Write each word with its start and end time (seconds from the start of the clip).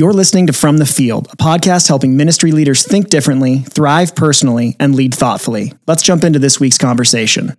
You're 0.00 0.14
listening 0.14 0.46
to 0.46 0.54
From 0.54 0.78
the 0.78 0.86
Field, 0.86 1.28
a 1.30 1.36
podcast 1.36 1.86
helping 1.86 2.16
ministry 2.16 2.52
leaders 2.52 2.82
think 2.82 3.10
differently, 3.10 3.58
thrive 3.58 4.14
personally, 4.14 4.74
and 4.80 4.94
lead 4.94 5.14
thoughtfully. 5.14 5.74
Let's 5.86 6.02
jump 6.02 6.24
into 6.24 6.38
this 6.38 6.58
week's 6.58 6.78
conversation. 6.78 7.54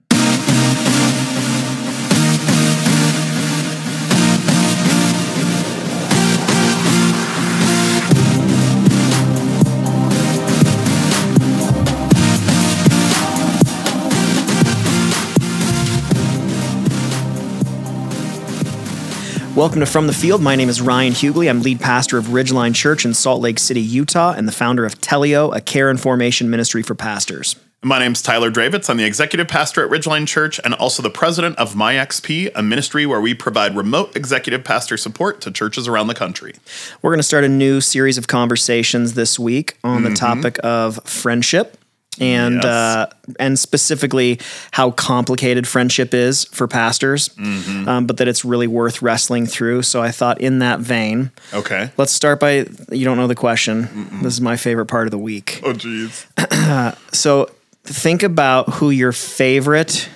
Welcome 19.61 19.81
to 19.81 19.85
From 19.85 20.07
the 20.07 20.13
Field. 20.13 20.41
My 20.41 20.55
name 20.55 20.69
is 20.69 20.81
Ryan 20.81 21.13
Huguley. 21.13 21.47
I'm 21.47 21.61
lead 21.61 21.79
pastor 21.79 22.17
of 22.17 22.29
Ridgeline 22.29 22.73
Church 22.73 23.05
in 23.05 23.13
Salt 23.13 23.41
Lake 23.41 23.59
City, 23.59 23.79
Utah, 23.79 24.33
and 24.35 24.47
the 24.47 24.51
founder 24.51 24.85
of 24.85 24.99
Teleo, 25.01 25.55
a 25.55 25.61
care 25.61 25.91
and 25.91 26.01
formation 26.01 26.49
ministry 26.49 26.81
for 26.81 26.95
pastors. 26.95 27.55
My 27.83 27.99
name's 27.99 28.23
Tyler 28.23 28.49
Dravitz. 28.49 28.89
I'm 28.89 28.97
the 28.97 29.05
executive 29.05 29.47
pastor 29.47 29.85
at 29.85 29.91
Ridgeline 29.91 30.27
Church 30.27 30.59
and 30.63 30.73
also 30.73 31.03
the 31.03 31.11
president 31.11 31.59
of 31.59 31.75
MyXP, 31.75 32.53
a 32.55 32.63
ministry 32.63 33.05
where 33.05 33.21
we 33.21 33.35
provide 33.35 33.75
remote 33.75 34.15
executive 34.15 34.63
pastor 34.63 34.97
support 34.97 35.41
to 35.41 35.51
churches 35.51 35.87
around 35.87 36.07
the 36.07 36.15
country. 36.15 36.55
We're 37.03 37.11
going 37.11 37.19
to 37.19 37.23
start 37.23 37.43
a 37.43 37.49
new 37.49 37.81
series 37.81 38.17
of 38.17 38.27
conversations 38.27 39.13
this 39.13 39.37
week 39.37 39.77
on 39.83 40.01
the 40.01 40.09
mm-hmm. 40.09 40.15
topic 40.15 40.57
of 40.63 41.03
friendship 41.03 41.77
and 42.19 42.55
Yes. 42.55 42.65
uh, 42.65 43.05
and 43.39 43.57
specifically 43.57 44.39
how 44.71 44.91
complicated 44.91 45.65
friendship 45.67 46.13
is 46.13 46.43
for 46.45 46.67
pastors, 46.67 47.29
um, 47.39 48.05
but 48.05 48.17
that 48.17 48.27
it's 48.27 48.43
really 48.43 48.67
worth 48.67 49.01
wrestling 49.01 49.45
through. 49.47 49.83
So 49.83 50.01
I 50.01 50.11
thought, 50.11 50.41
in 50.41 50.59
that 50.59 50.79
vein, 50.81 51.31
Okay. 51.53 51.89
let's 51.97 52.11
start 52.11 52.39
by 52.39 52.65
you 52.91 53.05
don't 53.05 53.17
know 53.17 53.27
the 53.27 53.35
question. 53.35 54.19
This 54.21 54.33
is 54.33 54.41
my 54.41 54.57
favorite 54.57 54.87
part 54.87 55.07
of 55.07 55.11
the 55.11 55.17
week. 55.17 55.61
Oh, 55.63 55.73
jeez. 55.73 56.25
So 57.13 57.49
think 57.83 58.23
about 58.23 58.69
who 58.75 58.89
your 58.89 59.11
favorite 59.11 60.09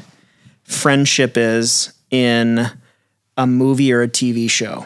friendship 0.64 1.38
is 1.38 1.94
in 2.12 2.70
a 3.38 3.48
movie 3.48 3.92
or 3.94 4.02
a 4.02 4.08
TV 4.08 4.50
show. 4.50 4.86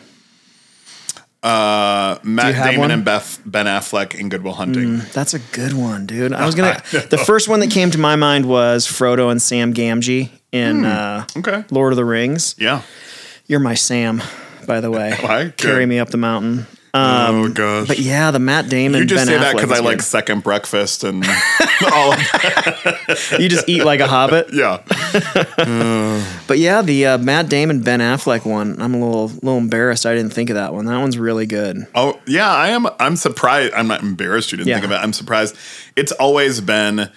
Uh, 1.42 2.18
Matt 2.24 2.56
Damon 2.56 2.80
one? 2.80 2.92
and 2.92 3.06
Beth 3.06 3.42
Ben 3.46 3.66
Affleck 3.66 4.14
in 4.14 4.28
Good 4.30 4.44
Will 4.44 4.54
Hunting. 4.54 4.98
That's 5.14 5.34
a 5.34 5.40
good 5.40 5.74
one, 5.74 6.06
dude. 6.06 6.34
I 6.34 6.46
was 6.46 6.54
gonna. 6.56 6.82
the 6.92 7.18
first 7.26 7.48
one 7.48 7.62
that 7.62 7.72
came 7.72 7.92
to 7.92 7.98
my 7.98 8.16
mind 8.18 8.46
was 8.46 8.86
Frodo 8.88 9.32
and 9.32 9.42
Sam 9.42 9.74
Gamgee 9.74 10.30
in 10.52 10.84
uh, 10.84 11.26
Okay. 11.38 11.64
Lord 11.72 11.94
of 11.94 11.98
the 11.98 12.04
Rings. 12.06 12.56
Yeah. 12.58 12.82
You're 13.48 13.62
my 13.62 13.74
Sam, 13.76 14.22
by 14.68 14.82
the 14.82 14.92
way. 14.92 15.16
Why? 15.22 15.54
Carry 15.56 15.86
me 15.86 15.98
up 16.00 16.10
the 16.10 16.18
mountain. 16.18 16.68
Oh 16.94 17.50
gosh. 17.50 17.82
Um, 17.82 17.86
But 17.88 18.00
yeah, 18.00 18.32
the 18.32 18.40
Matt 18.40 18.70
Damon. 18.70 19.02
you 19.02 19.06
just 19.06 19.26
ben 19.26 19.28
say 19.28 19.38
that 19.38 19.56
Affleck 19.56 19.62
because 19.62 19.72
is 19.72 19.80
I 19.80 19.84
like 19.84 20.02
second 20.02 20.44
breakfast 20.44 21.04
and 21.04 21.24
all 21.94 22.14
of 22.14 22.20
you 23.40 23.50
just 23.50 23.68
eat 23.70 23.84
like 23.84 24.00
a 24.00 24.08
hobbit. 24.08 24.48
Yeah. 24.54 24.80
But 26.48 26.58
yeah, 26.58 26.82
the 26.82 27.06
uh, 27.06 27.18
Matt 27.20 27.48
Damon 27.50 27.82
Ben 27.82 28.00
Affleck 28.00 28.44
one. 28.46 28.82
I'm 28.82 28.94
a 28.96 29.00
little 29.06 29.28
little 29.28 29.58
embarrassed. 29.58 30.06
I 30.06 30.16
didn't 30.16 30.34
think 30.34 30.50
of 30.50 30.56
that 30.56 30.74
one. 30.74 30.86
That 30.86 30.98
one's 30.98 31.18
really 31.18 31.46
good. 31.46 31.86
Oh 31.94 32.20
yeah, 32.26 32.50
I 32.50 32.70
am. 32.70 32.88
I'm 33.00 33.16
surprised. 33.16 33.74
I'm 33.74 33.88
not 33.88 34.02
embarrassed. 34.02 34.52
You 34.52 34.58
didn't 34.58 34.70
Yeah. 34.70 34.76
think 34.76 34.86
of 34.86 34.92
it. 34.92 34.96
I'm 34.96 35.14
surprised. 35.14 35.56
It's 35.96 36.12
always 36.14 36.60
been. 36.62 37.10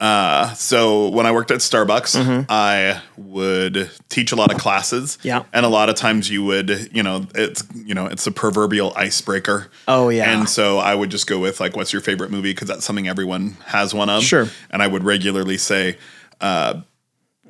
Uh, 0.00 0.52
so 0.54 1.08
when 1.08 1.24
I 1.24 1.32
worked 1.32 1.50
at 1.50 1.58
Starbucks, 1.60 2.46
I 2.48 3.00
would 3.16 3.90
teach 4.08 4.32
a 4.32 4.36
lot 4.36 4.52
of 4.52 4.58
classes. 4.58 5.16
Mm-hmm. 5.18 5.28
Yeah. 5.28 5.44
and 5.52 5.64
a 5.64 5.68
lot 5.68 5.88
of 5.88 5.94
times 5.94 6.28
you 6.30 6.44
would, 6.44 6.90
you 6.92 7.02
know, 7.02 7.26
it's 7.34 7.62
you 7.74 7.94
know, 7.94 8.06
it's 8.06 8.26
a 8.26 8.32
proverbial 8.32 8.92
icebreaker. 8.96 9.68
Oh, 9.88 10.08
yeah. 10.08 10.36
and 10.38 10.48
so 10.48 10.78
I 10.78 10.94
would 10.94 11.10
just 11.10 11.26
go 11.26 11.38
with 11.38 11.60
like, 11.60 11.76
"What's 11.76 11.92
your 11.92 12.02
favorite 12.02 12.30
movie?" 12.30 12.52
Because 12.52 12.68
that's 12.68 12.84
something 12.84 13.08
everyone 13.08 13.56
has 13.66 13.94
one 13.94 14.10
of. 14.10 14.22
Sure. 14.24 14.48
and 14.70 14.82
I 14.82 14.86
would 14.86 15.04
regularly 15.04 15.58
say. 15.58 15.96
Uh, 16.40 16.80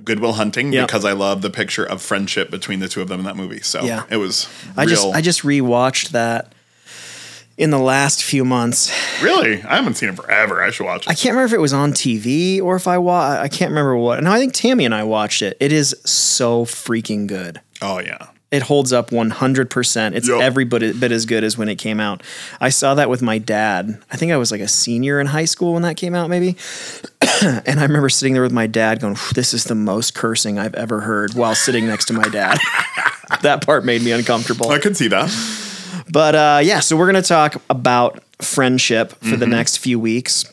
Good 0.03 0.19
Will 0.19 0.33
Hunting 0.33 0.73
Yeah. 0.73 0.85
because 0.87 1.05
I 1.05 1.13
love 1.13 1.41
the 1.41 1.51
picture 1.51 1.85
of 1.85 2.03
friendship 2.03 2.51
between 2.51 2.81
the 2.81 2.89
two 2.89 3.01
of 3.01 3.07
them 3.09 3.21
in 3.21 3.27
that 3.27 3.37
movie. 3.37 3.61
So 3.63 3.85
Yeah. 3.85 4.03
it 4.11 4.17
was. 4.17 4.49
I 4.77 4.87
just 4.87 5.07
I 5.15 5.21
just 5.21 5.43
rewatched 5.43 6.09
that 6.11 6.53
in 7.57 7.71
the 7.71 7.79
last 7.79 8.23
few 8.25 8.45
months. 8.45 8.91
really 9.23 9.63
I 9.63 9.77
haven't 9.77 9.95
seen 9.95 10.09
it 10.09 10.17
forever. 10.17 10.63
I 10.63 10.71
should 10.71 10.85
watch 10.87 11.07
it. 11.07 11.11
I 11.11 11.15
can't 11.15 11.35
remember 11.35 11.47
if 11.47 11.53
it 11.53 11.61
was 11.61 11.73
on 11.73 11.93
TV 11.93 12.61
or 12.61 12.77
if 12.77 12.87
I 12.89 12.99
wa- 12.99 13.39
I 13.41 13.49
can't 13.49 13.71
remember 13.71 13.97
what. 13.97 14.23
No, 14.23 14.33
I 14.33 14.39
think 14.39 14.53
Tammy 14.55 14.85
and 14.85 14.95
I 14.95 15.05
watched 15.05 15.43
it. 15.43 15.57
It 15.61 15.73
is 15.73 15.95
so 16.05 16.65
freaking 16.65 17.27
good. 17.27 17.61
Oh 17.81 17.99
yeah. 18.01 18.29
It 18.51 18.63
holds 18.63 18.93
up 18.93 19.11
100%. 19.11 20.15
It's 20.15 20.29
Yup. 20.29 20.41
every 20.41 20.65
bit, 20.65 21.01
bit 21.01 21.11
as 21.11 21.27
good 21.27 21.43
as 21.43 21.59
when 21.59 21.69
it 21.69 21.75
came 21.75 21.99
out. 21.99 22.23
I 22.61 22.69
saw 22.69 22.95
that 22.95 23.11
with 23.11 23.21
my 23.21 23.39
dad. 23.39 24.01
I 24.13 24.17
think 24.17 24.31
I 24.31 24.37
was 24.37 24.53
like 24.53 24.61
a 24.61 24.69
senior 24.69 25.19
in 25.19 25.27
high 25.27 25.47
school 25.47 25.73
when 25.73 25.83
that 25.83 25.97
came 25.97 26.15
out, 26.15 26.31
maybe. 26.31 26.57
and 27.43 27.81
I 27.81 27.83
remember 27.83 28.09
sitting 28.09 28.33
there 28.33 28.45
with 28.45 28.53
my 28.53 28.69
dad 28.69 29.01
going, 29.01 29.17
This 29.35 29.55
is 29.55 29.65
the 29.65 29.75
most 29.75 30.15
cursing 30.15 30.57
I've 30.61 30.75
ever 30.75 31.01
heard 31.01 31.35
while 31.35 31.57
sitting 31.57 31.89
next 31.89 32.05
to 32.07 32.13
my 32.13 32.29
dad. 32.29 32.59
that 33.43 33.67
part 33.67 33.85
made 33.85 34.03
me 34.03 34.13
uncomfortable. 34.13 34.71
I 34.71 34.79
could 34.79 34.97
see 34.97 35.09
that. 35.09 35.31
But 36.11 36.35
uh, 36.35 36.61
yeah, 36.63 36.81
so 36.81 36.97
we're 36.97 37.11
going 37.11 37.23
to 37.23 37.29
talk 37.29 37.57
about 37.71 38.23
friendship 38.41 39.11
for 39.13 39.25
Mm-hmm. 39.27 39.41
the 39.41 39.47
next 39.47 39.79
few 39.79 39.99
weeks. 39.99 40.45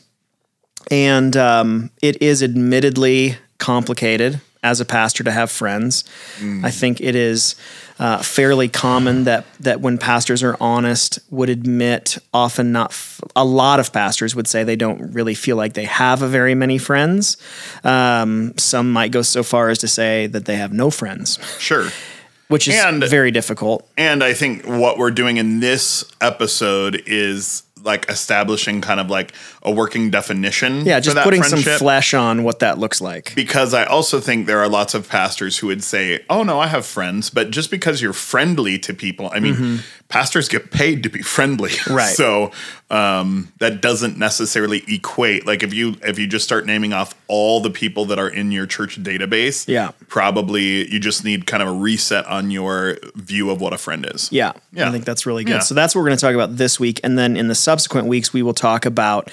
And 0.90 1.36
um, 1.36 1.90
it 2.02 2.20
is 2.22 2.42
admittedly 2.42 3.36
complicated 3.58 4.40
as 4.64 4.80
a 4.80 4.84
pastor 4.84 5.24
to 5.24 5.30
have 5.30 5.50
friends. 5.50 6.04
Mm. 6.38 6.64
I 6.64 6.70
think 6.70 7.00
it 7.00 7.14
is 7.16 7.56
uh, 7.98 8.18
fairly 8.22 8.68
common 8.68 9.24
that 9.24 9.44
that 9.60 9.80
when 9.80 9.98
pastors 9.98 10.42
are 10.42 10.56
honest, 10.60 11.18
would 11.30 11.48
admit 11.48 12.18
often 12.32 12.72
not 12.72 12.90
f- 12.90 13.20
a 13.36 13.44
lot 13.44 13.78
of 13.80 13.92
pastors 13.92 14.34
would 14.34 14.46
say 14.48 14.64
they 14.64 14.76
don't 14.76 15.12
really 15.12 15.34
feel 15.34 15.56
like 15.56 15.74
they 15.74 15.84
have 15.84 16.22
a 16.22 16.28
very 16.28 16.54
many 16.54 16.78
friends. 16.78 17.36
Um, 17.84 18.54
some 18.56 18.92
might 18.92 19.12
go 19.12 19.22
so 19.22 19.42
far 19.42 19.68
as 19.70 19.78
to 19.78 19.88
say 19.88 20.26
that 20.28 20.44
they 20.46 20.56
have 20.56 20.72
no 20.72 20.90
friends, 20.90 21.38
Sure. 21.58 21.88
which 22.48 22.68
is 22.68 22.74
And- 22.76 23.02
very 23.04 23.30
difficult. 23.30 23.88
And 23.96 24.22
I 24.22 24.34
think 24.34 24.66
what 24.66 24.98
we're 24.98 25.10
doing 25.10 25.36
in 25.36 25.60
this 25.60 26.04
episode 26.20 27.02
is 27.06 27.62
like 27.84 28.08
establishing 28.08 28.80
kind 28.80 29.00
of 29.00 29.10
like 29.10 29.32
a 29.62 29.70
working 29.70 30.08
definition. 30.10 30.84
Yeah, 30.86 31.00
just 31.00 31.16
putting 31.18 31.42
some 31.42 31.58
flesh 31.60 32.14
on 32.14 32.44
what 32.44 32.60
that 32.60 32.78
looks 32.78 33.00
like. 33.00 33.34
because 33.34 33.74
I 33.74 33.84
also 33.84 34.20
think 34.20 34.46
there 34.46 34.60
are 34.60 34.68
lots 34.68 34.94
of 34.94 35.08
pastors 35.08 35.58
who 35.58 35.66
would 35.66 35.82
say, 35.82 36.20
"Oh 36.30 36.44
no, 36.44 36.60
I 36.60 36.68
have 36.68 36.86
friends," 36.86 37.28
but 37.30 37.50
just 37.50 37.70
because 37.72 38.00
you're 38.00 38.12
friendly 38.12 38.78
to 38.80 38.94
people, 38.94 39.30
I 39.34 39.40
mean, 39.40 39.54
mm-hmm. 39.54 39.76
Pastors 40.12 40.46
get 40.48 40.70
paid 40.70 41.02
to 41.04 41.08
be 41.08 41.22
friendly. 41.22 41.70
Right. 41.88 42.14
So 42.14 42.52
um, 42.90 43.48
that 43.58 43.80
doesn't 43.80 44.18
necessarily 44.18 44.82
equate. 44.86 45.46
Like 45.46 45.62
if 45.62 45.72
you 45.72 45.96
if 46.02 46.18
you 46.18 46.26
just 46.26 46.44
start 46.44 46.66
naming 46.66 46.92
off 46.92 47.14
all 47.28 47.60
the 47.60 47.70
people 47.70 48.04
that 48.06 48.18
are 48.18 48.28
in 48.28 48.52
your 48.52 48.66
church 48.66 49.02
database, 49.02 49.66
Yeah. 49.66 49.92
probably 50.08 50.90
you 50.92 51.00
just 51.00 51.24
need 51.24 51.46
kind 51.46 51.62
of 51.62 51.68
a 51.70 51.72
reset 51.72 52.26
on 52.26 52.50
your 52.50 52.98
view 53.16 53.50
of 53.50 53.60
what 53.60 53.72
a 53.72 53.78
friend 53.78 54.06
is. 54.14 54.30
Yeah, 54.30 54.52
Yeah. 54.72 54.88
I 54.88 54.92
think 54.92 55.04
that's 55.06 55.24
really 55.26 55.44
good. 55.44 55.54
Yeah. 55.54 55.58
So 55.60 55.74
that's 55.74 55.94
what 55.94 56.02
we're 56.02 56.08
going 56.08 56.18
to 56.18 56.26
talk 56.26 56.34
about 56.34 56.56
this 56.58 56.78
week, 56.78 57.00
and 57.02 57.18
then 57.18 57.36
in 57.36 57.48
the 57.48 57.54
subsequent 57.54 58.06
weeks, 58.06 58.32
we 58.32 58.42
will 58.42 58.54
talk 58.54 58.84
about 58.86 59.30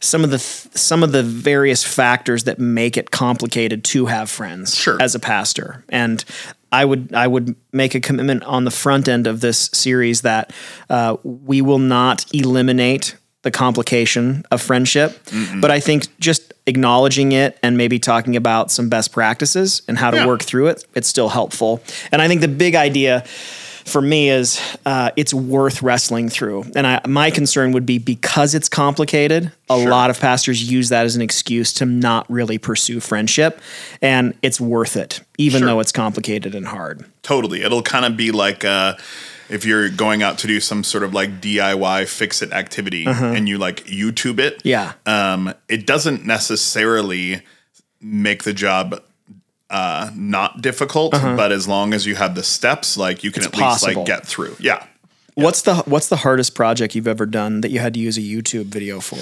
some 0.00 0.22
of 0.24 0.30
the 0.30 0.38
th- 0.38 0.76
some 0.76 1.02
of 1.02 1.12
the 1.12 1.22
various 1.22 1.82
factors 1.82 2.44
that 2.44 2.58
make 2.58 2.96
it 2.98 3.10
complicated 3.10 3.82
to 3.84 4.06
have 4.06 4.28
friends 4.28 4.74
Sure. 4.76 4.98
as 5.00 5.14
a 5.14 5.18
pastor. 5.18 5.84
And 5.88 6.22
I 6.72 6.84
would 6.84 7.12
I 7.14 7.26
would 7.26 7.54
make 7.72 7.94
a 7.94 8.00
commitment 8.00 8.42
on 8.44 8.64
the 8.64 8.70
front 8.70 9.08
end 9.08 9.26
of 9.26 9.40
this 9.40 9.70
series 9.72 10.22
that 10.22 10.52
uh, 10.90 11.16
we 11.22 11.60
will 11.62 11.78
not 11.78 12.24
eliminate 12.34 13.16
the 13.42 13.50
complication 13.52 14.44
of 14.50 14.60
friendship, 14.60 15.20
but 15.60 15.70
I 15.70 15.78
think 15.78 16.08
just 16.18 16.52
acknowledging 16.66 17.30
it 17.30 17.56
and 17.62 17.76
maybe 17.76 17.98
talking 18.00 18.34
about 18.34 18.72
some 18.72 18.88
best 18.88 19.12
practices 19.12 19.82
and 19.86 19.96
how 19.96 20.10
to 20.10 20.16
Yeah. 20.16 20.26
work 20.26 20.42
through 20.42 20.66
it, 20.66 20.84
it's 20.96 21.06
still 21.06 21.28
helpful. 21.28 21.80
And 22.10 22.20
I 22.20 22.26
think 22.26 22.40
the 22.40 22.48
big 22.48 22.74
idea 22.74 23.22
for 23.86 24.02
me 24.02 24.28
is 24.28 24.60
uh, 24.84 25.10
it's 25.16 25.32
worth 25.32 25.80
wrestling 25.80 26.28
through. 26.28 26.64
And 26.74 26.86
I, 26.86 27.00
my 27.06 27.30
concern 27.30 27.70
would 27.72 27.86
be 27.86 27.98
because 27.98 28.54
it's 28.54 28.68
complicated, 28.68 29.52
a 29.70 29.76
lot 29.76 30.10
of 30.10 30.18
pastors 30.20 30.68
use 30.70 30.88
that 30.88 31.06
as 31.06 31.14
an 31.14 31.22
excuse 31.22 31.72
to 31.74 31.86
not 31.86 32.28
really 32.28 32.58
pursue 32.58 32.98
friendship. 32.98 33.60
And 34.02 34.34
it's 34.42 34.60
worth 34.60 34.96
it, 34.96 35.20
even 35.38 35.60
Sure. 35.60 35.66
though 35.68 35.80
it's 35.80 35.92
complicated 35.92 36.54
and 36.56 36.66
hard. 36.66 37.04
Totally. 37.22 37.62
It'll 37.62 37.82
kind 37.82 38.04
of 38.04 38.16
be 38.16 38.32
like 38.32 38.64
uh, 38.64 38.96
if 39.48 39.64
you're 39.64 39.88
going 39.88 40.20
out 40.22 40.38
to 40.38 40.48
do 40.48 40.58
some 40.58 40.82
sort 40.82 41.04
of 41.04 41.14
like 41.14 41.40
DIY 41.40 42.08
fix 42.08 42.42
it 42.42 42.52
activity 42.52 43.06
and 43.06 43.48
you 43.48 43.56
like 43.56 43.84
YouTube 43.84 44.40
it. 44.40 44.60
Yeah. 44.64 44.94
Um, 45.06 45.54
it 45.68 45.86
doesn't 45.86 46.26
necessarily 46.26 47.42
make 48.00 48.42
the 48.42 48.52
job 48.52 49.00
uh, 49.70 50.10
not 50.14 50.62
difficult, 50.62 51.12
but 51.12 51.52
as 51.52 51.66
long 51.66 51.92
as 51.94 52.06
you 52.06 52.14
have 52.14 52.34
the 52.34 52.42
steps, 52.42 52.96
like 52.96 53.24
you 53.24 53.30
can 53.32 53.42
Uh-huh. 53.42 53.50
It's 53.54 53.82
at 53.82 53.86
least 53.88 53.96
like 53.96 54.06
get 54.06 54.26
through. 54.26 54.56
Yeah. 54.60 54.84
What's 55.34 55.62
the 55.62 55.76
what's 55.82 56.08
the 56.08 56.16
hardest 56.16 56.54
project 56.54 56.94
you've 56.94 57.06
ever 57.08 57.26
done 57.26 57.60
that 57.60 57.70
you 57.70 57.78
had 57.78 57.92
to 57.94 58.00
use 58.00 58.16
a 58.16 58.22
YouTube 58.22 58.66
video 58.66 59.00
for? 59.00 59.18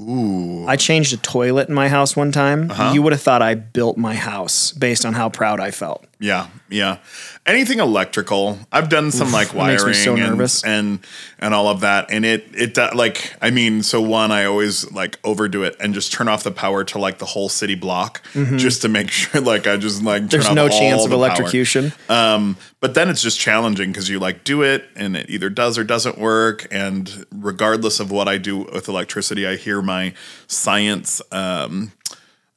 Ooh. 0.00 0.66
I 0.66 0.76
changed 0.76 1.12
a 1.12 1.16
toilet 1.16 1.68
in 1.68 1.74
my 1.74 1.88
house 1.88 2.14
one 2.14 2.30
time. 2.32 2.70
You 2.92 3.02
would 3.02 3.12
have 3.12 3.22
thought 3.22 3.40
I 3.42 3.54
built 3.54 3.96
my 3.96 4.14
house 4.14 4.72
based 4.72 5.04
on 5.06 5.14
how 5.14 5.28
proud 5.28 5.58
I 5.58 5.70
felt. 5.70 6.04
Yeah, 6.20 6.48
yeah. 6.68 6.98
Anything 7.46 7.78
electrical. 7.78 8.58
I've 8.72 8.88
done 8.88 9.12
some 9.12 9.30
like 9.30 9.54
wiring 9.54 9.94
so 9.94 10.16
and, 10.16 10.40
and 10.64 10.98
and 11.38 11.54
all 11.54 11.68
of 11.68 11.80
that, 11.80 12.10
and 12.10 12.24
it 12.24 12.48
it 12.54 12.76
like 12.96 13.34
I 13.40 13.50
mean, 13.50 13.84
so 13.84 14.00
one 14.00 14.32
I 14.32 14.44
always 14.44 14.90
like 14.90 15.18
overdo 15.22 15.62
it 15.62 15.76
and 15.78 15.94
just 15.94 16.12
turn 16.12 16.26
off 16.26 16.42
the 16.42 16.50
power 16.50 16.82
to 16.84 16.98
like 16.98 17.18
the 17.18 17.24
whole 17.24 17.48
city 17.48 17.76
block 17.76 18.22
just 18.56 18.82
to 18.82 18.88
make 18.88 19.10
sure 19.12 19.40
like 19.40 19.68
I 19.68 19.76
just 19.76 20.02
like 20.02 20.22
turn 20.22 20.28
There's 20.28 20.52
no 20.52 20.68
chance 20.68 21.04
of 21.04 21.10
the 21.10 21.16
power. 21.16 21.26
electrocution. 21.26 21.92
Um, 22.08 22.56
but 22.80 22.94
then 22.94 23.08
it's 23.08 23.22
just 23.22 23.38
challenging 23.38 23.90
because 23.90 24.08
you 24.08 24.18
like 24.18 24.42
do 24.44 24.62
it 24.62 24.84
and 24.96 25.16
it 25.16 25.30
either 25.30 25.50
does 25.50 25.78
or 25.78 25.84
doesn't 25.84 26.18
work. 26.18 26.66
And 26.70 27.26
regardless 27.32 28.00
of 28.00 28.10
what 28.10 28.28
I 28.28 28.38
do 28.38 28.58
with 28.58 28.88
electricity, 28.88 29.46
I 29.46 29.56
hear 29.56 29.82
my 29.82 30.14
science 30.46 31.20
um, 31.32 31.92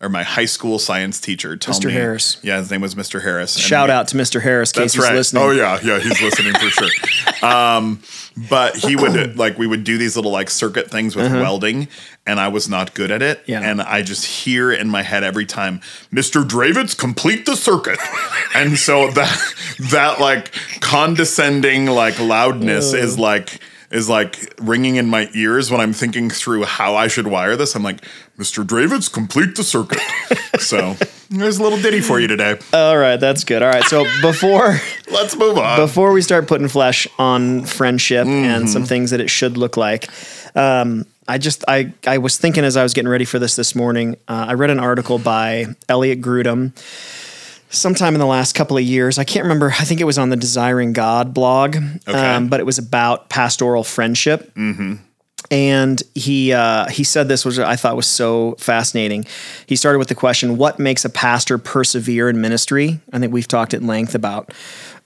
or 0.01 0.09
my 0.09 0.23
high 0.23 0.45
school 0.45 0.79
science 0.79 1.19
teacher 1.21 1.55
tell 1.55 1.75
Mr. 1.75 1.85
me. 1.85 1.93
Harris. 1.93 2.37
Yeah, 2.41 2.57
his 2.57 2.71
name 2.71 2.81
was 2.81 2.95
Mr. 2.95 3.21
Harris. 3.21 3.55
Shout 3.57 3.89
we- 3.89 3.93
out 3.93 4.07
to 4.09 4.17
Mr. 4.17 4.41
Harris, 4.41 4.71
That's 4.71 4.93
he's 4.93 5.03
right. 5.03 5.13
listening. 5.13 5.43
Oh 5.43 5.51
yeah, 5.51 5.79
yeah, 5.83 5.99
he's 5.99 6.21
listening 6.21 6.53
for 6.53 6.69
sure. 6.69 6.89
Um, 7.41 8.03
but 8.51 8.75
he 8.75 8.95
would 8.95 9.35
like 9.35 9.57
we 9.57 9.65
would 9.65 9.83
do 9.83 9.97
these 9.97 10.15
little 10.15 10.29
like 10.31 10.51
circuit 10.51 10.91
things 10.91 11.15
with 11.15 11.31
welding, 11.31 11.87
and 12.27 12.39
I 12.39 12.49
was 12.49 12.69
not 12.69 12.93
good 12.93 13.09
at 13.09 13.23
it. 13.23 13.37
Uh-huh. 13.39 13.45
Yeah. 13.47 13.61
And 13.61 13.81
I 13.81 14.03
just 14.03 14.25
hear 14.25 14.71
in 14.71 14.89
my 14.89 15.01
head 15.01 15.23
every 15.23 15.47
time, 15.47 15.79
Mr. 16.13 16.43
Dravitz, 16.47 16.95
complete 16.95 17.47
the 17.47 17.55
circuit. 17.55 17.97
and 18.55 18.77
so 18.77 19.09
that 19.11 19.53
that 19.89 20.19
like 20.19 20.51
condescending 20.81 21.87
like 21.87 22.19
loudness 22.19 22.93
is 22.93 23.17
like 23.17 23.59
is 23.91 24.07
like 24.07 24.53
ringing 24.61 24.95
in 24.95 25.07
my 25.09 25.29
ears 25.33 25.69
when 25.69 25.81
I'm 25.81 25.93
thinking 25.93 26.29
through 26.29 26.63
how 26.63 26.95
I 26.95 27.07
should 27.07 27.27
wire 27.27 27.55
this. 27.55 27.75
I'm 27.75 27.83
like, 27.83 28.01
Mr. 28.37 28.65
Dravitz, 28.65 29.11
complete 29.11 29.55
the 29.55 29.63
circuit. 29.63 29.99
so 30.59 30.95
there's 31.29 31.57
a 31.59 31.63
little 31.63 31.79
ditty 31.79 32.01
for 32.01 32.19
you 32.19 32.27
today. 32.27 32.57
All 32.73 32.97
right, 32.97 33.17
that's 33.17 33.43
good. 33.43 33.61
All 33.61 33.69
right, 33.69 33.83
so 33.83 34.05
before 34.21 34.79
Let's 35.11 35.35
move 35.35 35.57
on. 35.57 35.77
before 35.77 36.13
we 36.13 36.21
start 36.21 36.47
putting 36.47 36.69
flesh 36.69 37.07
on 37.19 37.65
friendship 37.65 38.25
and 38.27 38.69
some 38.69 38.85
things 38.85 39.11
that 39.11 39.19
it 39.19 39.29
should 39.29 39.57
look 39.57 39.75
like, 39.77 40.07
um, 40.55 41.05
I 41.27 41.37
just 41.37 41.63
I 41.67 41.93
I 42.07 42.17
was 42.17 42.37
thinking 42.37 42.63
as 42.63 42.77
I 42.77 42.83
was 42.83 42.93
getting 42.93 43.09
ready 43.09 43.25
for 43.25 43.39
this 43.39 43.55
this 43.55 43.75
morning. 43.75 44.15
Uh, 44.27 44.47
I 44.49 44.53
read 44.53 44.69
an 44.69 44.79
article 44.79 45.19
by 45.19 45.67
Elliot 45.87 46.21
Grudem 46.21 46.73
sometime 47.71 48.13
in 48.13 48.19
the 48.19 48.25
last 48.27 48.53
couple 48.53 48.77
of 48.77 48.83
years. 48.83 49.17
I 49.17 49.23
can't 49.23 49.43
remember. 49.43 49.73
I 49.79 49.83
think 49.85 49.99
it 50.01 50.05
was 50.05 50.17
on 50.17 50.29
the 50.29 50.35
Desiring 50.37 50.93
God 50.93 51.33
blog, 51.33 51.77
um, 52.07 52.47
but 52.49 52.59
it 52.59 52.65
was 52.65 52.77
about 52.77 53.29
pastoral 53.29 53.83
friendship. 53.83 54.51
And 55.49 56.01
he 56.15 56.53
uh, 56.53 56.87
he 56.87 57.03
said 57.03 57.27
this, 57.27 57.43
which 57.43 57.57
I 57.59 57.75
thought 57.75 57.95
was 57.97 58.05
so 58.07 58.55
fascinating. 58.57 59.25
He 59.65 59.75
started 59.75 59.99
with 59.99 60.07
the 60.07 60.15
question, 60.15 60.55
"What 60.57 60.79
makes 60.79 61.03
a 61.03 61.09
pastor 61.09 61.57
persevere 61.57 62.29
in 62.29 62.39
ministry?" 62.39 63.01
I 63.11 63.19
think 63.19 63.33
we've 63.33 63.47
talked 63.47 63.73
at 63.73 63.81
length 63.83 64.15
about 64.15 64.53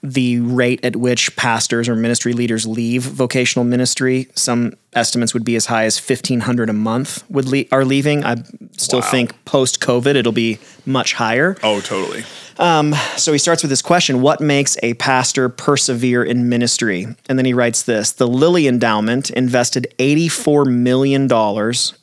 the 0.02 0.38
rate 0.40 0.84
at 0.84 0.94
which 0.94 1.34
pastors 1.36 1.88
or 1.88 1.96
ministry 1.96 2.32
leaders 2.32 2.64
leave 2.66 3.02
vocational 3.02 3.64
ministry. 3.64 4.28
Some 4.36 4.74
estimates 4.92 5.32
would 5.34 5.44
be 5.44 5.56
as 5.56 5.66
high 5.66 5.84
as 5.86 5.98
fifteen 5.98 6.40
hundred 6.40 6.68
a 6.70 6.74
month 6.74 7.24
would 7.28 7.46
le- 7.46 7.64
are 7.72 7.84
leaving. 7.84 8.22
I 8.24 8.36
still 8.76 9.00
Wow. 9.00 9.10
think 9.10 9.44
post 9.46 9.80
COVID 9.80 10.14
it'll 10.16 10.32
be 10.32 10.58
much 10.84 11.14
higher. 11.14 11.56
oh, 11.64 11.80
totally. 11.80 12.24
Um, 12.58 12.94
so 13.16 13.32
he 13.32 13.38
starts 13.38 13.62
with 13.62 13.70
this 13.70 13.82
question 13.82 14.22
What 14.22 14.40
makes 14.40 14.76
a 14.82 14.94
pastor 14.94 15.48
persevere 15.48 16.24
in 16.24 16.48
ministry? 16.48 17.06
And 17.28 17.38
then 17.38 17.44
he 17.44 17.54
writes 17.54 17.82
this 17.82 18.12
The 18.12 18.26
Lilly 18.26 18.66
Endowment 18.66 19.30
invested 19.30 19.92
$84 19.98 20.66
million 20.66 21.30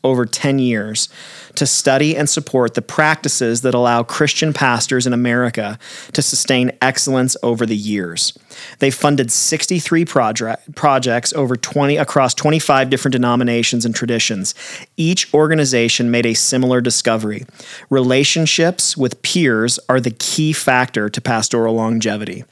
over 0.04 0.26
10 0.26 0.60
years 0.60 1.10
to 1.56 1.66
study 1.66 2.16
and 2.16 2.30
support 2.30 2.74
the 2.74 2.82
practices 2.82 3.62
that 3.62 3.74
allow 3.74 4.04
Christian 4.04 4.54
pastors 4.54 5.06
in 5.06 5.14
America 5.14 5.78
to 6.14 6.22
sustain 6.22 6.72
excellence 6.82 7.38
over 7.44 7.66
the 7.66 7.76
years. 7.76 8.38
They 8.80 8.92
funded 8.92 9.32
63 9.32 10.06
project, 10.06 10.76
projects 10.76 11.34
over 11.34 11.56
20 11.56 11.98
across 11.98 12.34
25 12.34 12.90
different 12.90 13.14
denominations 13.14 13.86
and 13.86 13.96
traditions. 13.96 14.56
Each 14.98 15.34
organization 15.34 16.12
made 16.12 16.26
a 16.26 16.34
similar 16.34 16.82
discovery. 16.82 17.46
Relationships 17.90 18.98
with 18.98 19.22
peers 19.22 19.80
are 19.90 20.00
the 20.00 20.12
key 20.12 20.54
factor 20.54 21.10
to 21.10 21.22
pastoral 21.22 21.76
longevity. 21.76 22.44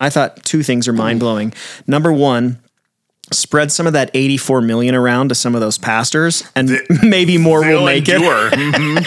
I 0.00 0.10
thought 0.10 0.44
two 0.44 0.62
things 0.62 0.86
are 0.86 0.92
mind 0.92 1.20
blowing. 1.20 1.52
Number 1.86 2.12
one, 2.12 2.58
spread 3.32 3.70
some 3.72 3.86
of 3.86 3.92
that 3.92 4.10
84 4.14 4.60
million 4.62 4.94
around 4.94 5.28
to 5.28 5.34
some 5.34 5.54
of 5.54 5.60
those 5.60 5.78
pastors 5.78 6.42
and 6.54 6.70
maybe 7.02 7.38
more 7.38 7.60
will 7.60 7.84
make 7.84 8.08
it. 8.08 8.16
endure. 8.16 8.50
Mhm. 8.50 9.06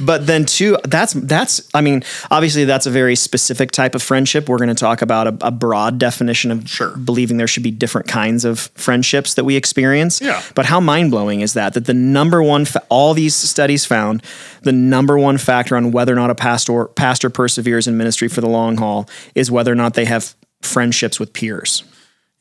But 0.00 0.26
then 0.26 0.46
two, 0.46 0.76
that's 0.84 1.12
that's 1.12 1.68
I 1.74 1.80
mean, 1.80 2.02
obviously 2.30 2.64
that's 2.64 2.86
a 2.86 2.90
very 2.90 3.14
specific 3.14 3.70
type 3.70 3.94
of 3.94 4.02
friendship. 4.02 4.48
We're 4.48 4.56
going 4.56 4.68
to 4.68 4.74
talk 4.74 5.00
about 5.00 5.28
a, 5.28 5.46
a 5.46 5.50
broad 5.52 5.98
definition 5.98 6.50
of 6.50 6.68
Sure. 6.68 6.96
believing 6.96 7.36
there 7.36 7.46
should 7.46 7.62
be 7.62 7.70
different 7.70 8.08
kinds 8.08 8.44
of 8.44 8.58
friendships 8.74 9.34
that 9.34 9.44
we 9.44 9.54
experience. 9.54 10.20
Yeah. 10.20 10.42
But 10.56 10.66
how 10.66 10.80
mind 10.80 11.12
blowing 11.12 11.40
is 11.40 11.52
that? 11.54 11.74
That 11.74 11.84
the 11.84 11.94
number 11.94 12.42
one, 12.42 12.64
fa- 12.64 12.82
all 12.88 13.14
these 13.14 13.36
studies 13.36 13.84
found, 13.84 14.24
the 14.62 14.72
number 14.72 15.16
one 15.18 15.38
factor 15.38 15.76
on 15.76 15.92
whether 15.92 16.12
or 16.12 16.16
not 16.16 16.30
a 16.30 16.34
pastor 16.34 16.86
pastor 16.86 17.30
perseveres 17.30 17.86
in 17.86 17.96
ministry 17.96 18.26
for 18.26 18.40
the 18.40 18.48
long 18.48 18.76
haul 18.78 19.08
is 19.36 19.50
whether 19.52 19.70
or 19.70 19.76
not 19.76 19.94
they 19.94 20.06
have 20.06 20.34
friendships 20.62 21.20
with 21.20 21.32
peers. 21.32 21.84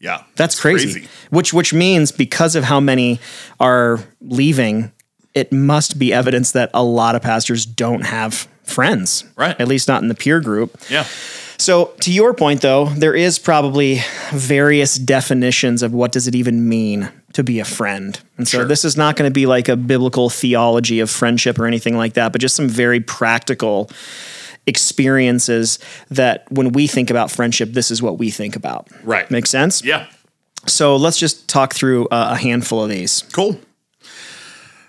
Yeah, 0.04 0.24
That's 0.36 0.56
it's 0.56 0.62
crazy. 0.62 1.08
Which 1.30 1.54
which 1.54 1.74
means 1.74 2.12
because 2.12 2.56
of 2.58 2.66
how 2.66 2.80
many 2.82 3.20
are 3.60 4.00
leaving, 4.22 4.92
it 5.34 5.52
must 5.54 5.98
be 5.98 6.12
evidence 6.14 6.52
that 6.52 6.70
a 6.74 6.84
lot 6.84 7.16
of 7.16 7.22
pastors 7.22 7.66
don't 7.66 8.02
have 8.06 8.48
friends. 8.64 9.24
Right. 9.38 9.60
At 9.60 9.68
least 9.70 9.88
not 9.88 10.02
in 10.02 10.10
the 10.10 10.16
peer 10.16 10.42
group. 10.42 10.78
Yeah, 10.90 11.06
So 11.58 11.94
to 12.02 12.12
your 12.12 12.34
point 12.34 12.62
though, 12.62 12.86
there 12.86 13.14
is 13.16 13.40
probably 13.40 14.02
various 14.32 14.96
definitions 14.96 15.82
of 15.84 15.94
what 15.94 16.12
does 16.12 16.28
it 16.28 16.36
even 16.36 16.68
mean 16.68 17.10
to 17.34 17.44
be 17.44 17.60
a 17.60 17.66
friend. 17.66 18.20
And 18.38 18.48
so 18.48 18.60
Sure. 18.60 18.66
this 18.66 18.84
is 18.86 18.96
not 18.98 19.16
going 19.16 19.30
to 19.30 19.34
be 19.34 19.46
like 19.46 19.70
a 19.70 19.76
biblical 19.76 20.30
theology 20.30 21.00
of 21.00 21.10
friendship 21.10 21.58
or 21.60 21.66
anything 21.66 21.98
like 21.98 22.14
that, 22.14 22.32
but 22.32 22.42
just 22.42 22.56
some 22.56 22.68
very 22.70 23.00
practical 23.00 23.90
experiences 24.68 25.80
that 26.10 26.46
when 26.52 26.72
we 26.72 26.88
think 26.88 27.10
about 27.10 27.32
friendship, 27.32 27.72
this 27.74 27.92
is 27.92 28.02
what 28.02 28.18
we 28.18 28.30
think 28.32 28.56
about. 28.56 28.88
Right. 29.04 29.30
Make 29.32 29.46
sense? 29.48 29.84
yeah, 29.84 30.08
So 30.68 30.96
let's 30.96 31.18
just 31.18 31.48
talk 31.50 31.74
through 31.74 32.08
uh, 32.08 32.30
a 32.32 32.36
handful 32.38 32.84
of 32.84 32.90
these. 32.90 33.24
cool. 33.34 33.60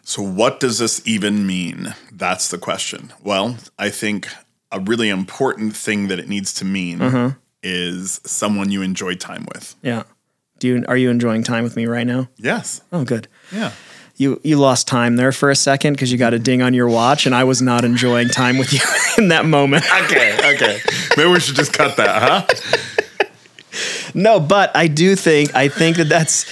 So, 0.06 0.22
what 0.22 0.60
does 0.60 0.78
this 0.78 1.00
even 1.06 1.46
mean? 1.46 1.94
That's 2.12 2.48
the 2.48 2.58
question. 2.58 3.12
Well, 3.22 3.56
I 3.78 3.88
think 3.88 4.28
a 4.70 4.78
really 4.78 5.08
important 5.08 5.74
thing 5.74 6.08
that 6.08 6.18
it 6.18 6.28
needs 6.28 6.52
to 6.54 6.64
mean 6.66 6.98
Mm-hmm. 6.98 7.38
is 7.62 8.20
someone 8.26 8.70
you 8.70 8.82
enjoy 8.82 9.14
time 9.14 9.46
with. 9.54 9.74
Yeah. 9.82 10.02
Do 10.58 10.68
you 10.68 10.84
are 10.88 10.96
you 10.96 11.08
enjoying 11.10 11.42
time 11.42 11.64
with 11.64 11.74
me 11.74 11.86
right 11.86 12.06
now? 12.06 12.28
Yes. 12.36 12.82
Oh, 12.92 13.04
good. 13.04 13.28
Yeah. 13.50 13.72
You 14.16 14.40
you 14.44 14.56
lost 14.58 14.86
time 14.86 15.16
there 15.16 15.32
for 15.32 15.50
a 15.50 15.56
second 15.56 15.94
because 15.94 16.12
you 16.12 16.18
got 16.18 16.34
a 16.34 16.38
ding 16.38 16.62
on 16.62 16.72
your 16.72 16.88
watch, 16.88 17.26
and 17.26 17.34
I 17.34 17.44
was 17.44 17.60
not 17.60 17.84
enjoying 17.84 18.28
time 18.28 18.58
with 18.58 18.72
you 18.72 18.80
in 19.18 19.28
that 19.28 19.44
moment. 19.44 19.84
Okay. 20.04 20.54
Okay. 20.54 20.78
Maybe 21.16 21.30
we 21.30 21.40
should 21.40 21.56
just 21.56 21.72
cut 21.72 21.96
that, 21.96 22.22
huh? 22.22 22.80
No, 24.14 24.38
but 24.38 24.74
I 24.76 24.86
do 24.86 25.16
think 25.16 25.54
I 25.54 25.68
think 25.68 25.96
that 25.96 26.08
that's 26.08 26.46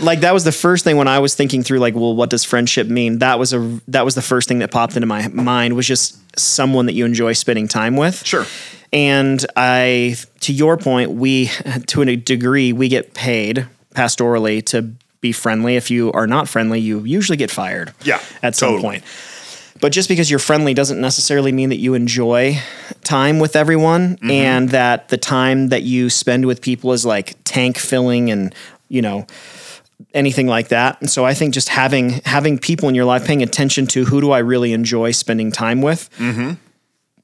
like 0.00 0.20
that 0.20 0.32
was 0.32 0.44
the 0.44 0.52
first 0.52 0.84
thing 0.84 0.96
when 0.96 1.08
I 1.08 1.18
was 1.18 1.34
thinking 1.34 1.62
through 1.62 1.78
like, 1.78 1.94
well, 1.94 2.16
what 2.16 2.30
does 2.30 2.44
friendship 2.44 2.86
mean? 2.86 3.18
That 3.18 3.38
was 3.38 3.52
a 3.52 3.80
that 3.88 4.04
was 4.04 4.14
the 4.14 4.22
first 4.22 4.48
thing 4.48 4.60
that 4.60 4.70
popped 4.70 4.96
into 4.96 5.06
my 5.06 5.28
mind 5.28 5.76
was 5.76 5.86
just 5.86 6.18
someone 6.38 6.86
that 6.86 6.94
you 6.94 7.04
enjoy 7.04 7.34
spending 7.34 7.68
time 7.68 7.96
with. 7.96 8.24
Sure. 8.24 8.46
And 8.92 9.44
I, 9.56 10.16
to 10.40 10.52
your 10.52 10.76
point, 10.76 11.12
we 11.12 11.50
to 11.86 12.02
a 12.02 12.16
degree 12.16 12.72
we 12.72 12.88
get 12.88 13.14
paid 13.14 13.66
pastorally 13.94 14.64
to 14.66 14.92
be 15.22 15.32
friendly. 15.32 15.76
If 15.76 15.90
you 15.90 16.12
are 16.12 16.26
not 16.26 16.48
friendly, 16.48 16.80
you 16.80 17.00
usually 17.04 17.38
get 17.38 17.50
fired. 17.50 17.94
Yeah, 18.04 18.20
at 18.42 18.54
some 18.54 18.72
totally. 18.74 18.82
point. 18.82 19.04
But 19.80 19.90
just 19.90 20.08
because 20.08 20.30
you're 20.30 20.38
friendly 20.38 20.74
doesn't 20.74 21.00
necessarily 21.00 21.50
mean 21.50 21.70
that 21.70 21.78
you 21.78 21.94
enjoy 21.94 22.58
time 23.02 23.38
with 23.38 23.56
everyone 23.56 24.16
Mm-hmm. 24.16 24.30
and 24.30 24.68
that 24.68 25.08
the 25.08 25.16
time 25.16 25.68
that 25.68 25.82
you 25.82 26.10
spend 26.10 26.44
with 26.44 26.60
people 26.60 26.92
is 26.92 27.04
like 27.06 27.34
tank 27.44 27.78
filling 27.78 28.30
and, 28.30 28.54
you 28.88 29.00
know, 29.02 29.26
anything 30.14 30.46
like 30.46 30.68
that. 30.68 31.00
And 31.00 31.10
so 31.10 31.24
I 31.24 31.34
think 31.34 31.54
just 31.54 31.68
having 31.68 32.20
having 32.24 32.58
people 32.58 32.88
in 32.88 32.94
your 32.94 33.06
life 33.06 33.24
paying 33.26 33.42
attention 33.42 33.86
to 33.88 34.04
who 34.04 34.20
do 34.20 34.30
I 34.30 34.38
really 34.38 34.72
enjoy 34.72 35.12
spending 35.12 35.50
time 35.50 35.80
with. 35.82 36.10
Mm-hmm. 36.18 36.52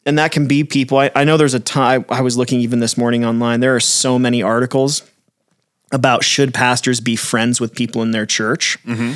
And 0.07 0.19
that 0.19 0.33
can 0.33 0.49
be 0.49 0.65
people. 0.65 0.99
I, 0.99 1.11
I 1.15 1.25
know 1.25 1.37
there's 1.37 1.55
a 1.55 1.61
time 1.61 2.07
I 2.09 2.23
was 2.23 2.37
looking 2.39 2.61
even 2.61 2.81
this 2.81 2.97
morning 2.97 3.25
online. 3.25 3.61
There 3.61 3.77
are 3.77 3.81
so 3.81 4.19
many 4.19 4.43
articles 4.43 5.03
about 5.93 6.25
should 6.25 6.53
pastors 6.53 7.01
be 7.01 7.17
friends 7.17 7.61
with 7.61 7.75
people 7.75 8.03
in 8.03 8.11
their 8.11 8.27
church. 8.27 8.79
Mm-hmm. 8.85 9.15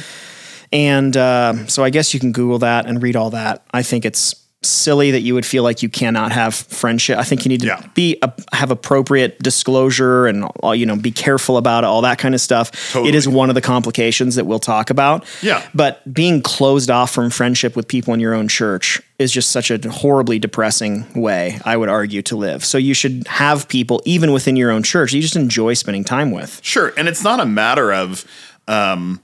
And 0.73 1.17
uh, 1.17 1.67
so 1.67 1.85
I 1.85 1.91
guess 1.91 2.15
you 2.15 2.21
can 2.21 2.33
Google 2.33 2.59
that 2.61 2.87
and 2.87 3.03
read 3.03 3.15
all 3.15 3.31
that. 3.31 3.65
I 3.73 3.83
think 3.83 4.05
it's 4.05 4.42
silly 4.65 5.11
that 5.11 5.21
you 5.23 5.35
would 5.35 5.45
feel 5.47 5.63
like 5.63 5.83
you 5.83 5.89
cannot 5.89 6.33
have 6.33 6.55
friendship. 6.55 7.19
I 7.19 7.25
think 7.25 7.45
you 7.45 7.49
need 7.49 7.61
to 7.63 7.67
Yeah. 7.67 7.83
be 7.95 8.17
a, 8.23 8.33
have 8.53 8.71
appropriate 8.71 9.43
disclosure 9.43 10.27
and 10.27 10.49
uh, 10.63 10.71
you 10.71 10.87
know 10.87 10.97
be 10.97 11.11
careful 11.11 11.57
about 11.57 11.85
it, 11.85 11.87
all 11.89 12.03
that 12.03 12.19
kind 12.19 12.35
of 12.35 12.41
stuff. 12.41 12.95
It 12.97 13.15
is 13.15 13.27
one 13.29 13.49
of 13.49 13.55
the 13.55 13.61
complications 13.61 14.37
that 14.37 14.47
we'll 14.47 14.59
talk 14.61 14.91
about. 14.91 15.25
Yeah. 15.43 15.67
But 15.75 16.13
being 16.13 16.43
closed 16.43 16.91
off 16.91 17.11
from 17.11 17.31
friendship 17.31 17.75
with 17.77 17.89
people 17.89 18.15
in 18.15 18.21
your 18.21 18.35
own 18.35 18.49
church 18.49 19.01
is 19.19 19.33
just 19.33 19.51
such 19.51 19.71
a 19.71 19.79
horribly 19.91 20.39
depressing 20.39 21.07
way, 21.15 21.59
I 21.65 21.77
would 21.77 21.89
argue, 21.89 22.23
to 22.23 22.37
live. 22.37 22.65
So 22.65 22.79
you 22.79 22.95
should 22.95 23.27
have 23.29 23.69
people 23.69 24.01
even 24.05 24.33
within 24.33 24.57
your 24.57 24.71
own 24.71 24.83
church 24.83 25.13
you 25.13 25.21
just 25.23 25.37
enjoy 25.37 25.75
spending 25.75 26.05
time 26.05 26.31
with. 26.31 26.61
Sure, 26.63 26.93
and 26.97 27.09
it's 27.09 27.23
not 27.25 27.41
a 27.41 27.47
matter 27.47 27.93
of, 27.93 28.25
um, 28.69 29.21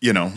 you 0.00 0.12
know, 0.12 0.32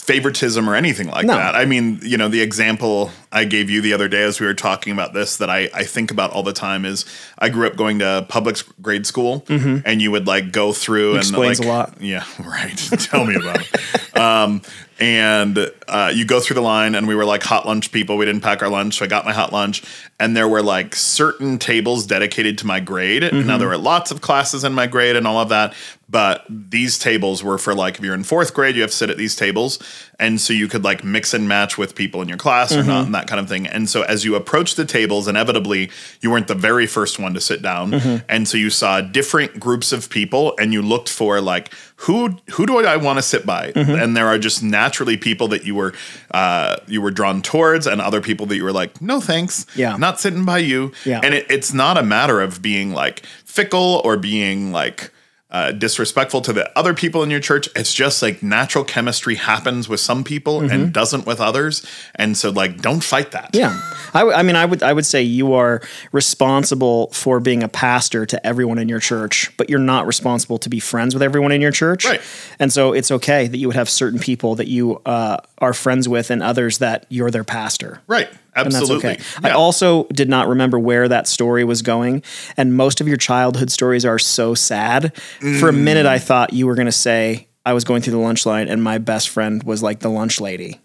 favoritism 0.00 0.68
or 0.68 0.74
anything 0.74 1.08
like 1.08 1.26
No. 1.26 1.34
that. 1.34 1.54
I 1.54 1.64
mean, 1.64 1.98
you 2.02 2.16
know, 2.16 2.28
the 2.28 2.40
example 2.40 3.10
I 3.32 3.44
gave 3.44 3.68
you 3.70 3.80
the 3.80 3.92
other 3.92 4.08
day 4.08 4.22
as 4.22 4.40
we 4.40 4.46
were 4.46 4.54
talking 4.54 4.92
about 4.92 5.12
this 5.12 5.36
that 5.38 5.50
I, 5.50 5.68
I 5.74 5.84
think 5.84 6.10
about 6.10 6.30
all 6.32 6.42
the 6.42 6.52
time 6.52 6.84
is 6.84 7.04
I 7.38 7.48
grew 7.48 7.66
up 7.66 7.76
going 7.76 7.98
to 7.98 8.24
public 8.28 8.58
grade 8.80 9.06
school, 9.06 9.44
and 9.48 10.00
you 10.00 10.10
would 10.10 10.26
like 10.26 10.52
go 10.52 10.72
through 10.72 11.14
and 11.16 11.22
Mm-hmm. 11.22 11.34
Explains 11.34 11.60
like, 11.60 11.68
a 11.68 11.70
lot. 11.70 12.00
Yeah, 12.00 12.24
right. 12.44 12.76
Tell 12.76 13.24
me 13.24 13.34
about 13.34 13.60
it. 13.60 13.76
Um, 14.18 14.62
and 15.00 15.70
uh, 15.86 16.10
you 16.14 16.24
go 16.24 16.40
through 16.40 16.54
the 16.54 16.60
line, 16.60 16.94
and 16.94 17.06
we 17.06 17.14
were 17.14 17.24
like 17.24 17.42
hot 17.42 17.66
lunch 17.66 17.92
people. 17.92 18.16
We 18.16 18.24
didn't 18.24 18.42
pack 18.42 18.62
our 18.62 18.68
lunch, 18.68 18.98
so 18.98 19.04
I 19.04 19.08
got 19.08 19.24
my 19.24 19.32
hot 19.32 19.52
lunch, 19.52 19.82
and 20.18 20.36
there 20.36 20.48
were 20.48 20.62
like 20.62 20.94
certain 20.96 21.58
tables 21.58 22.06
dedicated 22.06 22.58
to 22.58 22.66
my 22.66 22.80
grade. 22.80 23.22
Mm-hmm. 23.22 23.46
Now 23.46 23.58
there 23.58 23.68
were 23.68 23.78
lots 23.78 24.10
of 24.10 24.20
classes 24.20 24.64
in 24.64 24.72
my 24.74 24.86
grade 24.86 25.16
and 25.16 25.26
all 25.26 25.38
of 25.38 25.50
that, 25.50 25.74
but 26.08 26.44
these 26.48 26.98
tables 26.98 27.44
were 27.44 27.58
for 27.58 27.74
like 27.74 27.98
if 27.98 28.04
you're 28.04 28.14
in 28.14 28.24
fourth 28.24 28.54
grade, 28.54 28.74
you 28.74 28.82
have 28.82 28.90
to 28.90 28.96
sit 28.96 29.10
at 29.10 29.16
these 29.16 29.36
tables, 29.36 29.78
and 30.18 30.40
so 30.40 30.52
you 30.52 30.66
could 30.68 30.82
like 30.84 31.04
mix 31.04 31.32
and 31.32 31.48
match 31.48 31.78
with 31.78 31.94
people 31.94 32.20
in 32.22 32.28
your 32.28 32.38
class 32.38 32.72
or 32.72 32.78
Mm-hmm. 32.80 32.88
not, 32.88 33.06
and 33.06 33.14
that 33.14 33.26
kind 33.28 33.40
of 33.40 33.48
thing. 33.48 33.66
And 33.66 33.88
so 33.88 34.02
as 34.02 34.24
you 34.24 34.34
approach 34.34 34.74
the 34.74 34.84
tables, 34.84 35.28
inevitably 35.28 35.90
you 36.20 36.30
weren't 36.30 36.48
the 36.48 36.54
very 36.54 36.86
first 36.86 37.18
one 37.18 37.34
to 37.34 37.40
sit 37.40 37.62
down, 37.62 37.92
Mm-hmm. 37.92 38.24
and 38.28 38.48
so 38.48 38.56
you 38.58 38.70
saw 38.70 39.00
different 39.00 39.60
groups 39.60 39.92
of 39.92 40.10
people, 40.10 40.54
and 40.58 40.72
you 40.72 40.82
looked 40.82 41.08
for 41.08 41.40
like 41.40 41.72
who 42.02 42.36
who 42.52 42.64
do 42.66 42.78
I 42.86 42.96
want 42.96 43.18
to 43.18 43.22
sit 43.22 43.44
by, 43.44 43.72
Mm-hmm. 43.72 43.90
and 44.02 44.16
there 44.16 44.26
are 44.28 44.38
just 44.38 44.62
naturally 44.62 45.16
people 45.16 45.48
that 45.48 45.64
you 45.64 45.74
were 45.74 45.92
uh, 46.30 46.76
you 46.86 47.02
were 47.02 47.10
drawn 47.10 47.42
towards, 47.42 47.86
and 47.86 48.00
other 48.00 48.20
people 48.20 48.46
that 48.46 48.56
you 48.56 48.64
were 48.64 48.72
like, 48.72 49.02
no 49.02 49.20
thanks, 49.20 49.66
Yeah. 49.74 49.96
not 49.96 50.20
sitting 50.20 50.44
by 50.44 50.58
you, 50.58 50.92
Yeah. 51.04 51.20
and 51.24 51.34
it, 51.34 51.46
it's 51.50 51.72
not 51.74 51.98
a 51.98 52.02
matter 52.02 52.40
of 52.40 52.62
being 52.62 52.92
like 52.92 53.24
fickle 53.44 54.00
or 54.04 54.16
being 54.16 54.70
like 54.72 55.10
uh, 55.50 55.72
disrespectful 55.72 56.42
to 56.42 56.52
the 56.52 56.78
other 56.78 56.92
people 56.92 57.22
in 57.22 57.30
your 57.30 57.40
church. 57.40 57.68
It's 57.74 57.94
just 57.94 58.22
like 58.22 58.42
natural 58.42 58.84
chemistry 58.84 59.36
happens 59.36 59.88
with 59.88 60.00
some 60.00 60.22
people 60.22 60.60
and 60.60 60.92
doesn't 60.92 61.26
with 61.26 61.40
others, 61.40 61.86
and 62.16 62.36
so 62.36 62.50
like 62.50 62.82
don't 62.82 63.02
fight 63.02 63.30
that. 63.30 63.52
Mm-hmm. 63.52 63.60
Yeah, 63.60 63.94
I, 64.12 64.18
w- 64.20 64.36
I 64.36 64.42
mean, 64.42 64.56
I 64.56 64.66
would 64.66 64.82
I 64.82 64.92
would 64.92 65.06
say 65.06 65.22
you 65.22 65.54
are 65.54 65.80
responsible 66.12 67.08
for 67.12 67.40
being 67.40 67.62
a 67.62 67.68
pastor 67.68 68.26
to 68.26 68.46
everyone 68.46 68.78
in 68.78 68.88
your 68.88 69.00
church, 69.00 69.50
but 69.56 69.70
you're 69.70 69.78
not 69.78 70.06
responsible 70.06 70.58
to 70.58 70.68
be 70.68 70.80
friends 70.80 71.14
with 71.14 71.22
everyone 71.22 71.52
in 71.52 71.62
your 71.62 71.72
church. 71.72 72.04
Right. 72.04 72.20
And 72.58 72.70
so 72.70 72.92
it's 72.92 73.10
okay 73.10 73.46
that 73.46 73.56
you 73.56 73.68
would 73.68 73.76
have 73.76 73.88
certain 73.88 74.18
people 74.18 74.54
that 74.56 74.68
you 74.68 75.00
uh, 75.06 75.38
are 75.58 75.72
friends 75.72 76.08
with, 76.08 76.30
and 76.30 76.42
others 76.42 76.78
that 76.78 77.06
you're 77.08 77.30
their 77.30 77.44
pastor. 77.44 78.02
Right. 78.06 78.28
And 78.56 78.66
that's 78.66 78.76
Absolutely. 78.76 79.10
okay. 79.10 79.22
I 79.44 79.50
also 79.50 80.04
did 80.12 80.28
not 80.28 80.48
remember 80.48 80.78
where 80.78 81.08
that 81.08 81.26
story 81.28 81.62
was 81.64 81.82
going, 81.82 82.22
and 82.56 82.74
most 82.74 83.00
of 83.00 83.06
your 83.06 83.16
childhood 83.16 83.70
stories 83.70 84.04
are 84.04 84.18
so 84.18 84.54
sad. 84.54 85.12
For 85.60 85.68
a 85.68 85.72
minute, 85.72 86.06
Mm. 86.06 86.10
I 86.10 86.18
thought 86.18 86.52
you 86.52 86.66
were 86.66 86.74
going 86.74 86.86
to 86.86 86.92
say 86.92 87.48
I 87.64 87.72
was 87.72 87.84
going 87.84 88.02
through 88.02 88.12
the 88.14 88.18
lunch 88.18 88.46
line, 88.46 88.68
and 88.68 88.82
my 88.82 88.98
best 88.98 89.28
friend 89.28 89.62
was 89.62 89.82
like 89.82 90.00
the 90.00 90.08
lunch 90.10 90.40
lady. 90.40 90.80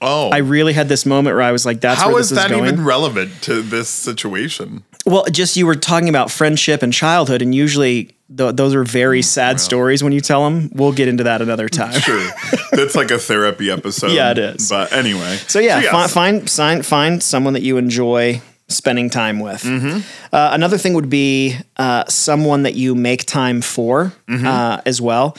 oh, 0.00 0.30
I 0.30 0.38
really 0.38 0.72
had 0.72 0.88
this 0.88 1.04
moment 1.04 1.34
where 1.34 1.42
I 1.42 1.50
was 1.52 1.66
like, 1.66 1.80
"That's 1.80 2.00
how 2.00 2.10
where 2.12 2.20
is 2.20 2.30
this 2.30 2.38
is 2.38 2.44
that 2.44 2.50
going." 2.50 2.66
even 2.66 2.84
relevant 2.84 3.42
to 3.42 3.60
this 3.62 3.88
situation? 3.88 4.84
Well, 5.04 5.24
just 5.32 5.56
you 5.56 5.66
were 5.66 5.74
talking 5.74 6.08
about 6.08 6.30
friendship 6.30 6.82
and 6.82 6.92
childhood, 6.92 7.42
and 7.42 7.52
usually 7.54 8.16
th- 8.36 8.54
those 8.56 8.74
are 8.74 8.84
very 8.84 9.22
sad 9.22 9.60
stories 9.60 10.02
when 10.02 10.12
you 10.12 10.20
tell 10.20 10.44
them. 10.44 10.70
We'll 10.74 10.92
get 10.92 11.08
into 11.08 11.24
that 11.24 11.42
another 11.42 11.68
time. 11.68 11.92
Sure, 12.00 12.26
that's 12.72 12.94
like 12.94 13.10
a 13.10 13.18
therapy 13.18 13.70
episode. 13.70 14.12
Yeah, 14.12 14.30
it 14.32 14.38
is. 14.38 14.68
But 14.68 14.92
anyway, 14.92 15.36
So 15.48 15.58
yeah, 15.58 15.80
yes. 15.80 15.90
fi- 15.90 16.06
find 16.08 16.50
find 16.50 16.86
find 16.86 17.22
someone 17.22 17.54
that 17.54 17.62
you 17.62 17.76
enjoy 17.76 18.40
spending 18.68 19.08
time 19.10 19.40
with. 19.40 19.62
Mm-hmm. 19.62 20.00
Uh, 20.32 20.50
another 20.52 20.76
thing 20.78 20.92
would 20.94 21.08
be 21.08 21.56
uh, 21.78 22.04
someone 22.08 22.64
that 22.64 22.74
you 22.74 22.94
make 22.94 23.24
time 23.24 23.62
for 23.62 24.12
Mm-hmm. 24.28 24.46
uh, 24.46 24.80
as 24.84 25.00
well. 25.00 25.36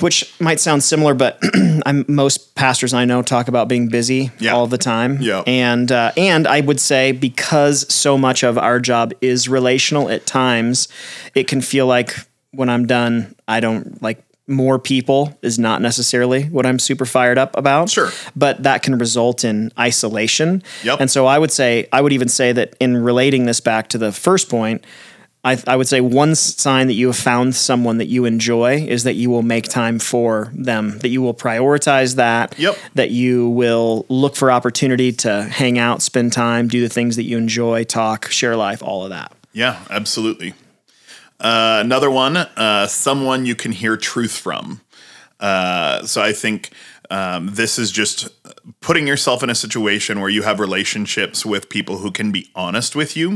Which 0.00 0.32
might 0.40 0.60
sound 0.60 0.82
similar, 0.84 1.14
but 1.14 1.38
I'm, 1.86 2.04
most 2.08 2.54
pastors 2.54 2.94
I 2.94 3.04
know 3.04 3.22
talk 3.22 3.48
about 3.48 3.68
being 3.68 3.88
busy 3.88 4.30
Yeah. 4.38 4.52
all 4.54 4.66
the 4.66 4.78
time. 4.78 5.18
Yeah. 5.20 5.42
and 5.46 5.90
uh, 5.90 6.12
and 6.16 6.46
I 6.46 6.60
would 6.60 6.80
say 6.80 7.12
because 7.12 7.92
so 7.92 8.16
much 8.16 8.42
of 8.42 8.56
our 8.58 8.78
job 8.80 9.12
is 9.20 9.48
relational, 9.48 10.08
at 10.10 10.26
times 10.26 10.88
it 11.34 11.48
can 11.48 11.60
feel 11.60 11.86
like 11.86 12.14
when 12.52 12.68
I'm 12.68 12.86
done, 12.86 13.34
I 13.48 13.60
don't 13.60 14.00
like 14.02 14.22
more 14.46 14.78
people 14.78 15.36
is 15.40 15.58
not 15.58 15.80
necessarily 15.80 16.44
what 16.44 16.66
I'm 16.66 16.78
super 16.78 17.06
fired 17.06 17.38
up 17.38 17.56
about. 17.56 17.88
Sure. 17.90 18.10
But 18.36 18.62
that 18.64 18.82
can 18.82 18.98
result 18.98 19.42
in 19.42 19.72
isolation. 19.78 20.62
Yep. 20.84 21.00
And 21.00 21.10
so 21.10 21.24
I 21.26 21.38
would 21.38 21.50
say, 21.50 21.88
I 21.92 22.00
would 22.02 22.12
even 22.12 22.28
say 22.28 22.52
that 22.52 22.76
in 22.78 22.96
relating 22.98 23.46
this 23.46 23.60
back 23.60 23.88
to 23.88 23.98
the 23.98 24.12
first 24.12 24.50
point, 24.50 24.84
I, 25.44 25.62
I 25.66 25.76
would 25.76 25.86
say 25.86 26.00
one 26.00 26.34
sign 26.34 26.86
that 26.86 26.94
you 26.94 27.08
have 27.08 27.16
found 27.16 27.54
someone 27.54 27.98
that 27.98 28.06
you 28.06 28.24
enjoy 28.24 28.78
is 28.78 29.04
that 29.04 29.12
you 29.14 29.28
will 29.28 29.42
make 29.42 29.68
time 29.68 29.98
for 29.98 30.50
them, 30.54 30.98
that 31.00 31.08
you 31.10 31.20
will 31.20 31.34
prioritize 31.34 32.16
that, 32.16 32.54
Yep. 32.58 32.78
that 32.94 33.10
you 33.10 33.50
will 33.50 34.06
look 34.08 34.36
for 34.36 34.50
opportunity 34.50 35.12
to 35.12 35.42
hang 35.42 35.78
out, 35.78 36.00
spend 36.00 36.32
time, 36.32 36.66
do 36.68 36.80
the 36.80 36.88
things 36.88 37.16
that 37.16 37.24
you 37.24 37.36
enjoy, 37.36 37.84
talk, 37.84 38.30
share 38.30 38.56
life, 38.56 38.82
all 38.82 39.04
of 39.04 39.10
that. 39.10 39.32
Yeah, 39.52 39.84
absolutely. 39.90 40.54
Uh, 41.38 41.82
another 41.84 42.10
one, 42.10 42.38
uh, 42.38 42.86
someone 42.86 43.44
you 43.44 43.54
can 43.54 43.72
hear 43.72 43.98
truth 43.98 44.32
from. 44.38 44.80
Uh, 45.40 46.06
so 46.06 46.22
I 46.22 46.32
think 46.32 46.70
um, 47.14 47.50
this 47.52 47.78
is 47.78 47.92
just 47.92 48.28
putting 48.80 49.06
yourself 49.06 49.42
in 49.44 49.50
a 49.50 49.54
situation 49.54 50.20
where 50.20 50.30
you 50.30 50.42
have 50.42 50.58
relationships 50.58 51.46
with 51.46 51.68
people 51.68 51.98
who 51.98 52.10
can 52.10 52.32
be 52.32 52.50
honest 52.54 52.96
with 52.96 53.16
you. 53.16 53.30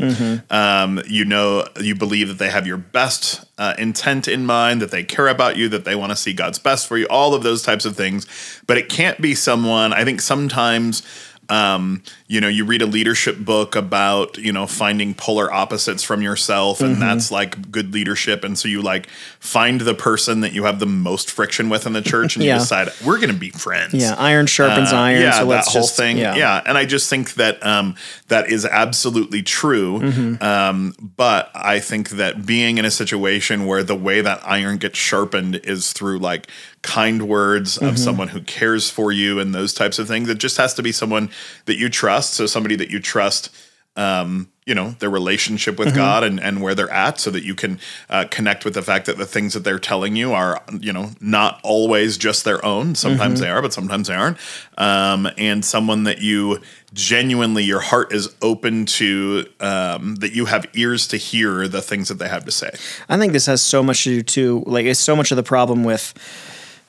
Um, 0.50 1.00
you 1.06 1.24
know, 1.24 1.64
you 1.80 1.94
believe 1.94 2.26
that 2.28 2.38
they 2.38 2.50
have 2.50 2.66
your 2.66 2.76
best 2.76 3.44
uh, 3.56 3.74
intent 3.78 4.26
in 4.26 4.46
mind, 4.46 4.82
that 4.82 4.90
they 4.90 5.04
care 5.04 5.28
about 5.28 5.56
you, 5.56 5.68
that 5.68 5.84
they 5.84 5.94
want 5.94 6.10
to 6.10 6.16
see 6.16 6.32
God's 6.32 6.58
best 6.58 6.88
for 6.88 6.98
you, 6.98 7.06
all 7.08 7.34
of 7.34 7.42
those 7.44 7.62
types 7.62 7.84
of 7.84 7.96
things. 7.96 8.26
But 8.66 8.78
it 8.78 8.88
can't 8.88 9.20
be 9.20 9.34
someone, 9.34 9.92
I 9.92 10.04
think 10.04 10.20
sometimes 10.22 11.02
um, 11.48 12.02
you 12.30 12.42
know, 12.42 12.48
you 12.48 12.62
read 12.66 12.82
a 12.82 12.86
leadership 12.86 13.38
book 13.38 13.74
about, 13.74 14.36
you 14.36 14.52
know, 14.52 14.66
finding 14.66 15.14
polar 15.14 15.50
opposites 15.50 16.02
from 16.04 16.20
yourself, 16.20 16.82
and 16.82 17.00
that's 17.00 17.30
like 17.30 17.72
good 17.72 17.94
leadership. 17.94 18.44
And 18.44 18.58
so 18.58 18.68
you 18.68 18.82
like 18.82 19.08
find 19.40 19.80
the 19.80 19.94
person 19.94 20.42
that 20.42 20.52
you 20.52 20.64
have 20.64 20.78
the 20.78 20.84
most 20.84 21.30
friction 21.30 21.70
with 21.70 21.86
in 21.86 21.94
the 21.94 22.02
church, 22.02 22.36
and 22.36 22.44
Yeah. 22.44 22.54
you 22.56 22.60
decide 22.60 22.90
we're 23.02 23.16
going 23.16 23.30
to 23.32 23.34
be 23.34 23.48
friends. 23.48 23.94
Yeah. 23.94 24.14
Iron 24.18 24.46
sharpens 24.46 24.92
Uh, 24.92 24.96
iron. 24.96 25.22
Yeah, 25.22 25.30
so 25.32 25.38
that 25.38 25.46
let's 25.46 25.72
whole 25.72 25.80
just, 25.82 25.96
thing. 25.96 26.18
Yeah. 26.18 26.62
and 26.66 26.76
I 26.76 26.84
just 26.84 27.08
think 27.08 27.32
that 27.34 27.64
um, 27.64 27.94
that 28.28 28.50
is 28.50 28.66
absolutely 28.66 29.42
true. 29.42 29.98
Mm-hmm. 30.00 30.42
Um, 30.44 30.94
but 31.16 31.50
I 31.54 31.80
think 31.80 32.10
that 32.10 32.44
being 32.44 32.76
in 32.76 32.84
a 32.84 32.90
situation 32.90 33.64
where 33.64 33.82
the 33.82 33.96
way 33.96 34.20
that 34.20 34.42
iron 34.44 34.76
gets 34.76 34.98
sharpened 34.98 35.62
is 35.64 35.94
through 35.94 36.18
like 36.18 36.46
kind 36.82 37.26
words 37.26 37.76
Mm-hmm. 37.78 37.86
of 37.86 37.98
someone 37.98 38.28
who 38.28 38.40
cares 38.42 38.90
for 38.90 39.12
you 39.12 39.38
and 39.40 39.54
those 39.54 39.72
types 39.72 39.98
of 39.98 40.06
things. 40.08 40.28
It 40.28 40.38
just 40.38 40.56
has 40.58 40.74
to 40.74 40.82
be 40.82 40.92
someone 40.92 41.30
that 41.64 41.76
you 41.78 41.88
trust. 41.88 42.17
So 42.26 42.46
somebody 42.46 42.76
that 42.76 42.90
you 42.90 43.00
trust. 43.00 43.50
Um, 43.96 44.48
you 44.64 44.74
know 44.76 44.90
their 45.00 45.10
relationship 45.10 45.74
Mm-hmm. 45.74 45.84
with 45.86 45.94
God 45.96 46.22
and, 46.22 46.38
and 46.38 46.62
where 46.62 46.74
they're 46.74 46.90
at, 46.90 47.18
so 47.18 47.30
that 47.32 47.42
you 47.42 47.56
can 47.56 47.80
uh, 48.08 48.26
connect 48.30 48.64
with 48.64 48.74
the 48.74 48.82
fact 48.82 49.06
that 49.06 49.16
the 49.18 49.26
things 49.26 49.54
that 49.54 49.64
they're 49.64 49.78
telling 49.80 50.14
you 50.14 50.32
are, 50.34 50.62
you 50.78 50.92
know, 50.92 51.10
not 51.20 51.58
always 51.64 52.16
just 52.16 52.44
their 52.44 52.64
own. 52.64 52.94
Sometimes 52.94 53.40
Mm-hmm. 53.40 53.42
they 53.42 53.50
are, 53.50 53.62
but 53.62 53.72
sometimes 53.72 54.06
they 54.06 54.14
aren't. 54.14 54.36
Um, 54.76 55.28
and 55.36 55.64
someone 55.64 56.04
that 56.04 56.20
you 56.20 56.60
genuinely, 56.94 57.64
your 57.64 57.80
heart 57.80 58.12
is 58.12 58.32
open 58.40 58.86
to, 58.86 59.46
um, 59.58 60.16
that 60.16 60.32
you 60.32 60.44
have 60.44 60.66
ears 60.74 61.08
to 61.08 61.16
hear 61.16 61.66
the 61.66 61.82
things 61.82 62.08
that 62.08 62.18
they 62.20 62.28
have 62.28 62.44
to 62.44 62.52
say. 62.52 62.70
I 63.08 63.16
think 63.16 63.32
this 63.32 63.46
has 63.46 63.62
so 63.62 63.82
much 63.82 64.04
to 64.04 64.10
do 64.10 64.22
too. 64.22 64.62
Like 64.66 64.84
it's 64.86 65.00
so 65.00 65.16
much 65.16 65.32
of 65.32 65.36
the 65.36 65.42
problem 65.42 65.82
with 65.82 66.14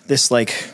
this 0.05 0.29
like 0.29 0.69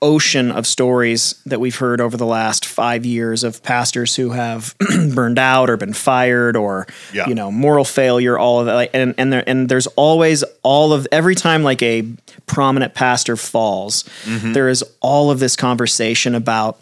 ocean 0.00 0.50
of 0.50 0.66
stories 0.66 1.34
that 1.44 1.60
we've 1.60 1.76
heard 1.76 2.00
over 2.00 2.16
the 2.16 2.26
last 2.26 2.64
five 2.64 3.04
years 3.04 3.44
of 3.44 3.62
pastors 3.62 4.16
who 4.16 4.30
have 4.30 4.74
burned 5.14 5.38
out 5.38 5.68
or 5.68 5.76
been 5.76 5.92
fired 5.92 6.56
or 6.56 6.86
Yeah. 7.12 7.28
you 7.28 7.34
know 7.34 7.50
moral 7.50 7.84
failure 7.84 8.38
all 8.38 8.60
of 8.60 8.66
that 8.66 8.74
like, 8.74 8.90
and 8.94 9.14
and 9.18 9.32
there 9.32 9.44
and 9.46 9.68
there's 9.68 9.86
always 9.88 10.44
all 10.62 10.92
of 10.94 11.06
every 11.12 11.34
time 11.34 11.62
like 11.62 11.82
a 11.82 12.04
prominent 12.46 12.94
pastor 12.94 13.36
falls 13.36 14.04
mm-hmm. 14.24 14.52
there 14.54 14.68
is 14.68 14.82
all 15.00 15.30
of 15.30 15.40
this 15.40 15.56
conversation 15.56 16.34
about 16.34 16.78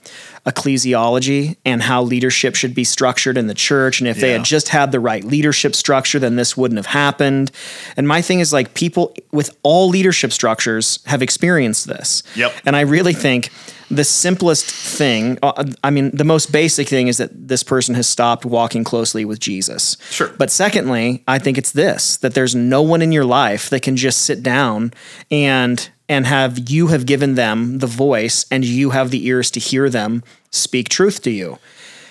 ecclesiology 0.46 1.56
and 1.64 1.82
how 1.82 2.02
leadership 2.02 2.54
should 2.54 2.74
be 2.74 2.84
structured 2.84 3.38
in 3.38 3.46
the 3.46 3.54
church. 3.54 4.00
And 4.00 4.08
if 4.08 4.20
they 4.20 4.32
had 4.32 4.44
just 4.44 4.68
had 4.68 4.92
the 4.92 5.00
right 5.00 5.24
leadership 5.24 5.74
structure 5.74 6.18
then 6.18 6.36
this 6.36 6.56
wouldn't 6.56 6.76
have 6.76 6.86
happened. 6.86 7.50
And 7.96 8.06
my 8.06 8.20
thing 8.20 8.40
is 8.40 8.52
like 8.52 8.74
people 8.74 9.14
with 9.32 9.56
all 9.62 9.88
leadership 9.88 10.32
structures 10.32 10.98
have 11.06 11.22
experienced 11.22 11.86
this. 11.86 12.22
Yep. 12.36 12.52
and 12.66 12.76
I 12.76 12.82
really 12.82 13.14
think 13.14 13.50
the 13.90 14.04
simplest 14.04 14.66
thing, 14.66 15.38
uh, 15.42 15.64
I 15.82 15.90
mean, 15.90 16.10
the 16.16 16.24
most 16.24 16.52
basic 16.52 16.88
thing 16.88 17.08
is 17.08 17.18
that 17.18 17.48
this 17.48 17.62
person 17.62 17.94
has 17.94 18.08
stopped 18.08 18.44
walking 18.44 18.84
closely 18.84 19.24
with 19.24 19.40
Jesus. 19.40 19.96
Sure. 20.10 20.28
But 20.38 20.50
secondly, 20.50 21.22
I 21.28 21.38
think 21.38 21.58
it's 21.58 21.72
this 21.72 22.16
that 22.18 22.34
there's 22.34 22.54
no 22.54 22.82
one 22.82 23.02
in 23.02 23.12
your 23.12 23.24
life 23.24 23.70
that 23.70 23.82
can 23.82 23.96
just 23.96 24.22
sit 24.22 24.42
down 24.42 24.92
and 25.30 25.90
and 26.08 26.26
have 26.26 26.70
you 26.70 26.88
have 26.88 27.06
given 27.06 27.34
them 27.34 27.78
the 27.78 27.86
voice 27.86 28.46
and 28.50 28.64
you 28.64 28.90
have 28.90 29.10
the 29.10 29.26
ears 29.26 29.50
to 29.52 29.60
hear 29.60 29.88
them 29.88 30.22
speak 30.50 30.88
truth 30.88 31.22
to 31.22 31.30
you. 31.30 31.58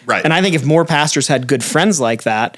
Right. 0.05 0.23
And 0.23 0.33
I 0.33 0.41
think 0.41 0.55
if 0.55 0.65
more 0.65 0.83
pastors 0.85 1.27
had 1.27 1.47
good 1.47 1.63
friends 1.63 1.99
like 1.99 2.23
that, 2.23 2.57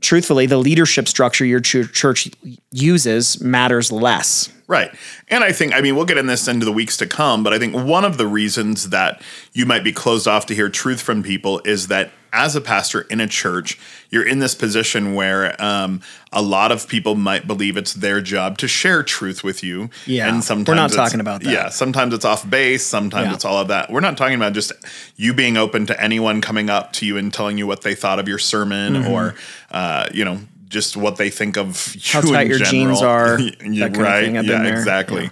truthfully, 0.00 0.46
the 0.46 0.58
leadership 0.58 1.08
structure 1.08 1.44
your 1.44 1.60
ch- 1.60 1.92
church 1.92 2.30
uses 2.70 3.40
matters 3.40 3.90
less. 3.90 4.52
Right. 4.68 4.92
And 5.28 5.44
I 5.44 5.52
think, 5.52 5.74
I 5.74 5.80
mean, 5.80 5.94
we'll 5.94 6.06
get 6.06 6.18
in 6.18 6.26
this 6.26 6.48
into 6.48 6.64
the 6.64 6.72
weeks 6.72 6.96
to 6.96 7.06
come, 7.06 7.44
but 7.44 7.52
I 7.52 7.58
think 7.58 7.74
one 7.74 8.04
of 8.04 8.18
the 8.18 8.26
reasons 8.26 8.90
that 8.90 9.22
you 9.52 9.64
might 9.64 9.84
be 9.84 9.92
closed 9.92 10.26
off 10.26 10.46
to 10.46 10.54
hear 10.54 10.68
truth 10.68 11.00
from 11.00 11.22
people 11.22 11.60
is 11.64 11.86
that 11.86 12.10
as 12.36 12.54
a 12.54 12.60
pastor 12.60 13.00
in 13.02 13.20
a 13.20 13.26
church, 13.26 13.78
you're 14.10 14.26
in 14.26 14.38
this 14.38 14.54
position 14.54 15.14
where 15.14 15.60
um, 15.62 16.00
a 16.32 16.42
lot 16.42 16.70
of 16.70 16.86
people 16.86 17.14
might 17.14 17.46
believe 17.46 17.76
it's 17.76 17.94
their 17.94 18.20
job 18.20 18.58
to 18.58 18.68
share 18.68 19.02
truth 19.02 19.42
with 19.42 19.64
you. 19.64 19.88
Yeah. 20.06 20.28
And 20.28 20.44
sometimes 20.44 20.68
We're 20.68 20.74
not 20.74 20.92
talking 20.92 21.20
about 21.20 21.42
that. 21.42 21.50
Yeah. 21.52 21.68
Sometimes 21.70 22.12
it's 22.14 22.24
off 22.24 22.48
base. 22.48 22.84
Sometimes 22.86 23.28
Yeah. 23.28 23.34
it's 23.34 23.44
all 23.44 23.58
of 23.58 23.68
that. 23.68 23.90
We're 23.90 24.00
not 24.00 24.16
talking 24.16 24.36
about 24.36 24.52
just 24.52 24.72
you 25.16 25.32
being 25.34 25.56
open 25.56 25.86
to 25.86 26.00
anyone 26.00 26.40
coming 26.40 26.68
up 26.70 26.92
to 26.94 27.06
you 27.06 27.16
and 27.16 27.32
telling 27.32 27.58
you 27.58 27.66
what 27.66 27.82
they 27.82 27.94
thought 27.94 28.18
of 28.18 28.28
your 28.28 28.38
sermon 28.38 28.94
Mm-hmm. 28.94 29.10
or, 29.10 29.34
uh, 29.70 30.06
you 30.12 30.24
know, 30.24 30.38
just 30.68 30.96
what 30.96 31.16
they 31.16 31.30
think 31.30 31.56
of 31.56 31.94
you 31.94 32.00
How 32.12 32.20
tight 32.20 32.48
your 32.48 32.58
jeans 32.58 33.00
are, 33.00 33.38
Yeah, 33.64 33.88
that 33.88 33.94
kind 33.94 33.96
of 33.96 34.00
right. 34.02 34.44
yeah, 34.44 34.66
exactly. 34.66 35.30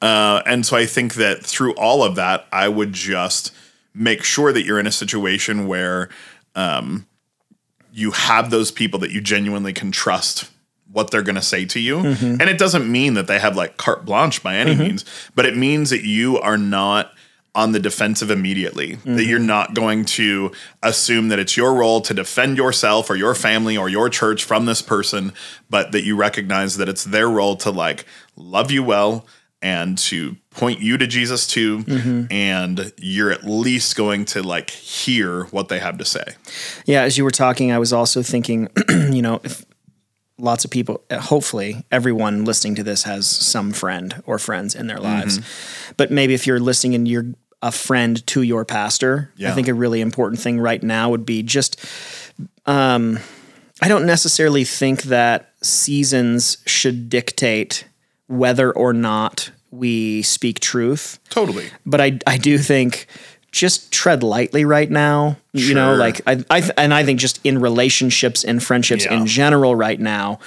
Uh, 0.00 0.42
and 0.46 0.64
so 0.66 0.76
I 0.76 0.86
think 0.86 1.14
that 1.14 1.42
through 1.44 1.72
all 1.74 2.02
of 2.04 2.16
that, 2.16 2.46
I 2.52 2.68
would 2.68 2.92
just 2.92 3.52
make 3.94 4.22
sure 4.24 4.52
that 4.52 4.64
you're 4.64 4.78
in 4.78 4.86
a 4.86 4.92
situation 4.92 5.66
where 5.66 6.10
um, 6.54 7.06
you 7.92 8.10
have 8.10 8.50
those 8.50 8.70
people 8.70 8.98
that 9.00 9.10
you 9.10 9.20
genuinely 9.20 9.72
can 9.72 9.92
trust 9.92 10.50
what 10.90 11.10
they're 11.10 11.22
going 11.22 11.34
to 11.34 11.42
say 11.42 11.64
to 11.64 11.80
you. 11.80 11.98
Mm-hmm. 11.98 12.40
And 12.40 12.42
it 12.42 12.58
doesn't 12.58 12.90
mean 12.90 13.14
that 13.14 13.26
they 13.26 13.38
have 13.38 13.56
like 13.56 13.76
carte 13.76 14.04
blanche 14.04 14.42
by 14.42 14.56
any 14.56 14.74
means, 14.76 15.04
but 15.34 15.44
it 15.44 15.56
means 15.56 15.90
that 15.90 16.04
you 16.04 16.38
are 16.38 16.56
not 16.56 17.12
on 17.56 17.72
the 17.72 17.78
defensive 17.80 18.30
immediately, 18.30 18.94
Mm-hmm. 18.96 19.16
that 19.16 19.24
you're 19.24 19.38
not 19.38 19.74
going 19.74 20.04
to 20.04 20.50
assume 20.82 21.28
that 21.28 21.38
it's 21.38 21.56
your 21.56 21.74
role 21.74 22.00
to 22.00 22.14
defend 22.14 22.56
yourself 22.56 23.10
or 23.10 23.16
your 23.16 23.34
family 23.34 23.76
or 23.76 23.88
your 23.88 24.08
church 24.08 24.44
from 24.44 24.66
this 24.66 24.82
person, 24.82 25.32
but 25.70 25.92
that 25.92 26.04
you 26.04 26.16
recognize 26.16 26.76
that 26.76 26.88
it's 26.88 27.04
their 27.04 27.28
role 27.28 27.56
to 27.56 27.70
like 27.70 28.06
love 28.36 28.70
you 28.70 28.82
well 28.82 29.26
and 29.62 29.96
to 29.98 30.36
point 30.54 30.80
you 30.80 30.96
to 30.96 31.06
Jesus 31.06 31.46
too. 31.46 31.80
Mm-hmm. 31.80 32.32
And 32.32 32.92
you're 32.96 33.30
at 33.30 33.44
least 33.44 33.96
going 33.96 34.24
to 34.26 34.42
like 34.42 34.70
hear 34.70 35.44
what 35.46 35.68
they 35.68 35.78
have 35.78 35.98
to 35.98 36.04
say. 36.04 36.24
Yeah, 36.86 37.02
as 37.02 37.18
you 37.18 37.24
were 37.24 37.30
talking, 37.30 37.72
I 37.72 37.78
was 37.78 37.92
also 37.92 38.22
thinking, 38.22 38.68
you 38.88 39.22
know, 39.22 39.40
if 39.44 39.64
lots 40.38 40.64
of 40.64 40.70
people, 40.70 41.02
uh, 41.10 41.20
hopefully 41.20 41.84
everyone 41.90 42.44
listening 42.44 42.74
to 42.76 42.82
this 42.82 43.04
has 43.04 43.26
some 43.26 43.72
friend 43.72 44.22
or 44.26 44.38
friends 44.38 44.74
in 44.74 44.86
their 44.86 44.98
lives. 44.98 45.40
But 45.96 46.10
maybe 46.10 46.34
if 46.34 46.46
you're 46.46 46.60
listening 46.60 46.94
and 46.94 47.06
you're 47.08 47.26
a 47.62 47.72
friend 47.72 48.24
to 48.26 48.42
your 48.42 48.64
pastor, 48.64 49.32
I 49.44 49.52
think 49.52 49.68
a 49.68 49.74
really 49.74 50.00
important 50.00 50.40
thing 50.40 50.60
right 50.60 50.82
now 50.82 51.10
would 51.10 51.24
be 51.24 51.42
just, 51.42 51.82
um, 52.66 53.18
I 53.80 53.88
don't 53.88 54.06
necessarily 54.06 54.64
think 54.64 55.04
that 55.04 55.52
seasons 55.62 56.58
should 56.66 57.08
dictate 57.08 57.86
whether 58.26 58.70
or 58.72 58.92
not 58.92 59.50
we 59.74 60.22
speak 60.22 60.60
truth 60.60 61.18
Totally. 61.30 61.66
but 61.84 62.00
I 62.00 62.18
I 62.26 62.38
do 62.38 62.58
think 62.58 63.06
just 63.52 63.92
tread 63.92 64.22
lightly 64.22 64.64
right 64.64 64.90
now. 64.90 65.36
You 65.52 65.74
know, 65.74 65.94
like 65.94 66.20
I, 66.26 66.44
I 66.50 66.62
and 66.76 66.92
I 66.92 67.04
think 67.04 67.20
just 67.20 67.40
in 67.44 67.60
relationships 67.60 68.44
and 68.44 68.62
friendships 68.62 69.04
Yeah. 69.04 69.14
in 69.16 69.26
general 69.26 69.76
right 69.76 70.00
now, 70.00 70.38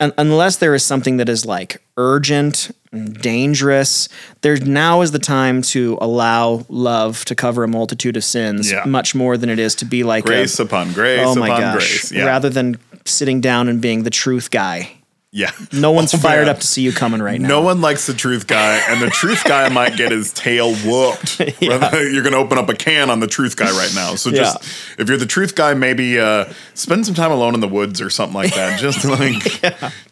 un- 0.00 0.12
unless 0.16 0.56
there 0.56 0.74
is 0.74 0.84
something 0.84 1.16
that 1.18 1.28
is 1.28 1.44
like 1.44 1.82
urgent, 1.96 2.70
and 2.92 3.20
dangerous, 3.20 4.08
there's 4.42 4.62
now 4.62 5.00
is 5.02 5.10
the 5.10 5.18
time 5.18 5.62
to 5.62 5.98
allow 6.00 6.64
love 6.68 7.24
to 7.26 7.34
cover 7.34 7.64
a 7.64 7.68
multitude 7.68 8.16
of 8.16 8.22
sins 8.24 8.70
Yeah. 8.70 8.84
much 8.86 9.14
more 9.14 9.36
than 9.36 9.50
it 9.50 9.58
is 9.58 9.74
to 9.76 9.84
be 9.84 10.04
like 10.04 10.24
a- 10.24 10.28
Grace 10.28 10.58
upon 10.60 10.92
grace 10.92 11.20
oh 11.26 11.34
my 11.34 11.48
upon 11.48 11.60
gosh, 11.60 11.72
grace. 11.74 12.12
Yeah. 12.12 12.24
rather 12.26 12.48
than 12.50 12.78
sitting 13.04 13.40
down 13.40 13.68
and 13.68 13.80
being 13.80 14.04
the 14.04 14.10
truth 14.10 14.50
guy. 14.50 14.92
Yeah. 15.30 15.50
No 15.72 15.90
one's 15.92 16.14
Oh, 16.18 16.18
fired 16.18 16.46
man. 16.46 16.54
up 16.56 16.60
to 16.60 16.66
see 16.66 16.82
you 16.82 16.92
coming 16.92 17.20
right 17.20 17.40
now. 17.40 17.48
No 17.48 17.60
one 17.62 17.80
likes 17.80 18.06
the 18.06 18.14
truth 18.14 18.46
guy, 18.46 18.80
and 18.88 19.00
the 19.02 19.10
truth 19.10 19.44
guy 19.44 19.68
might 19.72 19.96
get 19.96 20.10
his 20.10 20.32
tail 20.32 20.74
whooped. 20.74 21.40
You're 21.60 21.78
going 22.22 22.32
to 22.32 22.36
open 22.38 22.58
up 22.58 22.68
a 22.68 22.74
can 22.74 23.10
on 23.10 23.20
the 23.20 23.26
truth 23.26 23.56
guy 23.56 23.70
right 23.70 23.92
now. 23.94 24.14
So 24.14 24.30
just 24.30 24.62
if 24.98 25.08
you're 25.08 25.18
the 25.18 25.26
truth 25.26 25.54
guy, 25.54 25.74
maybe 25.74 26.18
uh, 26.18 26.46
spend 26.74 27.04
some 27.06 27.14
time 27.14 27.30
alone 27.30 27.54
in 27.54 27.60
the 27.60 27.68
woods 27.68 28.00
or 28.00 28.10
something 28.10 28.34
like 28.34 28.54
that. 28.54 28.78
Just 28.80 29.04
like, 29.04 29.42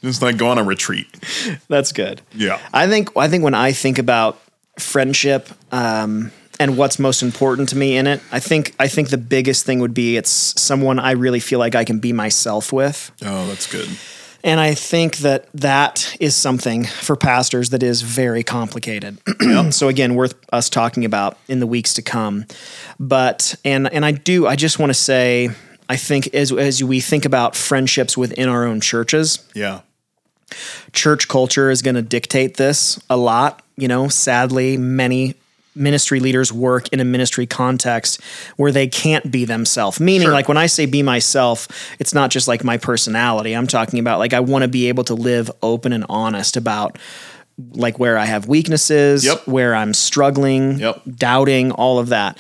just 0.03 0.23
like 0.23 0.37
go 0.37 0.49
on 0.49 0.59
a 0.59 0.65
retreat. 0.65 1.07
That's 1.69 1.93
good. 1.93 2.21
Yeah. 2.35 2.61
I 2.75 2.87
think 2.87 3.17
I 3.17 3.29
think 3.29 3.43
when 3.45 3.55
I 3.55 3.73
think 3.73 3.99
about 3.99 4.39
friendship 4.79 5.49
um, 5.73 6.31
and 6.61 6.77
what's 6.77 6.99
most 6.99 7.23
important 7.23 7.69
to 7.71 7.77
me 7.77 7.97
in 7.97 8.07
it, 8.07 8.21
I 8.33 8.41
think 8.41 8.75
I 8.79 8.89
think 8.89 9.09
the 9.11 9.19
biggest 9.19 9.65
thing 9.65 9.81
would 9.81 9.95
be 9.95 10.17
it's 10.17 10.31
someone 10.61 10.99
I 10.99 11.13
really 11.13 11.41
feel 11.41 11.59
like 11.59 11.75
I 11.75 11.85
can 11.85 11.99
be 11.99 12.13
myself 12.13 12.73
with. 12.73 13.11
Oh, 13.23 13.47
that's 13.49 13.71
good. 13.71 13.89
And 14.47 14.61
I 14.61 14.75
think 14.75 15.17
that 15.19 15.49
that 15.55 16.17
is 16.21 16.37
something 16.37 16.85
for 16.85 17.17
pastors 17.17 17.71
that 17.71 17.83
is 17.83 18.03
very 18.03 18.45
complicated. 18.45 19.19
so 19.71 19.89
again, 19.89 20.15
worth 20.15 20.35
us 20.53 20.71
talking 20.71 21.05
about 21.05 21.37
in 21.49 21.59
the 21.59 21.67
weeks 21.67 21.95
to 21.95 22.03
come. 22.03 22.47
But 23.01 23.57
and 23.65 23.93
and 23.93 24.05
I 24.07 24.13
do 24.13 24.47
I 24.47 24.55
just 24.55 24.79
want 24.79 24.91
to 24.91 24.95
say 24.95 25.51
I 25.89 25.97
think 25.97 26.33
as 26.33 26.53
as 26.53 26.83
we 26.85 27.01
think 27.01 27.25
about 27.25 27.57
friendships 27.57 28.17
within 28.17 28.49
our 28.49 28.65
own 28.65 28.81
churches, 28.81 29.45
Yeah. 29.55 29.81
church 30.93 31.27
culture 31.27 31.69
is 31.69 31.83
going 31.83 31.97
to 31.97 32.03
dictate 32.03 32.57
this 32.57 33.01
a 33.11 33.17
lot. 33.17 33.63
You 33.77 33.89
know, 33.89 34.07
sadly, 34.09 34.77
many 34.77 35.35
ministry 35.77 36.19
leaders 36.21 36.53
work 36.53 36.89
in 36.89 37.01
a 37.01 37.05
ministry 37.05 37.47
context 37.47 38.21
where 38.57 38.73
they 38.73 38.87
can't 38.87 39.31
be 39.31 39.45
themselves. 39.45 40.01
Meaning, 40.01 40.27
Sure. 40.29 40.33
like 40.33 40.49
when 40.49 40.57
I 40.57 40.67
say 40.67 40.87
be 40.87 41.03
myself, 41.03 41.69
it's 41.99 42.15
not 42.15 42.31
just 42.31 42.49
like 42.49 42.65
my 42.65 42.77
personality. 42.79 43.53
I'm 43.55 43.67
talking 43.67 43.99
about 43.99 44.19
like 44.19 44.33
I 44.33 44.41
want 44.41 44.63
to 44.63 44.69
be 44.69 44.89
able 44.89 45.05
to 45.05 45.15
live 45.15 45.51
open 45.63 45.93
and 45.93 46.05
honest 46.09 46.57
about 46.57 46.99
like 47.73 47.99
where 47.99 48.19
I 48.19 48.25
have 48.27 48.49
weaknesses, 48.49 49.25
Yep. 49.25 49.47
where 49.47 49.75
I'm 49.75 49.95
struggling, 49.95 50.79
Yep. 50.79 51.03
doubting, 51.17 51.71
all 51.73 51.99
of 51.99 52.09
that. 52.09 52.37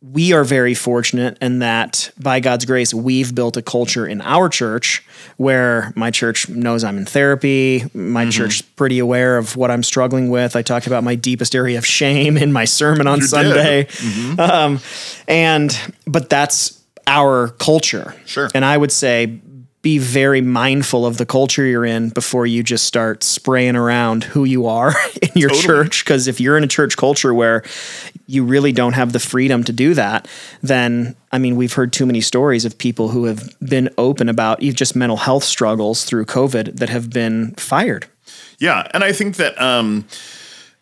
We 0.00 0.32
are 0.32 0.44
very 0.44 0.74
fortunate 0.74 1.38
in 1.40 1.60
that 1.60 2.10
by 2.18 2.40
God's 2.40 2.64
grace, 2.64 2.92
we've 2.94 3.34
built 3.34 3.56
a 3.56 3.62
culture 3.62 4.06
in 4.06 4.20
our 4.20 4.48
church 4.48 5.04
where 5.36 5.92
my 5.96 6.10
church 6.10 6.48
knows 6.48 6.84
I'm 6.84 6.98
in 6.98 7.04
therapy. 7.06 7.84
My 7.94 8.22
Mm-hmm. 8.22 8.30
church 8.30 8.54
is 8.56 8.62
pretty 8.62 8.98
aware 8.98 9.36
of 9.38 9.56
what 9.56 9.70
I'm 9.70 9.82
struggling 9.82 10.30
with. 10.30 10.56
I 10.56 10.62
talked 10.62 10.86
about 10.86 11.04
my 11.04 11.14
deepest 11.14 11.54
area 11.54 11.78
of 11.78 11.86
shame 11.86 12.36
in 12.36 12.52
my 12.52 12.64
sermon 12.64 13.06
on 13.06 13.18
You. 13.20 13.26
Sunday. 13.26 13.84
Mm-hmm. 13.84 14.40
Um, 14.40 14.80
and, 15.28 15.94
but 16.06 16.28
that's 16.28 16.82
our 17.06 17.48
culture. 17.58 18.14
Sure. 18.24 18.48
And 18.54 18.64
I 18.64 18.76
would 18.76 18.90
say, 18.90 19.40
be 19.86 19.98
very 19.98 20.40
mindful 20.40 21.06
of 21.06 21.16
the 21.16 21.24
culture 21.24 21.64
you're 21.64 21.84
in 21.84 22.08
before 22.08 22.44
you 22.44 22.60
just 22.60 22.86
start 22.86 23.22
spraying 23.22 23.76
around 23.76 24.24
who 24.24 24.42
you 24.42 24.66
are 24.66 24.92
in 25.22 25.30
your 25.36 25.48
Totally. 25.48 25.64
church. 25.64 26.04
Because 26.04 26.26
if 26.26 26.40
you're 26.40 26.58
in 26.58 26.64
a 26.64 26.66
church 26.66 26.96
culture 26.96 27.32
where 27.32 27.62
you 28.26 28.42
really 28.42 28.72
don't 28.72 28.94
have 28.94 29.12
the 29.12 29.20
freedom 29.20 29.62
to 29.62 29.72
do 29.72 29.94
that, 29.94 30.26
then 30.60 31.14
I 31.30 31.38
mean, 31.38 31.54
we've 31.54 31.72
heard 31.72 31.92
too 31.92 32.04
many 32.04 32.20
stories 32.20 32.64
of 32.64 32.76
people 32.76 33.10
who 33.10 33.26
have 33.26 33.56
been 33.60 33.88
open 33.96 34.28
about 34.28 34.60
even 34.60 34.74
just 34.74 34.96
mental 34.96 35.18
health 35.18 35.44
struggles 35.44 36.02
through 36.02 36.24
COVID 36.24 36.78
that 36.78 36.88
have 36.88 37.08
been 37.10 37.54
fired. 37.54 38.06
Yeah, 38.58 38.88
and 38.92 39.04
I 39.04 39.12
think 39.12 39.36
that 39.36 39.56
um 39.62 40.04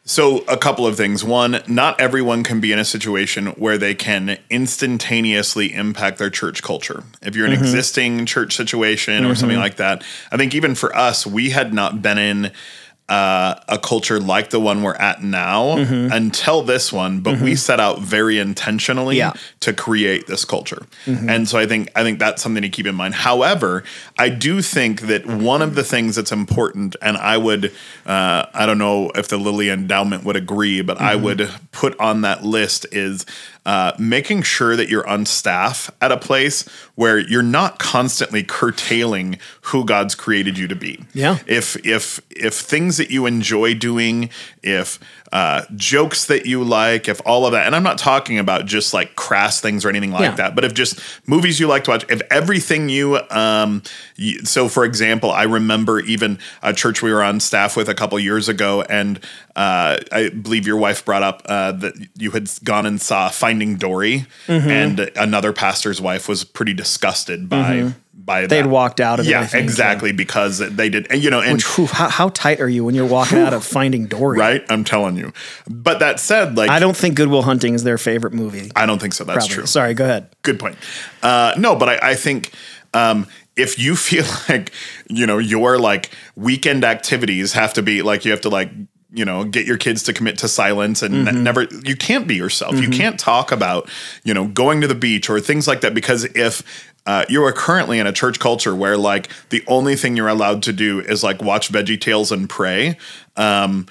so 0.06 0.38
a 0.48 0.58
couple 0.58 0.86
of 0.86 0.96
things. 0.96 1.24
One, 1.24 1.62
not 1.66 1.98
everyone 1.98 2.44
can 2.44 2.60
be 2.60 2.72
in 2.72 2.78
a 2.78 2.84
situation 2.84 3.46
where 3.48 3.78
they 3.78 3.94
can 3.94 4.38
instantaneously 4.50 5.72
impact 5.72 6.18
their 6.18 6.28
church 6.28 6.62
culture. 6.62 7.04
If 7.22 7.34
you're 7.34 7.46
in 7.46 7.52
an 7.52 7.58
mm-hmm. 7.58 7.64
existing 7.64 8.26
church 8.26 8.54
situation 8.54 9.24
or 9.24 9.34
something 9.34 9.56
mm-hmm. 9.56 9.62
like 9.62 9.76
that, 9.76 10.04
I 10.30 10.36
think 10.36 10.54
even 10.54 10.74
for 10.74 10.94
us, 10.94 11.26
we 11.26 11.50
had 11.50 11.72
not 11.72 12.02
been 12.02 12.18
in 12.18 12.52
uh, 13.08 13.54
a 13.68 13.78
culture 13.78 14.18
like 14.18 14.48
the 14.48 14.58
one 14.58 14.82
we're 14.82 14.94
at 14.94 15.22
now 15.22 15.76
until 15.76 16.62
this 16.62 16.90
one, 16.90 17.20
but 17.20 17.38
we 17.38 17.54
set 17.54 17.78
out 17.78 18.00
very 18.00 18.38
intentionally 18.38 19.18
Yeah. 19.18 19.34
to 19.60 19.74
create 19.74 20.26
this 20.26 20.44
culture. 20.46 20.86
And 21.06 21.46
so 21.46 21.58
I 21.58 21.66
think 21.66 21.90
I 21.94 22.02
think 22.02 22.18
that's 22.18 22.42
something 22.42 22.62
to 22.62 22.68
keep 22.70 22.86
in 22.86 22.94
mind. 22.94 23.14
However, 23.14 23.84
I 24.18 24.30
do 24.30 24.62
think 24.62 25.02
that 25.02 25.26
one 25.26 25.60
of 25.60 25.74
the 25.74 25.84
things 25.84 26.16
that's 26.16 26.32
important, 26.32 26.96
and 27.02 27.16
I 27.18 27.36
would 27.36 27.72
uh, 28.06 28.46
I 28.54 28.64
don't 28.64 28.78
know 28.78 29.10
if 29.14 29.28
the 29.28 29.36
Lilly 29.36 29.68
Endowment 29.68 30.24
would 30.24 30.36
agree, 30.36 30.80
but 30.80 30.98
I 31.00 31.14
would 31.14 31.50
put 31.72 31.98
on 32.00 32.22
that 32.22 32.42
list 32.42 32.86
is 32.90 33.26
uh, 33.66 33.92
making 33.98 34.42
sure 34.42 34.76
that 34.76 34.88
you're 34.88 35.06
on 35.06 35.26
staff 35.26 35.90
at 36.00 36.12
a 36.12 36.16
place 36.16 36.68
where 36.94 37.18
you're 37.18 37.42
not 37.42 37.78
constantly 37.78 38.42
curtailing 38.42 39.38
who 39.62 39.84
God's 39.84 40.14
created 40.14 40.56
you 40.56 40.68
to 40.68 40.76
be. 40.76 41.04
Yeah. 41.12 41.38
If 41.46 41.76
if 41.84 42.20
if 42.30 42.54
things 42.54 42.84
things 42.84 42.98
that 42.98 43.10
you 43.10 43.26
enjoy 43.26 43.74
doing, 43.74 44.30
if 44.62 44.98
uh, 45.34 45.62
jokes 45.74 46.26
that 46.26 46.46
you 46.46 46.62
like, 46.62 47.08
if 47.08 47.20
all 47.26 47.44
of 47.44 47.50
that, 47.52 47.66
and 47.66 47.74
I'm 47.74 47.82
not 47.82 47.98
talking 47.98 48.38
about 48.38 48.66
just 48.66 48.94
like 48.94 49.16
crass 49.16 49.60
things 49.60 49.84
or 49.84 49.88
anything 49.88 50.12
like 50.12 50.22
Yeah. 50.22 50.34
that, 50.36 50.54
but 50.54 50.64
if 50.64 50.72
just 50.74 51.00
movies 51.26 51.58
you 51.58 51.66
like 51.66 51.82
to 51.84 51.90
watch, 51.90 52.04
if 52.08 52.22
everything 52.30 52.88
you, 52.88 53.16
um, 53.30 53.82
y 54.16 54.34
so 54.44 54.68
for 54.68 54.84
example, 54.84 55.32
I 55.32 55.42
remember 55.42 55.98
even 55.98 56.38
a 56.62 56.72
church 56.72 57.02
we 57.02 57.12
were 57.12 57.22
on 57.22 57.40
staff 57.40 57.76
with 57.76 57.88
a 57.88 57.94
couple 57.94 58.16
years 58.20 58.48
ago, 58.48 58.82
and 58.82 59.18
uh, 59.56 59.98
I 60.12 60.28
believe 60.30 60.68
your 60.68 60.76
wife 60.76 61.04
brought 61.04 61.24
up 61.24 61.42
uh, 61.46 61.72
that 61.72 61.94
you 62.16 62.30
had 62.30 62.48
gone 62.62 62.86
and 62.86 63.00
saw 63.00 63.28
Finding 63.28 63.74
Dory, 63.76 64.26
Mm-hmm. 64.46 64.70
and 64.70 65.00
another 65.16 65.52
pastor's 65.52 66.00
wife 66.00 66.28
was 66.28 66.44
pretty 66.44 66.74
disgusted 66.74 67.48
by. 67.48 67.92
By 68.16 68.42
Mm-hmm. 68.42 68.48
They'd 68.48 68.62
that. 68.62 68.68
walked 68.70 69.00
out 69.00 69.20
of 69.20 69.26
it, 69.26 69.30
yeah, 69.30 69.40
I 69.40 69.46
think, 69.46 69.64
exactly 69.64 70.12
because 70.12 70.58
they 70.58 70.88
did, 70.88 71.06
and 71.10 71.22
you 71.22 71.28
know, 71.30 71.40
and 71.40 71.54
Which, 71.54 71.64
whew, 71.76 71.86
how, 71.86 72.08
how 72.08 72.28
tight 72.30 72.58
are 72.60 72.68
you 72.68 72.82
when 72.84 72.94
you're 72.94 73.04
walking 73.06 73.38
out 73.38 73.52
of 73.52 73.64
Finding 73.66 74.06
Dory? 74.06 74.38
right, 74.38 74.62
I'm 74.70 74.82
telling 74.84 75.16
you. 75.18 75.32
But 75.68 75.98
that 75.98 76.20
said, 76.20 76.56
like 76.56 76.70
I 76.70 76.78
don't 76.78 76.96
think 76.96 77.16
Good 77.16 77.28
Will 77.28 77.42
Hunting 77.42 77.74
is 77.74 77.84
their 77.84 77.98
favorite 77.98 78.32
movie. 78.32 78.70
I 78.76 78.86
don't 78.86 78.98
think 78.98 79.12
so. 79.12 79.24
That's 79.24 79.38
Probably. 79.46 79.54
true. 79.54 79.66
Sorry, 79.66 79.92
go 79.94 80.04
ahead. 80.04 80.30
Good 80.42 80.58
point. 80.58 80.76
Uh, 81.22 81.52
no, 81.58 81.76
but 81.76 81.88
I, 81.90 82.10
I 82.12 82.14
think 82.14 82.52
um, 82.94 83.26
if 83.56 83.78
you 83.78 83.94
feel 84.08 84.24
like 84.48 84.72
you 85.10 85.26
know 85.26 85.36
your 85.38 85.78
like 85.78 86.10
weekend 86.34 86.82
activities 86.84 87.52
have 87.52 87.74
to 87.74 87.82
be 87.82 88.00
like 88.02 88.24
you 88.24 88.30
have 88.30 88.40
to 88.42 88.48
like 88.48 88.70
you 89.12 89.24
know 89.24 89.44
get 89.44 89.66
your 89.66 89.76
kids 89.76 90.02
to 90.04 90.12
commit 90.12 90.38
to 90.38 90.48
silence 90.48 91.02
and 91.02 91.26
Mm-hmm. 91.26 91.42
never 91.42 91.64
you 91.84 91.94
can't 91.96 92.26
be 92.26 92.36
yourself. 92.36 92.80
You 92.80 92.88
can't 92.88 93.18
talk 93.20 93.52
about 93.52 93.88
you 94.24 94.32
know 94.32 94.46
going 94.48 94.80
to 94.80 94.86
the 94.86 94.94
beach 94.94 95.28
or 95.28 95.40
things 95.40 95.68
like 95.68 95.82
that 95.82 95.92
because 95.94 96.24
if 96.34 96.62
uh, 97.06 97.24
you 97.28 97.42
are 97.44 97.52
currently 97.52 97.98
in 97.98 98.06
a 98.06 98.12
church 98.12 98.38
culture 98.38 98.74
where 98.74 98.96
like 98.96 99.28
the 99.50 99.62
only 99.66 99.96
thing 99.96 100.16
you're 100.16 100.28
allowed 100.28 100.62
to 100.64 100.72
do 100.72 101.00
is 101.00 101.22
like 101.22 101.42
watch 101.42 101.70
Veggie 101.70 102.00
Tales 102.00 102.32
and 102.32 102.48
pray. 102.48 102.96
Um, 103.36 103.86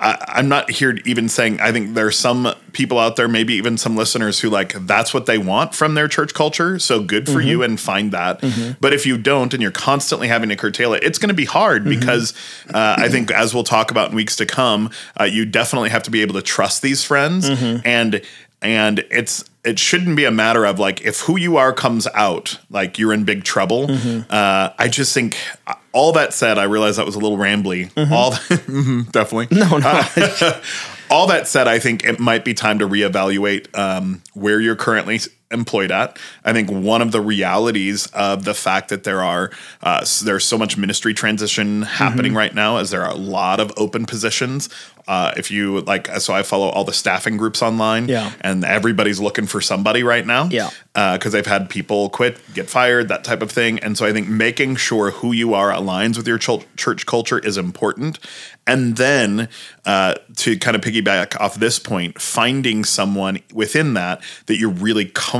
I, 0.00 0.16
I'm 0.28 0.48
not 0.48 0.70
here 0.70 0.96
even 1.04 1.28
saying 1.28 1.58
I 1.60 1.72
think 1.72 1.94
there's 1.94 2.16
some 2.16 2.54
people 2.72 3.00
out 3.00 3.16
there, 3.16 3.26
maybe 3.26 3.54
even 3.54 3.76
some 3.76 3.96
listeners 3.96 4.38
who 4.38 4.48
like 4.48 4.72
that's 4.86 5.12
what 5.12 5.26
they 5.26 5.38
want 5.38 5.74
from 5.74 5.94
their 5.94 6.06
church 6.06 6.34
culture. 6.34 6.78
So 6.78 7.02
good 7.02 7.26
for 7.26 7.34
Mm-hmm. 7.40 7.48
you 7.48 7.62
and 7.64 7.80
find 7.80 8.12
that. 8.12 8.40
But 8.80 8.92
if 8.92 9.06
you 9.06 9.18
don't 9.18 9.52
and 9.52 9.60
you're 9.60 9.72
constantly 9.72 10.28
having 10.28 10.50
to 10.50 10.56
curtail 10.56 10.94
it, 10.94 11.02
it's 11.02 11.18
going 11.18 11.30
to 11.30 11.34
be 11.34 11.46
hard 11.46 11.82
Mm-hmm. 11.84 11.98
because 11.98 12.32
uh, 12.72 12.94
I 12.98 13.08
think 13.08 13.32
as 13.32 13.52
we'll 13.54 13.64
talk 13.64 13.90
about 13.90 14.10
in 14.10 14.16
weeks 14.16 14.36
to 14.36 14.46
come, 14.46 14.90
uh, 15.20 15.24
you 15.24 15.44
definitely 15.44 15.90
have 15.90 16.04
to 16.04 16.12
be 16.12 16.22
able 16.22 16.34
to 16.34 16.42
trust 16.42 16.80
these 16.82 17.02
friends 17.02 17.50
Mm-hmm. 17.50 17.80
and 17.84 18.22
and 18.62 19.04
it's 19.10 19.44
it 19.64 19.78
shouldn't 19.78 20.16
be 20.16 20.24
a 20.24 20.30
matter 20.30 20.64
of 20.64 20.78
like 20.78 21.02
if 21.02 21.20
who 21.20 21.38
you 21.38 21.56
are 21.56 21.72
comes 21.72 22.06
out 22.14 22.58
like 22.70 22.98
you're 22.98 23.12
in 23.12 23.24
big 23.24 23.44
trouble 23.44 23.86
Mm-hmm. 23.88 24.20
uh, 24.30 24.70
i 24.78 24.88
just 24.88 25.12
think 25.14 25.36
uh, 25.66 25.74
all 25.92 26.12
that 26.12 26.32
said 26.32 26.58
i 26.58 26.64
realize 26.64 26.96
that 26.96 27.06
was 27.06 27.14
a 27.14 27.18
little 27.18 27.38
rambly 27.38 27.90
all 28.10 28.32
Mhm, 28.66 29.10
definitely 29.12 29.46
Mm-hmm. 29.56 29.70
No, 29.70 30.46
no. 30.50 30.60
all 31.10 31.26
that 31.28 31.48
said, 31.48 31.66
I 31.66 31.78
think 31.78 32.04
it 32.04 32.20
might 32.20 32.44
be 32.44 32.52
time 32.52 32.78
to 32.80 32.86
reevaluate 32.88 33.74
um, 33.78 34.22
where 34.34 34.60
you're 34.60 34.76
currently 34.76 35.20
employed 35.50 35.90
at. 35.90 36.18
I 36.44 36.52
think 36.52 36.70
one 36.70 37.00
of 37.02 37.10
the 37.12 37.20
realities 37.20 38.06
of 38.12 38.44
the 38.44 38.54
fact 38.54 38.88
that 38.90 39.04
there 39.04 39.22
are 39.22 39.50
uh, 39.82 40.04
there's 40.24 40.44
so 40.44 40.58
much 40.58 40.76
ministry 40.76 41.14
transition 41.14 41.82
happening 41.82 42.32
Mm-hmm. 42.32 42.36
right 42.36 42.54
now, 42.54 42.78
is 42.78 42.90
there 42.90 43.02
are 43.04 43.10
a 43.10 43.16
lot 43.16 43.60
of 43.60 43.72
open 43.76 44.04
positions. 44.04 44.68
Uh, 45.06 45.32
if 45.38 45.50
you 45.50 45.80
like, 45.82 46.06
so 46.20 46.34
I 46.34 46.42
follow 46.42 46.68
all 46.68 46.84
the 46.84 46.92
staffing 46.92 47.38
groups 47.38 47.62
online, 47.62 48.08
Yeah. 48.08 48.30
and 48.42 48.62
everybody's 48.62 49.18
looking 49.20 49.46
for 49.46 49.62
somebody 49.62 50.02
right 50.02 50.26
now, 50.26 50.48
Yeah. 50.50 50.68
because 51.14 51.32
they've 51.32 51.46
had 51.46 51.70
people 51.70 52.10
quit, 52.10 52.38
get 52.52 52.68
fired, 52.68 53.08
that 53.08 53.24
type 53.24 53.40
of 53.40 53.50
thing. 53.50 53.78
And 53.78 53.96
so 53.96 54.04
I 54.04 54.12
think 54.12 54.28
making 54.28 54.76
sure 54.76 55.12
who 55.12 55.32
you 55.32 55.54
are 55.54 55.70
aligns 55.72 56.18
with 56.18 56.28
your 56.28 56.38
chul- 56.38 56.64
church 56.76 57.06
culture 57.06 57.38
is 57.38 57.56
important. 57.56 58.18
And 58.66 58.96
then 58.98 59.48
uh, 59.86 60.16
to 60.36 60.58
kind 60.58 60.76
of 60.76 60.82
piggyback 60.82 61.40
off 61.40 61.54
this 61.54 61.78
point, 61.78 62.20
finding 62.20 62.84
someone 62.84 63.38
within 63.54 63.94
that 63.94 64.20
that 64.44 64.58
you're 64.58 64.68
really 64.68 65.06
comfortable, 65.06 65.37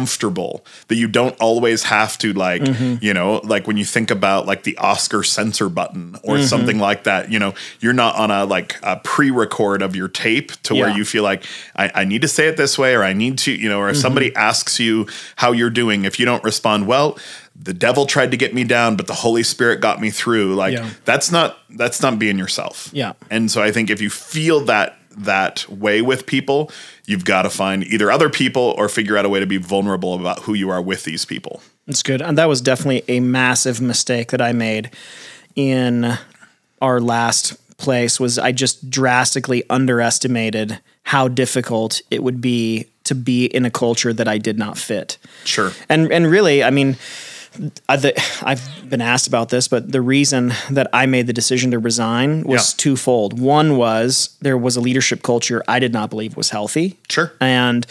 that 0.89 0.97
you 0.97 1.09
don't 1.09 1.37
always 1.41 1.85
have 1.85 2.19
to 2.19 2.33
like, 2.33 2.63
mm-hmm. 2.63 3.03
you 3.03 3.15
know, 3.15 3.41
like 3.45 3.67
when 3.67 3.77
you 3.77 3.85
think 3.85 4.11
about 4.11 4.47
like 4.47 4.63
the 4.63 4.77
Oscar 4.79 5.23
censor 5.23 5.69
button 5.69 6.17
or 6.23 6.37
mm-hmm. 6.37 6.45
something 6.45 6.79
like 6.79 7.05
that, 7.05 7.31
you 7.31 7.39
know, 7.39 7.55
you're 7.81 7.93
not 7.93 8.17
on 8.17 8.31
a 8.31 8.45
like 8.45 8.77
a 8.83 8.97
pre-record 8.97 9.83
of 9.83 9.97
your 9.97 10.09
tape 10.09 10.53
to 10.63 10.75
where 10.75 10.91
you 10.91 11.05
feel 11.05 11.23
like 11.23 11.45
I, 11.77 11.91
I 11.95 12.05
need 12.05 12.23
to 12.23 12.29
say 12.29 12.49
it 12.49 12.57
this 12.57 12.79
way 12.79 12.95
or 12.95 13.03
I 13.03 13.13
need 13.13 13.39
to, 13.39 13.53
you 13.53 13.69
know, 13.69 13.81
or 13.81 13.89
if 13.89 13.97
somebody 13.97 14.31
mm-hmm. 14.31 14.39
asks 14.39 14.79
you 14.79 15.07
how 15.37 15.53
you're 15.53 15.71
doing, 15.71 16.05
if 16.05 16.19
you 16.19 16.27
don't 16.27 16.45
respond, 16.45 16.87
well, 16.87 17.19
the 17.61 17.75
devil 17.75 18.07
tried 18.07 18.31
to 18.31 18.37
get 18.37 18.55
me 18.55 18.65
down, 18.65 18.97
but 18.97 19.07
the 19.07 19.15
Holy 19.15 19.43
Spirit 19.43 19.81
got 19.81 20.01
me 20.01 20.11
through. 20.11 20.55
Like 20.55 20.75
Yeah. 20.75 20.91
that's 21.05 21.31
not 21.31 21.59
that's 21.71 22.01
not 22.01 22.19
being 22.19 22.39
yourself. 22.39 22.89
Yeah. 22.93 23.15
And 23.31 23.51
so 23.51 23.63
I 23.63 23.73
think 23.73 23.91
if 23.91 24.01
you 24.01 24.11
feel 24.11 24.61
that 24.67 24.98
that 25.25 25.69
way 25.69 26.03
with 26.03 26.27
people, 26.27 26.71
you've 27.07 27.25
got 27.25 27.43
to 27.43 27.51
find 27.51 27.85
either 27.85 28.11
other 28.11 28.31
people 28.31 28.75
or 28.79 28.89
figure 28.89 29.17
out 29.17 29.25
a 29.25 29.29
way 29.29 29.41
to 29.41 29.47
be 29.47 29.57
vulnerable 29.57 30.15
about 30.15 30.41
who 30.41 30.55
you 30.55 30.71
are 30.71 30.81
with 30.83 31.05
these 31.05 31.25
people. 31.25 31.63
That's 31.87 32.03
good. 32.03 32.21
And 32.21 32.37
that 32.39 32.49
was 32.49 32.61
definitely 32.61 33.03
a 33.09 33.21
massive 33.21 33.81
mistake 33.81 34.31
that 34.31 34.43
I 34.43 34.53
made 34.53 34.91
in 35.57 36.19
our 36.81 37.01
last 37.01 37.57
place 37.79 38.21
was 38.21 38.39
I 38.39 38.53
just 38.53 38.91
drastically 38.91 39.65
underestimated 39.71 40.81
how 41.05 41.29
difficult 41.29 42.03
it 42.11 42.23
would 42.23 42.41
be 42.41 42.87
to 43.05 43.15
be 43.15 43.47
in 43.47 43.65
a 43.65 43.71
culture 43.71 44.13
that 44.13 44.29
I 44.29 44.37
did 44.37 44.59
not 44.59 44.77
fit. 44.77 45.17
Sure. 45.45 45.73
And 45.89 46.13
and 46.13 46.27
really, 46.27 46.63
I 46.63 46.71
mean, 46.71 46.97
I've 47.89 48.63
been 48.89 49.01
asked 49.01 49.27
about 49.27 49.49
this, 49.49 49.69
but 49.69 49.91
the 49.93 50.01
reason 50.01 50.53
that 50.71 50.89
I 50.93 51.07
made 51.07 51.27
the 51.27 51.33
decision 51.33 51.71
to 51.73 51.79
resign 51.79 52.43
was 52.45 52.73
Yeah. 52.73 52.77
twofold. 52.79 53.39
One 53.39 53.77
was 53.77 54.31
there 54.41 54.57
was 54.57 54.77
a 54.77 54.81
leadership 54.81 55.23
culture 55.23 55.63
I 55.69 55.79
did 55.79 55.93
not 55.93 56.11
believe 56.11 56.37
was 56.37 56.51
healthy. 56.51 56.97
Sure. 57.09 57.33
And 57.41 57.87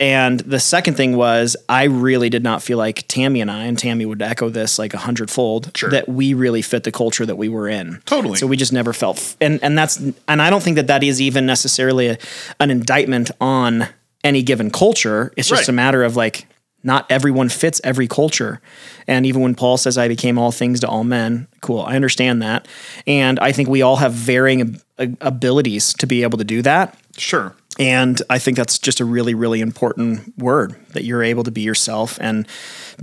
and 0.00 0.40
the 0.40 0.58
second 0.58 0.94
thing 0.94 1.16
was 1.16 1.56
I 1.68 1.84
really 1.84 2.28
did 2.28 2.42
not 2.42 2.62
feel 2.64 2.76
like 2.78 3.04
Tammy 3.06 3.40
and 3.40 3.48
I, 3.50 3.64
and 3.64 3.78
Tammy 3.78 4.04
would 4.04 4.20
echo 4.22 4.48
this 4.48 4.76
like 4.78 4.92
a 4.92 4.98
hundredfold, 4.98 5.70
Sure. 5.76 5.88
that 5.90 6.08
we 6.08 6.34
really 6.34 6.62
fit 6.62 6.82
the 6.82 6.90
culture 6.90 7.24
that 7.24 7.36
we 7.36 7.48
were 7.48 7.68
in. 7.68 8.00
Totally. 8.04 8.36
So 8.36 8.46
we 8.48 8.56
just 8.56 8.72
never 8.72 8.92
felt, 8.92 9.18
f- 9.18 9.36
and 9.40 9.60
and 9.62 9.78
that's, 9.78 9.98
and 10.26 10.42
I 10.42 10.50
don't 10.50 10.62
think 10.64 10.76
that 10.76 10.88
that 10.88 11.04
is 11.04 11.20
even 11.20 11.46
necessarily 11.46 12.08
a, 12.08 12.18
an 12.58 12.70
indictment 12.72 13.30
on 13.40 13.86
any 14.24 14.42
given 14.42 14.70
culture. 14.70 15.32
It's 15.36 15.48
just 15.48 15.60
Right. 15.62 15.68
a 15.68 15.72
matter 15.72 16.02
of 16.02 16.16
like 16.16 16.46
not 16.84 17.10
everyone 17.10 17.48
fits 17.48 17.80
every 17.82 18.06
culture. 18.06 18.60
And 19.08 19.26
even 19.26 19.40
when 19.42 19.54
Paul 19.54 19.76
says, 19.76 19.98
I 19.98 20.06
became 20.06 20.38
all 20.38 20.52
things 20.52 20.80
to 20.80 20.88
all 20.88 21.02
men, 21.02 21.48
cool, 21.60 21.80
I 21.80 21.96
understand 21.96 22.42
that. 22.42 22.68
And 23.06 23.40
I 23.40 23.52
think 23.52 23.68
we 23.68 23.82
all 23.82 23.96
have 23.96 24.12
varying 24.12 24.60
ab- 24.60 24.80
ab- 24.98 25.18
abilities 25.20 25.94
to 25.94 26.06
be 26.06 26.22
able 26.22 26.38
to 26.38 26.44
do 26.44 26.62
that. 26.62 26.96
Sure. 27.16 27.54
And 27.78 28.22
I 28.30 28.38
think 28.38 28.56
that's 28.56 28.78
just 28.78 29.00
a 29.00 29.04
really, 29.04 29.34
really 29.34 29.60
important 29.60 30.38
word 30.38 30.76
that 30.90 31.02
you're 31.02 31.24
able 31.24 31.42
to 31.42 31.50
be 31.50 31.62
yourself 31.62 32.18
and 32.20 32.46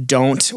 don't 0.05 0.51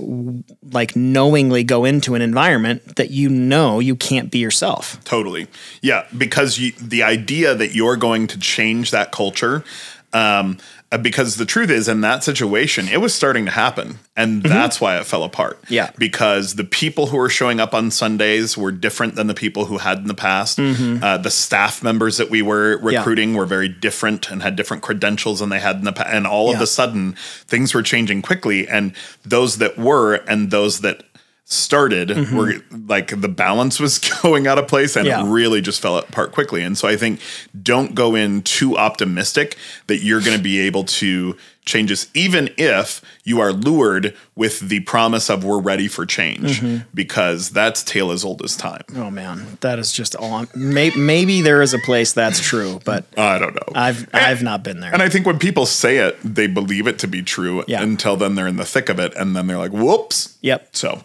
like 0.72 0.94
knowingly 0.94 1.64
go 1.64 1.84
into 1.84 2.14
an 2.14 2.22
environment 2.22 2.96
that 2.96 3.10
you 3.10 3.28
know 3.28 3.80
you 3.80 3.96
can't 3.96 4.30
be 4.30 4.38
yourself. 4.38 5.02
Totally. 5.04 5.48
Yeah, 5.82 6.06
because 6.16 6.58
you, 6.58 6.72
the 6.80 7.02
idea 7.02 7.56
that 7.56 7.74
you're 7.74 7.96
going 7.96 8.28
to 8.28 8.38
change 8.38 8.92
that 8.92 9.10
culture, 9.10 9.64
um, 10.12 10.58
because 11.02 11.36
the 11.36 11.44
truth 11.44 11.70
is, 11.70 11.88
in 11.88 12.02
that 12.02 12.22
situation, 12.22 12.88
it 12.88 13.00
was 13.00 13.12
starting 13.12 13.46
to 13.46 13.50
happen, 13.50 13.98
and 14.16 14.42
that's 14.42 14.80
why 14.80 14.98
it 14.98 15.06
fell 15.06 15.24
apart. 15.24 15.60
Mm-hmm. 15.62 15.74
Yeah. 15.74 15.90
because 15.98 16.54
the 16.54 16.64
people 16.64 17.06
who 17.06 17.16
were 17.16 17.28
showing 17.28 17.58
up 17.60 17.74
on 17.74 17.90
Sundays 17.90 18.56
were 18.56 18.70
different 18.70 19.16
than 19.16 19.26
the 19.26 19.34
people 19.34 19.64
who 19.64 19.78
had 19.78 19.98
in 19.98 20.06
the 20.06 20.14
past. 20.14 20.58
Mm-hmm. 20.58 21.02
Uh, 21.02 21.18
the 21.18 21.30
staff 21.30 21.82
members 21.82 22.18
that 22.18 22.30
we 22.30 22.42
were 22.42 22.78
recruiting 22.82 23.34
were 23.34 23.46
very 23.46 23.68
different 23.68 24.30
and 24.30 24.42
had 24.42 24.56
different 24.56 24.82
credentials 24.82 25.40
than 25.40 25.48
they 25.48 25.60
had 25.60 25.76
in 25.76 25.84
the 25.84 25.92
past. 25.92 26.10
And 26.10 26.26
all 26.26 26.54
of 26.54 26.60
a 26.60 26.66
sudden, 26.66 27.14
things 27.46 27.74
were 27.74 27.82
changing 27.82 28.22
quickly, 28.22 28.68
and 28.68 28.94
those 29.24 29.58
that 29.58 29.76
were 29.78 30.14
and 30.28 30.50
those 30.50 30.80
that 30.80 31.04
started 31.46 32.08
where 32.32 32.54
like 32.88 33.20
the 33.20 33.28
balance 33.28 33.78
was 33.78 33.98
going 34.22 34.46
out 34.46 34.58
of 34.58 34.66
place 34.66 34.96
and 34.96 35.06
Mm-hmm. 35.06 35.24
Yeah. 35.26 35.28
it 35.28 35.32
really 35.32 35.60
just 35.60 35.80
fell 35.82 35.98
apart 35.98 36.32
quickly. 36.32 36.62
And 36.62 36.76
so 36.78 36.88
I 36.88 36.96
think 36.96 37.20
don't 37.62 37.94
go 37.94 38.14
in 38.14 38.40
too 38.42 38.78
optimistic 38.78 39.56
that 39.88 40.02
you're 40.02 40.20
going 40.22 40.36
to 40.36 40.42
be 40.42 40.58
able 40.60 40.84
to 40.84 41.36
change 41.66 41.90
this, 41.90 42.08
even 42.14 42.48
if 42.56 43.02
you 43.24 43.40
are 43.40 43.52
lured 43.52 44.14
with 44.34 44.60
the 44.60 44.80
promise 44.80 45.28
of 45.28 45.44
we're 45.44 45.60
ready 45.60 45.86
for 45.88 46.06
change, 46.06 46.60
Mm-hmm. 46.60 46.88
because 46.94 47.50
that's 47.50 47.82
tale 47.82 48.10
as 48.10 48.24
old 48.24 48.42
as 48.42 48.56
time. 48.56 48.82
Oh 48.96 49.10
man, 49.10 49.58
that 49.60 49.78
is 49.78 49.92
just 49.92 50.14
all. 50.16 50.32
I'm, 50.34 50.48
may, 50.54 50.90
maybe 50.96 51.42
there 51.42 51.60
is 51.62 51.74
a 51.74 51.78
place 51.78 52.12
that's 52.14 52.40
true, 52.40 52.80
but 52.86 53.04
I 53.18 53.38
don't 53.38 53.54
know. 53.54 53.72
I've 53.74 54.08
I've 54.14 54.42
not 54.42 54.62
been 54.64 54.80
there. 54.80 54.92
and 54.92 55.02
I 55.02 55.08
think 55.10 55.26
when 55.26 55.38
people 55.38 55.66
say 55.66 55.98
it, 55.98 56.18
they 56.24 56.46
believe 56.46 56.86
it 56.86 56.98
to 57.00 57.06
be 57.06 57.22
true 57.22 57.64
Yeah. 57.68 57.82
until 57.82 58.16
then 58.16 58.34
they're 58.34 58.46
in 58.48 58.56
the 58.56 58.64
thick 58.64 58.88
of 58.88 58.98
it. 58.98 59.14
And 59.14 59.34
then 59.36 59.46
they're 59.46 59.58
like, 59.58 59.72
whoops. 59.72 60.38
Yep. 60.40 60.68
So. 60.76 61.02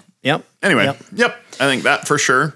Anyway, 0.61 0.85
Yep. 0.85 0.97
yep. 1.13 1.43
I 1.59 1.65
think 1.67 1.83
that 1.83 2.07
for 2.07 2.17
sure. 2.17 2.55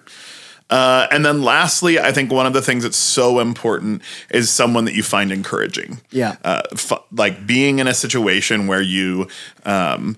Uh, 0.70 1.08
and 1.12 1.24
then 1.26 1.44
lastly, 1.44 2.00
I 2.00 2.12
think 2.12 2.32
one 2.32 2.46
of 2.46 2.54
the 2.54 2.62
things 2.62 2.84
that's 2.84 2.98
so 2.98 3.40
important 3.40 4.02
is 4.32 4.50
someone 4.50 4.86
that 4.86 4.96
you 4.96 5.04
find 5.04 5.32
encouraging. 5.32 6.02
Yeah. 6.10 6.38
Uh, 6.44 6.64
f- 6.72 7.04
like 7.12 7.46
being 7.46 7.80
in 7.80 7.88
a 7.88 7.94
situation 7.94 8.66
where 8.68 8.82
you, 8.82 9.28
um, 9.66 10.18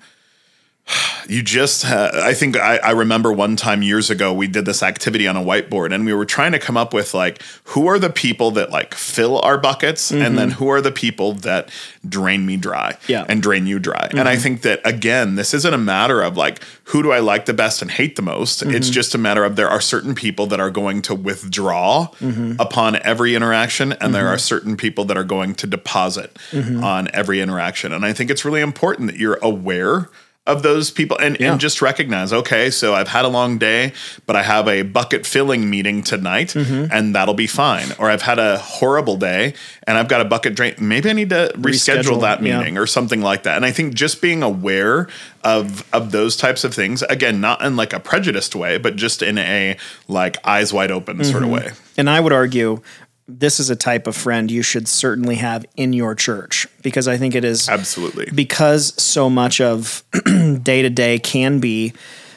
you 1.28 1.42
just 1.42 1.84
uh, 1.86 2.12
i 2.14 2.34
think 2.36 2.56
I, 2.56 2.78
I 2.78 2.92
remember 2.92 3.32
one 3.34 3.56
time 3.56 3.82
years 3.82 4.12
ago 4.12 4.32
we 4.32 4.46
did 4.48 4.66
this 4.66 4.84
activity 4.84 5.28
on 5.28 5.36
a 5.36 5.42
whiteboard 5.42 5.92
and 5.92 6.06
we 6.06 6.14
were 6.14 6.26
trying 6.26 6.52
to 6.52 6.60
come 6.60 6.78
up 6.78 6.94
with 6.94 7.16
like 7.16 7.42
who 7.70 7.88
are 7.88 7.98
the 7.98 8.12
people 8.12 8.52
that 8.52 8.70
like 8.70 8.94
fill 8.94 9.40
our 9.42 9.58
buckets 9.58 10.12
and 10.12 10.38
then 10.38 10.52
who 10.52 10.68
are 10.70 10.82
the 10.82 10.92
people 10.92 11.34
that 11.34 11.70
drain 12.08 12.46
me 12.46 12.58
dry 12.58 12.76
Mm-hmm. 12.94 13.12
Yeah. 13.12 13.22
Mm-hmm. 13.24 13.32
and 13.32 13.42
drain 13.42 13.66
you 13.66 13.80
dry 13.80 14.10
and 14.12 14.30
i 14.30 14.36
think 14.36 14.62
that 14.62 14.80
again 14.86 15.34
this 15.36 15.56
isn't 15.56 15.74
a 15.74 15.78
matter 15.80 16.22
of 16.22 16.38
like 16.38 16.62
who 16.86 17.02
do 17.02 17.12
i 17.12 17.18
like 17.20 17.46
the 17.46 17.54
best 17.56 17.82
and 17.82 17.90
hate 17.90 18.16
the 18.16 18.22
most 18.22 18.62
Mm-hmm. 18.62 18.76
it's 18.76 18.90
just 18.92 19.16
a 19.16 19.18
matter 19.18 19.44
of 19.44 19.56
there 19.56 19.70
are 19.70 19.82
certain 19.82 20.14
people 20.14 20.46
that 20.48 20.60
are 20.60 20.70
going 20.70 21.02
to 21.04 21.16
withdraw 21.16 22.08
Mm-hmm. 22.20 22.54
upon 22.60 22.98
every 22.98 23.34
interaction 23.34 23.94
and 23.94 24.14
there 24.14 24.28
are 24.28 24.38
certain 24.38 24.78
people 24.78 25.06
that 25.06 25.18
are 25.18 25.24
going 25.24 25.56
to 25.56 25.66
deposit 25.68 26.38
Mm-hmm. 26.52 26.84
on 26.84 27.08
every 27.14 27.42
interaction 27.42 27.92
and 27.92 28.06
i 28.06 28.14
think 28.14 28.30
it's 28.30 28.46
really 28.46 28.62
important 28.62 29.10
that 29.10 29.18
you're 29.20 29.40
aware 29.42 30.10
of 30.48 30.62
those 30.62 30.92
people 30.92 31.18
and, 31.18 31.38
Yeah. 31.40 31.52
and 31.54 31.60
just 31.60 31.82
recognize 31.82 32.32
okay 32.32 32.70
so 32.70 32.94
i've 32.94 33.08
had 33.08 33.26
a 33.26 33.28
long 33.28 33.58
day 33.58 33.94
but 34.28 34.36
i 34.36 34.44
have 34.44 34.68
a 34.68 34.84
bucket 34.84 35.26
filling 35.26 35.70
meeting 35.70 36.04
tonight 36.04 36.50
Mm-hmm. 36.50 36.92
and 36.92 37.16
that'll 37.16 37.34
be 37.34 37.48
fine 37.48 37.88
or 37.98 38.10
i've 38.12 38.22
had 38.22 38.38
a 38.38 38.58
horrible 38.60 39.18
day 39.18 39.54
and 39.88 39.98
i've 39.98 40.08
got 40.08 40.22
a 40.22 40.26
bucket 40.26 40.54
drain 40.56 40.76
maybe 40.80 41.10
i 41.10 41.14
need 41.14 41.30
to 41.30 41.52
reschedule, 41.56 42.04
Reschedule, 42.04 42.22
that 42.22 42.44
yeah. 42.44 42.60
meeting 42.60 42.78
or 42.78 42.86
something 42.86 43.22
like 43.22 43.44
that 43.44 43.56
and 43.56 43.66
i 43.66 43.72
think 43.72 43.96
just 43.96 44.22
being 44.22 44.44
aware 44.44 45.08
of 45.44 45.84
of 45.94 46.12
those 46.12 46.36
types 46.38 46.64
of 46.64 46.74
things 46.74 47.02
again 47.04 47.42
not 47.42 47.62
in 47.64 47.76
like 47.76 47.94
a 47.94 48.00
prejudiced 48.00 48.56
way 48.56 48.78
but 48.78 48.96
just 48.96 49.22
in 49.24 49.38
a 49.40 49.76
like 50.08 50.38
eyes 50.46 50.72
wide 50.72 50.92
open 50.92 51.24
sort 51.24 51.42
Mm-hmm. 51.44 51.54
of 51.56 51.64
way 51.64 51.72
And 51.98 52.10
I 52.10 52.20
would 52.20 52.34
argue 52.34 52.82
this 53.28 53.60
is 53.60 53.70
a 53.70 53.76
type 53.76 54.08
of 54.08 54.16
friend 54.16 54.52
you 54.52 54.62
should 54.62 54.88
certainly 54.88 55.36
have 55.36 55.66
in 55.76 55.94
your 55.94 56.14
church 56.14 56.68
because 56.84 57.08
I 57.08 57.18
think 57.18 57.34
it 57.36 57.44
is 57.44 57.68
absolutely. 57.68 58.28
because 58.34 59.00
so 59.02 59.30
much 59.30 59.60
of 59.60 60.04
day 60.64 60.82
to 60.82 60.90
day 60.90 61.20
can 61.20 61.60
be 61.60 61.94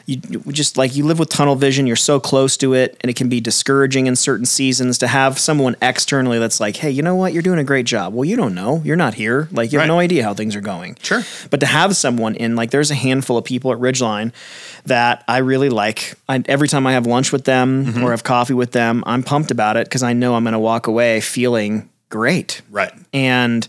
you 0.09 0.41
just 0.53 0.77
like 0.79 0.97
you 0.97 1.05
live 1.05 1.19
with 1.19 1.29
tunnel 1.29 1.55
vision 1.55 1.87
you're 1.87 1.95
so 1.97 2.19
close 2.19 2.57
to 2.57 2.73
it 2.73 2.97
and 3.03 3.11
it 3.11 3.15
can 3.17 3.29
be 3.29 3.41
discouraging 3.41 4.07
in 4.07 4.17
certain 4.17 4.47
seasons 4.47 4.97
to 4.99 5.07
have 5.07 5.39
someone 5.39 5.77
externally 5.83 6.39
that's 6.39 6.61
like 6.61 6.77
hey 6.77 6.91
you 6.91 7.03
know 7.03 7.15
what? 7.15 7.33
You're 7.35 7.43
doing 7.43 7.59
a 7.59 7.65
great 7.65 7.85
job. 7.87 8.15
Well 8.15 8.25
you 8.25 8.35
don't 8.37 8.55
know. 8.55 8.81
You're 8.85 8.97
not 8.97 9.15
here. 9.15 9.49
Like 9.53 9.71
you 9.71 9.79
have 9.79 9.85
Right. 9.89 9.95
no 9.95 9.99
idea 9.99 10.25
how 10.25 10.33
things 10.35 10.57
are 10.57 10.63
going. 10.63 10.97
Sure. 11.03 11.23
but 11.51 11.61
to 11.61 11.67
have 11.67 11.95
someone 11.95 12.35
in 12.37 12.57
like 12.57 12.71
there's 12.71 12.91
a 12.91 12.95
handful 12.95 13.37
of 13.37 13.45
people 13.45 13.71
at 13.73 13.79
ridgeline 13.79 14.33
that 14.87 15.23
i 15.29 15.39
really 15.39 15.69
like. 15.69 16.15
I, 16.29 16.43
every 16.47 16.69
time 16.69 16.87
i 16.87 16.93
have 16.93 17.07
lunch 17.07 17.31
with 17.31 17.45
them 17.45 17.85
Mm-hmm. 17.85 18.03
or 18.03 18.13
have 18.13 18.25
coffee 18.25 18.55
with 18.55 18.73
them 18.73 19.05
i'm 19.07 19.23
pumped 19.23 19.51
about 19.51 19.77
it 19.77 19.85
because 19.85 20.03
i 20.03 20.15
know 20.15 20.35
i'm 20.35 20.45
going 20.45 20.53
to 20.55 20.59
walk 20.59 20.87
away 20.87 21.21
feeling 21.21 21.89
great. 22.09 22.63
Right. 22.71 22.91
And 23.13 23.69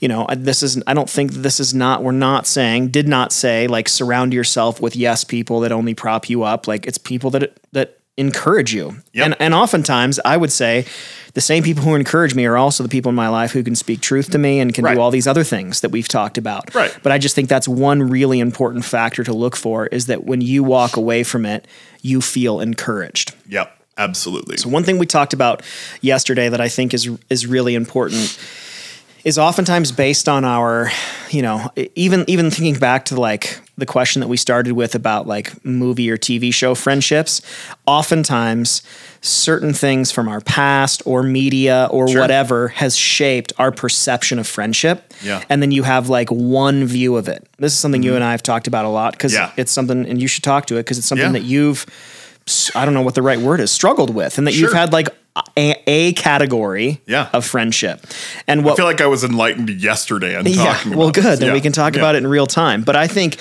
you 0.00 0.08
know 0.08 0.26
this 0.36 0.62
is 0.62 0.82
i 0.86 0.94
don't 0.94 1.10
think 1.10 1.32
this 1.32 1.60
is 1.60 1.72
not 1.74 2.02
we're 2.02 2.12
not 2.12 2.46
saying 2.46 2.88
did 2.88 3.08
not 3.08 3.32
say 3.32 3.66
like 3.66 3.88
surround 3.88 4.32
yourself 4.32 4.80
with 4.80 4.96
yes 4.96 5.24
people 5.24 5.60
that 5.60 5.72
only 5.72 5.94
prop 5.94 6.28
you 6.28 6.42
up 6.42 6.66
like 6.66 6.86
it's 6.86 6.98
people 6.98 7.30
that 7.30 7.56
that 7.72 7.98
encourage 8.16 8.72
you 8.72 8.96
Yep. 9.12 9.24
and 9.26 9.36
and 9.40 9.54
oftentimes 9.54 10.20
i 10.24 10.36
would 10.36 10.52
say 10.52 10.86
the 11.34 11.40
same 11.40 11.64
people 11.64 11.82
who 11.82 11.96
encourage 11.96 12.32
me 12.36 12.44
are 12.46 12.56
also 12.56 12.84
the 12.84 12.88
people 12.88 13.08
in 13.08 13.16
my 13.16 13.26
life 13.28 13.50
who 13.50 13.64
can 13.64 13.74
speak 13.74 14.00
truth 14.00 14.30
to 14.30 14.38
me 14.38 14.60
and 14.60 14.72
can 14.72 14.84
Right. 14.84 14.94
do 14.94 15.00
all 15.00 15.10
these 15.10 15.26
other 15.26 15.42
things 15.42 15.80
that 15.80 15.88
we've 15.90 16.06
talked 16.06 16.38
about 16.38 16.72
Right. 16.74 16.96
but 17.02 17.10
i 17.10 17.18
just 17.18 17.34
think 17.34 17.48
that's 17.48 17.66
one 17.66 18.02
really 18.08 18.38
important 18.40 18.84
factor 18.84 19.24
to 19.24 19.32
look 19.32 19.56
for 19.56 19.86
is 19.88 20.06
that 20.06 20.24
when 20.24 20.40
you 20.40 20.62
walk 20.62 20.96
away 20.96 21.24
from 21.24 21.44
it 21.44 21.66
you 22.02 22.20
feel 22.20 22.60
encouraged 22.60 23.34
yep 23.48 23.76
absolutely 23.98 24.56
So 24.58 24.68
one 24.68 24.82
thing 24.84 24.98
we 24.98 25.06
talked 25.06 25.32
about 25.32 25.62
yesterday 26.00 26.48
that 26.48 26.60
I 26.60 26.68
think 26.68 26.94
is 26.94 27.08
is 27.30 27.46
really 27.46 27.74
important 27.76 28.36
is 29.24 29.38
oftentimes 29.38 29.90
based 29.90 30.28
on 30.28 30.44
our, 30.44 30.90
you 31.30 31.40
know, 31.42 31.70
even 31.94 32.24
even 32.28 32.50
thinking 32.50 32.78
back 32.78 33.06
to 33.06 33.18
like 33.18 33.58
the 33.78 33.86
question 33.86 34.20
that 34.20 34.28
we 34.28 34.36
started 34.36 34.72
with 34.74 34.94
about 34.94 35.26
like 35.26 35.64
movie 35.64 36.10
or 36.10 36.16
TV 36.18 36.52
show 36.52 36.74
friendships, 36.74 37.40
oftentimes 37.86 38.82
certain 39.22 39.72
things 39.72 40.12
from 40.12 40.28
our 40.28 40.40
past 40.42 41.02
or 41.06 41.22
media 41.22 41.88
or 41.90 42.06
Sure. 42.06 42.20
whatever 42.20 42.68
has 42.68 42.94
shaped 42.96 43.52
our 43.58 43.72
perception 43.72 44.38
of 44.38 44.46
friendship. 44.46 45.12
Yeah. 45.22 45.42
And 45.48 45.62
then 45.62 45.70
you 45.70 45.82
have 45.84 46.08
like 46.10 46.28
one 46.30 46.84
view 46.84 47.16
of 47.16 47.26
it. 47.28 47.46
This 47.58 47.72
is 47.72 47.78
something 47.78 48.02
you 48.02 48.14
and 48.14 48.22
I 48.22 48.32
have 48.32 48.42
talked 48.42 48.66
about 48.66 48.84
a 48.84 48.88
lot 48.90 49.12
because 49.14 49.32
Mm-hmm. 49.32 49.42
Yeah. 49.42 49.52
it's 49.62 49.72
something 49.72 50.06
and 50.06 50.20
you 50.20 50.28
should 50.28 50.44
talk 50.44 50.66
to 50.66 50.76
it 50.76 50.80
because 50.80 50.98
it's 50.98 51.06
something 51.08 51.26
Yeah. 51.34 51.40
that 51.40 51.44
you've 51.44 51.86
I 52.74 52.84
don't 52.84 52.92
know 52.92 53.00
what 53.00 53.14
the 53.14 53.22
right 53.22 53.38
word 53.38 53.60
is, 53.60 53.70
struggled 53.70 54.14
with, 54.14 54.36
and 54.36 54.46
that 54.46 54.52
you've 54.52 54.74
had 54.74 54.92
like 54.92 55.08
a, 55.56 55.82
a 55.86 56.12
category 56.14 57.00
Yeah. 57.06 57.28
of 57.32 57.44
friendship. 57.44 58.06
And 58.46 58.64
what 58.64 58.74
I 58.74 58.76
feel 58.76 58.84
like 58.86 59.00
I 59.00 59.06
was 59.06 59.24
enlightened 59.24 59.68
yesterday 59.70 60.36
on 60.36 60.46
yeah, 60.46 60.78
well, 60.90 61.02
about 61.08 61.14
good. 61.14 61.24
this. 61.24 61.38
Then 61.40 61.48
Yeah. 61.48 61.54
we 61.54 61.60
can 61.60 61.72
talk 61.72 61.94
Yeah. 61.94 62.00
about 62.02 62.14
it 62.14 62.18
in 62.18 62.26
real 62.26 62.46
time. 62.46 62.82
But 62.82 62.94
I 62.96 63.06
think, 63.08 63.36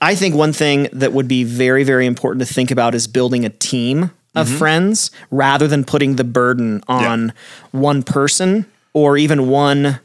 I 0.00 0.14
think 0.14 0.34
one 0.34 0.52
thing 0.52 0.88
that 0.92 1.12
would 1.12 1.28
be 1.28 1.44
very, 1.44 1.84
very 1.84 2.06
important 2.06 2.46
to 2.46 2.52
think 2.52 2.70
about 2.70 2.94
is 2.94 3.06
building 3.06 3.44
a 3.44 3.50
team 3.50 4.10
of 4.34 4.46
Mm-hmm. 4.48 4.56
friends 4.58 5.10
rather 5.30 5.66
than 5.68 5.84
putting 5.84 6.16
the 6.16 6.24
burden 6.24 6.82
on 6.88 7.32
one 7.72 8.02
person 8.02 8.66
or 8.92 9.16
even 9.16 9.48
one 9.48 10.00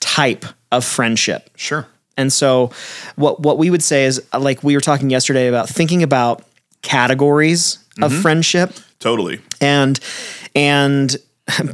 type 0.00 0.44
of 0.70 0.84
friendship. 0.84 1.50
Sure. 1.56 1.86
And 2.16 2.32
so 2.32 2.70
what 3.16 3.40
what 3.40 3.58
we 3.58 3.70
would 3.70 3.82
say 3.82 4.04
is 4.04 4.22
like 4.38 4.62
we 4.62 4.74
were 4.74 4.80
talking 4.80 5.10
yesterday 5.10 5.48
about 5.48 5.68
thinking 5.68 6.02
about 6.02 6.44
categories 6.82 7.78
of 8.02 8.12
Mm-hmm. 8.12 8.22
friendship 8.22 8.72
Totally. 9.04 9.38
and 9.60 10.00
and 10.56 11.14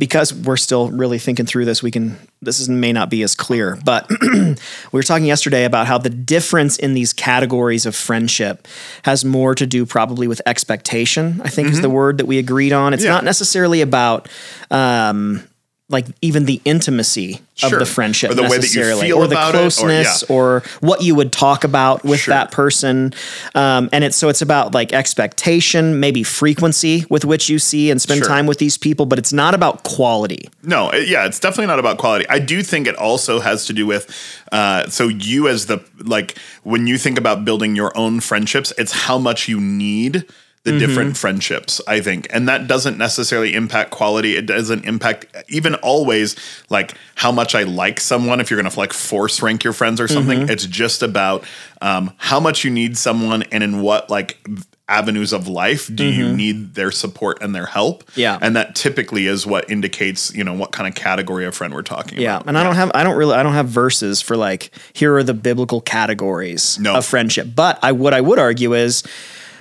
because 0.00 0.34
we're 0.34 0.56
still 0.56 0.90
really 0.90 1.20
thinking 1.20 1.46
through 1.46 1.64
this 1.64 1.80
we 1.80 1.92
can 1.92 2.16
this 2.42 2.58
is, 2.58 2.68
may 2.68 2.92
not 2.92 3.08
be 3.08 3.22
as 3.22 3.36
clear 3.36 3.78
but 3.84 4.10
we 4.22 4.56
were 4.90 5.04
talking 5.04 5.26
yesterday 5.26 5.64
about 5.64 5.86
how 5.86 5.96
the 5.96 6.10
difference 6.10 6.76
in 6.76 6.92
these 6.94 7.12
categories 7.12 7.86
of 7.86 7.94
friendship 7.94 8.66
has 9.04 9.24
more 9.24 9.54
to 9.54 9.66
do 9.66 9.86
probably 9.86 10.26
with 10.26 10.42
expectation 10.44 11.40
i 11.44 11.48
think 11.48 11.68
is 11.68 11.80
the 11.82 11.88
word 11.90 12.18
that 12.18 12.26
we 12.26 12.38
agreed 12.38 12.72
on 12.72 12.92
it's 12.92 13.02
Mm-hmm. 13.04 13.10
Yeah. 13.10 13.14
not 13.14 13.24
necessarily 13.24 13.80
about 13.80 14.28
um 14.72 15.44
like 15.90 16.06
even 16.22 16.44
the 16.46 16.60
intimacy 16.64 17.40
of 17.62 17.70
the 17.72 17.84
friendship 17.84 18.30
Or 18.30 18.34
the 18.34 18.42
way 18.44 18.48
that 18.48 18.74
you 18.74 18.80
necessarily 18.80 19.12
or 19.12 19.26
the 19.26 19.34
about 19.34 19.54
it, 19.54 19.58
or- 19.58 19.60
closeness 19.60 20.24
yeah. 20.28 20.34
or 20.34 20.62
what 20.80 21.02
you 21.02 21.14
would 21.14 21.30
talk 21.32 21.62
about 21.64 22.02
with 22.04 22.20
Sure. 22.20 22.32
that 22.32 22.50
person 22.52 23.12
um, 23.54 23.90
and 23.92 24.02
it's 24.02 24.16
so 24.16 24.28
it's 24.30 24.40
about 24.40 24.72
like 24.72 24.92
expectation 24.94 26.00
maybe 26.00 26.22
frequency 26.22 27.04
with 27.10 27.24
which 27.24 27.48
you 27.50 27.58
see 27.58 27.90
and 27.90 28.00
spend 28.00 28.20
Sure. 28.20 28.28
time 28.28 28.46
with 28.46 28.58
these 28.58 28.78
people 28.78 29.04
but 29.04 29.18
it's 29.18 29.32
not 29.32 29.52
about 29.54 29.82
quality 29.84 30.48
No, 30.62 30.90
it- 30.90 31.08
yeah, 31.08 31.26
it's 31.26 31.38
definitely 31.40 31.66
not 31.66 31.78
about 31.78 31.98
quality. 31.98 32.24
I 32.28 32.38
do 32.38 32.62
think 32.62 32.86
it 32.86 32.96
also 32.96 33.40
has 33.40 33.66
to 33.66 33.72
do 33.72 33.86
with 33.86 34.08
uh, 34.52 34.88
so 34.88 35.08
you 35.08 35.48
as 35.48 35.66
the 35.66 35.82
like 35.98 36.38
when 36.62 36.86
you 36.86 36.96
think 36.98 37.18
about 37.18 37.44
building 37.44 37.76
your 37.76 37.96
own 37.96 38.20
friendships, 38.20 38.72
it's 38.78 38.92
how 39.06 39.18
much 39.18 39.48
you 39.48 39.60
need 39.60 40.24
the 40.64 40.72
mm-hmm. 40.72 40.78
different 40.78 41.16
friendships, 41.16 41.80
I 41.88 42.00
think. 42.00 42.26
And 42.30 42.48
that 42.48 42.66
doesn't 42.66 42.98
necessarily 42.98 43.54
impact 43.54 43.90
quality. 43.90 44.36
It 44.36 44.44
doesn't 44.44 44.84
impact 44.84 45.34
even 45.48 45.74
always 45.76 46.36
like 46.68 46.94
how 47.14 47.32
much 47.32 47.54
I 47.54 47.62
like 47.62 47.98
someone 47.98 48.40
if 48.40 48.50
you're 48.50 48.60
going 48.60 48.70
to 48.70 48.78
like 48.78 48.92
force 48.92 49.40
rank 49.40 49.64
your 49.64 49.72
friends 49.72 50.00
or 50.00 50.08
something. 50.08 50.40
Mm-hmm. 50.40 50.50
It's 50.50 50.66
just 50.66 51.02
about 51.02 51.44
um, 51.80 52.12
how 52.18 52.40
much 52.40 52.62
you 52.62 52.70
need 52.70 52.98
someone 52.98 53.42
and 53.44 53.64
in 53.64 53.80
what 53.80 54.10
like 54.10 54.46
avenues 54.86 55.32
of 55.32 55.46
life 55.46 55.88
do 55.94 56.04
you 56.04 56.26
mm-hmm. 56.26 56.36
need 56.36 56.74
their 56.74 56.90
support 56.90 57.40
and 57.40 57.54
their 57.54 57.66
help. 57.66 58.04
Yeah. 58.14 58.38
And 58.42 58.56
that 58.56 58.74
typically 58.74 59.26
is 59.26 59.46
what 59.46 59.70
indicates, 59.70 60.34
you 60.34 60.44
know, 60.44 60.52
what 60.52 60.72
kind 60.72 60.88
of 60.88 60.94
category 60.94 61.46
of 61.46 61.54
friend 61.54 61.72
we're 61.72 61.82
talking 61.82 62.20
yeah 62.20 62.36
about. 62.36 62.48
and 62.48 62.58
i 62.58 62.62
don't 62.62 62.74
have 62.74 62.90
i 62.94 63.02
don't 63.02 63.16
really 63.16 63.34
i 63.34 63.42
don't 63.42 63.52
have 63.52 63.68
verses 63.68 64.20
for 64.20 64.36
like 64.36 64.70
here 64.92 65.14
are 65.14 65.22
the 65.22 65.34
biblical 65.34 65.80
categories 65.80 66.78
No. 66.78 66.96
of 66.96 67.04
friendship 67.04 67.48
but 67.54 67.78
i 67.82 67.92
what 67.92 68.14
i 68.14 68.20
would 68.20 68.38
argue 68.38 68.74
is 68.74 69.02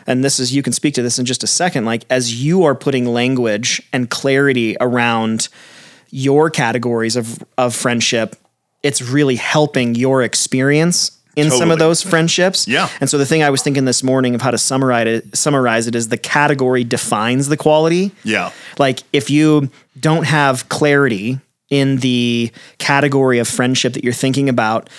and 0.09 0.23
this 0.23 0.39
is 0.39 0.53
you 0.53 0.61
can 0.61 0.73
speak 0.73 0.93
to 0.95 1.01
this 1.01 1.17
in 1.19 1.25
just 1.25 1.43
a 1.43 1.47
second 1.47 1.85
like 1.85 2.03
as 2.09 2.43
you 2.43 2.63
are 2.65 2.75
putting 2.75 3.05
language 3.05 3.81
and 3.93 4.09
clarity 4.09 4.75
around 4.81 5.47
your 6.09 6.49
categories 6.49 7.15
of 7.15 7.39
of 7.57 7.73
friendship 7.75 8.35
it's 8.83 9.01
really 9.01 9.35
helping 9.37 9.95
your 9.95 10.23
experience 10.23 11.11
in 11.35 11.51
some 11.51 11.71
of 11.71 11.79
those 11.79 12.01
friendships 12.01 12.67
Yeah. 12.67 12.89
and 12.99 13.09
so 13.09 13.17
the 13.17 13.25
thing 13.25 13.43
i 13.43 13.49
was 13.49 13.61
thinking 13.61 13.85
this 13.85 14.03
morning 14.03 14.35
of 14.35 14.41
how 14.41 14.51
to 14.51 14.57
summarize 14.57 15.07
it 15.07 15.37
summarize 15.37 15.87
it 15.87 15.95
is 15.95 16.09
the 16.09 16.17
category 16.17 16.83
defines 16.83 17.47
the 17.47 17.55
quality 17.57 18.11
Yeah. 18.23 18.51
like 18.77 19.03
if 19.13 19.29
you 19.29 19.69
don't 19.99 20.25
have 20.25 20.67
clarity 20.69 21.39
in 21.69 21.97
the 21.97 22.51
category 22.79 23.37
of 23.37 23.47
friendship 23.47 23.93
that 23.93 24.03
you're 24.03 24.11
thinking 24.11 24.49
about 24.49 24.89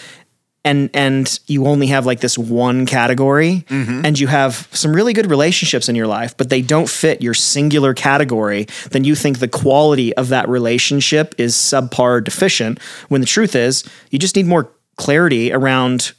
and 0.64 0.90
and 0.92 1.40
you 1.46 1.66
only 1.66 1.86
have 1.86 2.06
like 2.06 2.20
this 2.20 2.36
one 2.36 2.86
category 2.86 3.64
mm-hmm. 3.68 4.04
and 4.04 4.18
you 4.18 4.26
have 4.26 4.68
some 4.72 4.92
really 4.92 5.12
good 5.12 5.28
relationships 5.30 5.88
in 5.88 5.94
your 5.96 6.06
life 6.06 6.36
but 6.36 6.50
they 6.50 6.60
don't 6.62 6.88
fit 6.88 7.22
your 7.22 7.34
singular 7.34 7.94
category 7.94 8.66
then 8.90 9.04
you 9.04 9.14
think 9.14 9.38
the 9.38 9.48
quality 9.48 10.14
of 10.16 10.28
that 10.28 10.48
relationship 10.48 11.34
is 11.38 11.54
subpar 11.54 12.22
deficient 12.22 12.78
when 13.08 13.20
the 13.20 13.26
truth 13.26 13.54
is 13.54 13.84
you 14.10 14.18
just 14.18 14.36
need 14.36 14.46
more 14.46 14.70
clarity 14.96 15.52
around 15.52 16.12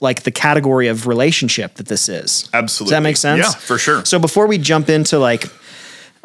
like 0.00 0.22
the 0.22 0.30
category 0.30 0.88
of 0.88 1.06
relationship 1.06 1.74
that 1.74 1.86
this 1.88 2.08
is 2.08 2.48
Absolutely. 2.52 2.90
does 2.90 2.96
that 2.96 3.02
make 3.02 3.16
sense 3.16 3.40
Yeah, 3.44 3.50
for 3.52 3.78
sure. 3.78 4.04
so 4.04 4.18
before 4.18 4.46
we 4.46 4.58
jump 4.58 4.88
into 4.88 5.18
like 5.18 5.46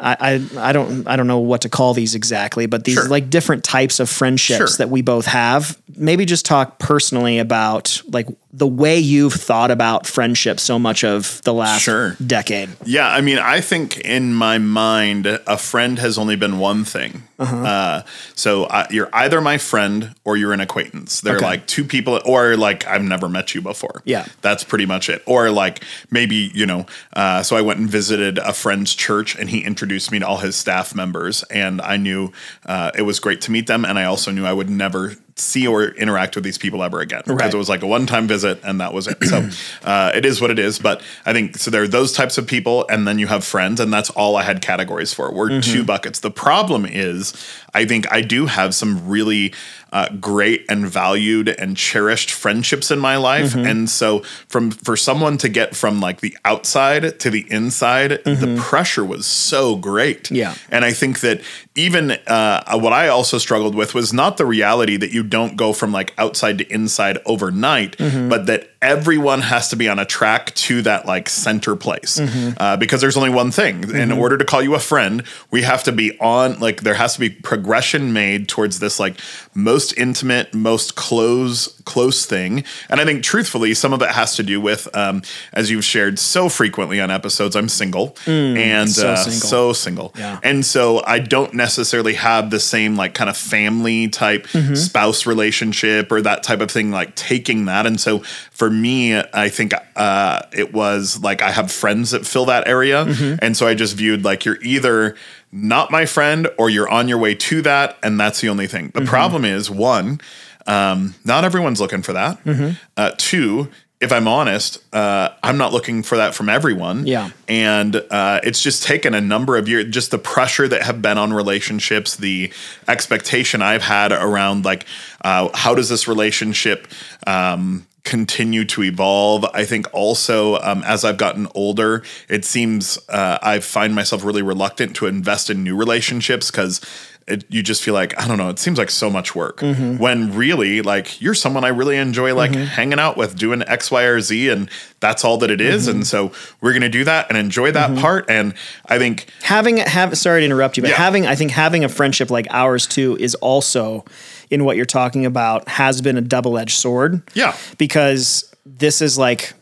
I, 0.04 0.16
I 0.20 0.68
I 0.68 0.72
don't 0.72 1.08
I 1.08 1.16
don't 1.16 1.26
know 1.26 1.38
what 1.38 1.62
to 1.62 1.68
call 1.70 1.94
these 1.94 2.14
exactly, 2.14 2.66
but 2.66 2.84
these 2.84 2.94
Sure. 2.94 3.08
like 3.08 3.30
different 3.30 3.64
types 3.64 3.98
of 4.00 4.10
friendships 4.10 4.56
Sure. 4.58 4.68
that 4.78 4.90
we 4.90 5.00
both 5.02 5.24
have. 5.26 5.78
Maybe 5.96 6.26
just 6.26 6.44
talk 6.44 6.78
personally 6.78 7.38
about 7.38 8.02
like 8.08 8.26
the 8.52 8.66
way 8.66 8.98
you've 8.98 9.32
thought 9.32 9.70
about 9.72 10.06
friendship 10.06 10.60
so 10.60 10.78
much 10.78 11.02
of 11.04 11.40
the 11.44 11.52
last 11.54 11.82
Sure. 11.82 12.16
decade. 12.24 12.68
Yeah, 12.84 13.08
I 13.08 13.20
mean, 13.20 13.38
I 13.38 13.60
think 13.60 13.98
in 14.00 14.32
my 14.34 14.58
mind, 14.58 15.26
a 15.26 15.58
friend 15.58 15.98
has 15.98 16.18
only 16.18 16.36
been 16.36 16.58
one 16.58 16.84
thing. 16.84 17.22
Uh-huh. 17.36 17.56
uh 17.56 18.02
so 18.36 18.64
uh, 18.64 18.86
you're 18.90 19.08
either 19.12 19.40
my 19.40 19.58
friend 19.58 20.14
or 20.24 20.36
you're 20.36 20.52
an 20.52 20.60
acquaintance. 20.60 21.20
They're 21.20 21.36
Okay. 21.36 21.44
like 21.46 21.66
two 21.66 21.84
people, 21.84 22.20
or 22.24 22.56
like 22.56 22.86
I've 22.86 23.02
never 23.02 23.28
met 23.28 23.54
you 23.54 23.62
before. 23.62 24.02
Yeah. 24.04 24.26
that's 24.42 24.62
pretty 24.62 24.86
much 24.86 25.08
it. 25.08 25.22
Or 25.26 25.50
like 25.50 25.82
maybe 26.10 26.52
you 26.54 26.66
know. 26.66 26.86
Uh, 27.16 27.42
so 27.42 27.56
I 27.56 27.60
went 27.62 27.80
and 27.80 27.88
visited 27.90 28.38
a 28.38 28.52
friend's 28.52 28.94
church, 28.94 29.34
and 29.36 29.48
he 29.50 29.64
introduced 29.64 29.93
me 30.10 30.18
to 30.20 30.26
all 30.26 30.38
his 30.38 30.56
staff 30.56 30.94
members, 30.94 31.42
and 31.44 31.80
I 31.80 31.96
knew 31.96 32.32
uh, 32.66 32.90
it 32.96 33.02
was 33.02 33.20
great 33.20 33.40
to 33.42 33.50
meet 33.50 33.66
them, 33.66 33.84
and 33.84 33.98
I 33.98 34.04
also 34.04 34.30
knew 34.30 34.44
I 34.46 34.52
would 34.52 34.70
never 34.70 35.14
see 35.36 35.66
or 35.66 35.82
interact 35.88 36.36
with 36.36 36.44
these 36.44 36.58
people 36.58 36.80
ever 36.82 37.00
again. 37.00 37.20
Because 37.24 37.40
Right. 37.40 37.54
it 37.54 37.56
was 37.56 37.68
like 37.68 37.82
a 37.82 37.88
one-time 37.88 38.28
visit 38.28 38.60
and 38.62 38.80
that 38.80 38.92
was 38.94 39.08
it. 39.08 39.16
So 39.24 39.48
uh, 39.84 40.12
it 40.14 40.24
is 40.24 40.40
what 40.40 40.52
it 40.52 40.60
is 40.60 40.78
but 40.78 41.02
i 41.26 41.32
think 41.32 41.56
so 41.56 41.72
there 41.72 41.82
are 41.82 41.88
those 41.88 42.12
types 42.12 42.38
of 42.38 42.46
people 42.46 42.86
and 42.88 43.04
then 43.04 43.18
you 43.18 43.26
have 43.26 43.42
friends 43.42 43.80
and 43.80 43.92
that's 43.92 44.10
all 44.10 44.36
i 44.36 44.44
had 44.44 44.62
categories 44.62 45.12
for. 45.12 45.32
We're 45.34 45.60
two 45.60 45.82
buckets. 45.82 46.20
The 46.20 46.30
problem 46.30 46.86
is 46.86 47.32
i 47.74 47.84
think 47.84 48.06
i 48.12 48.20
do 48.20 48.46
have 48.46 48.76
some 48.76 49.08
really 49.08 49.52
uh, 49.94 50.08
great 50.20 50.66
and 50.68 50.86
valued 50.86 51.48
and 51.48 51.76
cherished 51.76 52.32
friendships 52.32 52.90
in 52.90 52.98
my 52.98 53.16
life. 53.16 53.54
And 53.54 53.88
so 53.88 54.20
from 54.48 54.72
for 54.72 54.96
someone 54.96 55.38
to 55.38 55.48
get 55.48 55.76
from 55.76 56.00
like 56.00 56.20
the 56.20 56.36
outside 56.44 57.20
to 57.20 57.30
the 57.30 57.46
inside 57.48 58.10
the 58.24 58.60
pressure 58.60 59.04
was 59.04 59.24
so 59.24 59.76
great. 59.76 60.30
Yeah. 60.30 60.56
and 60.70 60.84
I 60.84 60.92
think 60.92 61.20
that 61.20 61.40
even 61.76 62.12
uh, 62.12 62.78
what 62.78 62.92
I 62.92 63.08
also 63.08 63.38
struggled 63.38 63.74
with 63.74 63.94
was 63.94 64.12
not 64.12 64.36
the 64.36 64.46
reality 64.46 64.96
that 64.96 65.10
you 65.12 65.24
don't 65.24 65.56
go 65.56 65.72
from 65.72 65.90
like 65.92 66.14
outside 66.18 66.58
to 66.58 66.72
inside 66.72 67.18
overnight, 67.26 67.96
but 67.98 68.46
that 68.46 68.70
everyone 68.80 69.40
has 69.40 69.70
to 69.70 69.76
be 69.76 69.88
on 69.88 69.98
a 69.98 70.04
track 70.04 70.54
to 70.54 70.82
that 70.82 71.06
like 71.06 71.26
center 71.28 71.74
place 71.74 72.20
uh, 72.58 72.76
because 72.76 73.00
there's 73.00 73.16
only 73.16 73.30
one 73.30 73.50
thing. 73.50 73.82
In 73.90 74.12
order 74.12 74.36
to 74.38 74.44
call 74.44 74.62
you 74.62 74.74
a 74.74 74.78
friend, 74.78 75.24
we 75.50 75.62
have 75.62 75.82
to 75.84 75.92
be 75.92 76.16
on 76.20 76.60
like 76.60 76.82
there 76.82 76.94
has 76.94 77.14
to 77.14 77.20
be 77.20 77.30
progression 77.30 78.12
made 78.12 78.48
towards 78.48 78.78
this 78.78 79.00
like 79.00 79.16
most 79.54 79.96
intimate, 79.98 80.54
most 80.54 80.94
close 80.94 81.68
close 81.84 82.24
thing. 82.26 82.62
And 82.88 83.00
I 83.00 83.04
think 83.04 83.24
truthfully, 83.24 83.74
some 83.74 83.92
of 83.92 84.00
it 84.02 84.10
has 84.10 84.36
to 84.36 84.42
do 84.42 84.60
with 84.60 84.86
um, 84.94 85.22
as 85.52 85.70
you've 85.70 85.84
shared 85.84 86.18
so 86.18 86.48
frequently 86.48 87.00
on 87.00 87.10
episodes, 87.10 87.56
I'm 87.56 87.68
single 87.68 88.16
and 88.26 88.90
so 88.90 89.10
uh, 89.10 89.16
single. 89.16 89.48
so 89.48 89.72
single. 89.72 90.12
Yeah. 90.16 90.38
And 90.42 90.64
so 90.64 91.02
I 91.04 91.18
don't 91.18 91.54
necessarily 91.54 91.63
have 91.66 92.50
the 92.50 92.60
same 92.60 92.96
like 92.96 93.14
kind 93.14 93.28
of 93.30 93.36
family 93.36 94.08
type 94.08 94.46
Mm-hmm. 94.48 94.74
spouse 94.74 95.26
relationship 95.26 96.12
or 96.12 96.20
that 96.22 96.42
type 96.42 96.60
of 96.60 96.70
thing, 96.70 96.90
like 96.90 97.14
taking 97.16 97.64
that. 97.64 97.86
And 97.86 98.00
so 98.00 98.20
for 98.50 98.70
me, 98.70 99.16
I 99.18 99.48
think 99.48 99.72
uh, 99.96 100.42
it 100.52 100.72
was 100.72 101.20
like 101.22 101.42
I 101.42 101.50
have 101.50 101.72
friends 101.72 102.10
that 102.12 102.26
fill 102.26 102.44
that 102.46 102.68
area. 102.68 103.04
Mm-hmm. 103.04 103.38
And 103.42 103.56
so 103.56 103.66
I 103.66 103.74
just 103.74 103.96
viewed 103.96 104.24
like 104.24 104.44
you're 104.44 104.62
either 104.62 105.16
not 105.52 105.90
my 105.90 106.04
friend 106.06 106.48
or 106.58 106.68
you're 106.70 106.88
on 106.88 107.08
your 107.08 107.18
way 107.18 107.34
to 107.34 107.62
that. 107.62 107.96
And 108.02 108.18
that's 108.20 108.40
the 108.40 108.48
only 108.48 108.66
thing. 108.66 108.90
The 108.94 109.00
Mm-hmm. 109.00 109.08
problem 109.08 109.44
is 109.44 109.70
one, 109.70 110.20
um, 110.66 111.14
not 111.24 111.44
everyone's 111.44 111.80
looking 111.80 112.02
for 112.02 112.12
that. 112.14 112.42
Mm-hmm. 112.44 112.70
Uh, 112.96 113.10
two, 113.18 113.70
if 114.04 114.12
I'm 114.12 114.28
honest, 114.28 114.78
uh, 114.94 115.30
I'm 115.42 115.56
not 115.56 115.72
looking 115.72 116.02
for 116.02 116.16
that 116.18 116.34
from 116.34 116.50
everyone. 116.50 117.06
Yeah. 117.06 117.30
And 117.48 117.96
uh, 117.96 118.40
it's 118.44 118.62
just 118.62 118.82
taken 118.82 119.14
a 119.14 119.20
number 119.20 119.56
of 119.56 119.66
years, 119.66 119.86
just 119.92 120.10
the 120.10 120.18
pressure 120.18 120.68
that 120.68 120.82
have 120.82 121.00
been 121.00 121.16
on 121.16 121.32
relationships, 121.32 122.16
the 122.16 122.52
expectation 122.86 123.62
I've 123.62 123.82
had 123.82 124.12
around 124.12 124.64
like, 124.64 124.84
uh, 125.22 125.48
how 125.54 125.74
does 125.74 125.88
this 125.88 126.06
relationship 126.06 126.86
um, 127.26 127.86
continue 128.04 128.66
to 128.66 128.82
evolve? 128.82 129.46
I 129.54 129.64
think 129.64 129.86
also 129.94 130.56
um, 130.56 130.82
as 130.84 131.02
I've 131.02 131.16
gotten 131.16 131.48
older, 131.54 132.02
it 132.28 132.44
seems 132.44 132.98
uh, 133.08 133.38
I 133.42 133.60
find 133.60 133.94
myself 133.94 134.22
really 134.22 134.42
reluctant 134.42 134.94
to 134.96 135.06
invest 135.06 135.48
in 135.48 135.64
new 135.64 135.76
relationships 135.76 136.50
because 136.50 136.82
it, 137.26 137.44
you 137.48 137.62
just 137.62 137.82
feel 137.82 137.94
like 137.94 138.18
I 138.20 138.28
don't 138.28 138.36
know. 138.36 138.50
It 138.50 138.58
seems 138.58 138.78
like 138.78 138.90
so 138.90 139.08
much 139.08 139.34
work 139.34 139.60
when 139.62 140.34
really 140.34 140.82
like 140.82 141.20
you're 141.22 141.34
someone 141.34 141.64
I 141.64 141.68
really 141.68 141.96
enjoy 141.96 142.34
like 142.34 142.50
mm-hmm. 142.50 142.64
hanging 142.64 142.98
out 142.98 143.16
with, 143.16 143.36
doing 143.36 143.62
X, 143.66 143.90
Y, 143.90 144.02
or 144.02 144.20
Z, 144.20 144.50
and 144.50 144.70
that's 145.00 145.24
all 145.24 145.38
that 145.38 145.50
it 145.50 145.60
is. 145.60 145.86
Mm-hmm. 145.86 145.96
And 145.96 146.06
so 146.06 146.32
we're 146.60 146.74
gonna 146.74 146.88
do 146.88 147.04
that 147.04 147.26
and 147.30 147.38
enjoy 147.38 147.72
that 147.72 147.90
mm-hmm. 147.90 148.00
part. 148.00 148.28
And 148.28 148.54
I 148.86 148.98
think 148.98 149.26
having 149.42 149.78
have 149.78 150.16
sorry 150.18 150.42
to 150.42 150.44
interrupt 150.44 150.76
you, 150.76 150.82
but 150.82 150.90
Yeah. 150.90 150.96
having 150.96 151.26
I 151.26 151.34
think 151.34 151.50
having 151.50 151.82
a 151.82 151.88
friendship 151.88 152.30
like 152.30 152.46
ours 152.50 152.86
too 152.86 153.16
is 153.18 153.34
also 153.36 154.04
in 154.50 154.64
what 154.64 154.76
you're 154.76 154.84
talking 154.84 155.24
about 155.24 155.66
has 155.68 156.02
been 156.02 156.18
a 156.18 156.22
double 156.22 156.58
edged 156.58 156.76
sword. 156.76 157.22
Yeah. 157.32 157.56
because 157.78 158.54
this 158.66 159.00
is 159.00 159.16
like 159.16 159.54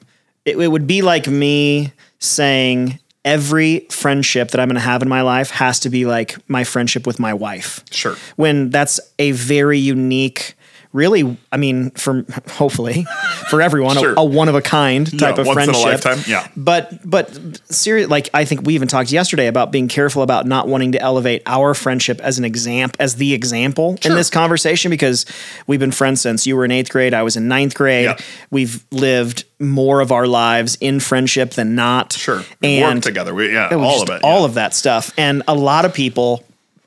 it, 0.44 0.57
it 0.57 0.68
would 0.68 0.87
be 0.87 1.03
like 1.03 1.29
me 1.29 1.92
saying 2.18 2.98
every 3.25 3.87
friendship 3.91 4.51
that 4.51 4.61
I'm 4.61 4.69
going 4.69 4.75
to 4.75 4.81
have 4.81 5.03
in 5.03 5.09
my 5.09 5.23
life 5.23 5.51
has 5.51 5.81
to 5.81 5.91
be 5.91 6.07
like 6.07 6.37
my 6.49 6.65
friendship 6.65 7.07
with 7.07 7.19
my 7.19 7.35
wife. 7.35 7.85
Sure. 7.91 8.17
When 8.37 8.71
that's 8.71 9.01
a 9.19 9.33
very 9.33 9.79
unique 9.79 10.57
really 10.92 11.37
I 11.50 11.57
mean 11.57 11.90
for 11.92 12.24
hopefully 12.48 13.07
for 13.48 13.62
everyone 13.62 13.96
Sure. 13.96 14.14
a, 14.14 14.20
a 14.20 14.24
one 14.24 14.48
of 14.48 14.55
a 14.55 14.62
kind 14.62 15.07
type 15.18 15.38
of 15.38 15.46
once 15.46 15.62
in 15.64 15.70
a 15.70 15.72
friendship 15.72 16.05
lifetime, 16.05 16.24
yeah. 16.26 16.48
but 16.57 17.09
but 17.09 17.61
serious 17.72 18.09
like 18.09 18.31
I 18.35 18.44
think 18.44 18.62
we 18.62 18.74
even 18.74 18.88
talked 18.88 19.12
yesterday 19.12 19.46
about 19.46 19.72
being 19.72 19.88
careful 19.88 20.22
about 20.22 20.46
not 20.46 20.68
wanting 20.68 20.92
to 20.92 21.00
elevate 21.00 21.42
our 21.46 21.74
friendship 21.74 22.20
as 22.20 22.38
an 22.38 22.44
example 22.44 22.96
as 23.00 23.16
the 23.16 23.35
example 23.35 23.98
in 24.05 24.14
this 24.14 24.31
conversation 24.31 24.90
because 24.90 25.26
we've 25.66 25.81
been 25.81 25.92
friends 25.92 26.20
since 26.20 26.46
you 26.46 26.57
were 26.57 26.64
in 26.64 26.70
eighth 26.70 26.90
grade, 26.90 27.14
I 27.14 27.22
was 27.22 27.37
in 27.37 27.48
ninth 27.48 27.74
grade. 27.74 28.05
Yeah. 28.05 28.16
We've 28.50 28.85
lived 28.90 29.44
more 29.59 30.00
of 30.00 30.12
our 30.12 30.26
lives 30.26 30.76
in 30.81 31.00
friendship 31.00 31.52
than 31.52 31.74
not. 31.74 32.12
Sure. 32.12 32.42
We 32.61 32.78
and 32.78 32.96
work 32.96 33.05
together. 33.05 33.35
We, 33.35 33.52
yeah, 33.52 33.68
all 33.74 33.98
just 33.98 34.11
of 34.11 34.16
it. 34.16 34.24
all 34.24 34.40
yeah. 34.40 34.46
of 34.46 34.55
that 34.55 34.74
stuff, 34.74 35.12
and 35.16 35.42
a 35.48 35.55
lot 35.55 35.85
of 35.85 35.94
people. 35.94 36.44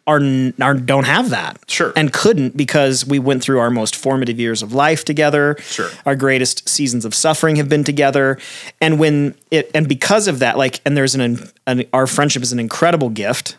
Are, 0.07 0.21
are 0.61 0.75
don't 0.75 1.05
have 1.05 1.31
that. 1.31 1.59
Sure. 1.67 1.91
and 1.95 2.13
couldn't 2.13 2.55
because 2.55 3.05
we 3.07 3.17
went 3.17 3.41
through 3.41 3.57
our 3.59 3.71
most 3.71 3.95
formative 3.95 4.39
years 4.39 4.61
of 4.61 4.71
life 4.71 5.03
together. 5.03 5.55
Sure. 5.61 5.89
our 6.05 6.15
greatest 6.15 6.69
seasons 6.69 7.05
of 7.05 7.15
suffering 7.15 7.55
have 7.55 7.69
been 7.69 7.83
together. 7.83 8.37
And 8.79 8.99
when 8.99 9.33
it 9.49 9.71
and 9.73 9.87
because 9.89 10.27
of 10.27 10.39
that 10.39 10.57
like 10.59 10.79
and 10.85 10.95
there's 10.95 11.15
an, 11.15 11.49
an 11.65 11.85
our 11.91 12.05
friendship 12.05 12.43
is 12.43 12.51
an 12.53 12.59
incredible 12.59 13.09
gift. 13.09 13.57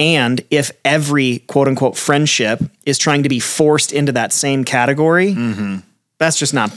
And 0.00 0.42
if 0.50 0.72
every 0.84 1.38
quote 1.46 1.68
unquote 1.68 1.96
friendship 1.96 2.60
is 2.84 2.98
trying 2.98 3.22
to 3.22 3.28
be 3.28 3.38
forced 3.38 3.92
into 3.92 4.10
that 4.12 4.32
same 4.32 4.64
category 4.64 5.34
that's 6.18 6.36
just 6.38 6.52
not 6.52 6.70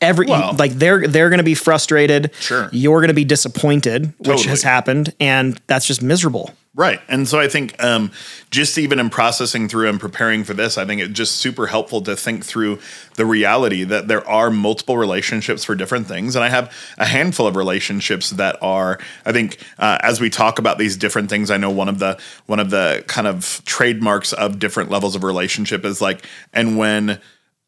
every 0.00 0.26
Mm-hmm. 0.28 0.40
Well- 0.40 0.54
like 0.56 0.72
they're 0.74 1.08
they're 1.08 1.30
going 1.30 1.38
to 1.38 1.44
be 1.44 1.56
frustrated. 1.56 2.30
Sure. 2.38 2.68
you're 2.72 3.00
going 3.00 3.08
to 3.08 3.14
be 3.14 3.24
disappointed 3.24 4.12
which 4.18 4.44
has 4.44 4.62
happened. 4.62 5.12
And 5.18 5.60
that's 5.66 5.86
just 5.86 6.00
miserable 6.00 6.54
Right. 6.74 7.00
And 7.06 7.28
so 7.28 7.38
I 7.38 7.48
think 7.48 7.74
um, 7.84 8.12
just 8.50 8.78
even 8.78 8.98
in 8.98 9.10
processing 9.10 9.68
through 9.68 9.90
and 9.90 10.00
preparing 10.00 10.42
for 10.42 10.54
this, 10.54 10.78
I 10.78 10.86
think 10.86 11.02
it's 11.02 11.12
just 11.12 11.36
super 11.36 11.66
helpful 11.66 12.00
to 12.00 12.16
think 12.16 12.46
through 12.46 12.78
the 13.16 13.26
reality 13.26 13.84
that 13.84 14.08
there 14.08 14.26
are 14.26 14.50
multiple 14.50 14.96
relationships 14.96 15.64
for 15.64 15.74
different 15.74 16.06
things. 16.06 16.34
And 16.34 16.42
I 16.42 16.48
have 16.48 16.74
a 16.96 17.04
handful 17.04 17.46
of 17.46 17.56
relationships 17.56 18.30
that 18.30 18.56
are, 18.62 18.98
I 19.26 19.32
think, 19.32 19.58
uh, 19.78 19.98
as 20.00 20.18
we 20.18 20.30
talk 20.30 20.58
about 20.58 20.78
these 20.78 20.96
different 20.96 21.28
things, 21.28 21.50
I 21.50 21.58
know 21.58 21.70
one 21.70 21.90
of 21.90 21.98
the 21.98 22.18
one 22.46 22.58
of 22.58 22.70
the 22.70 23.04
kind 23.06 23.26
of 23.26 23.60
trademarks 23.66 24.32
of 24.32 24.58
different 24.58 24.90
levels 24.90 25.14
of 25.14 25.24
relationship 25.24 25.84
is 25.84 26.00
like, 26.00 26.26
and 26.54 26.78
when 26.78 27.20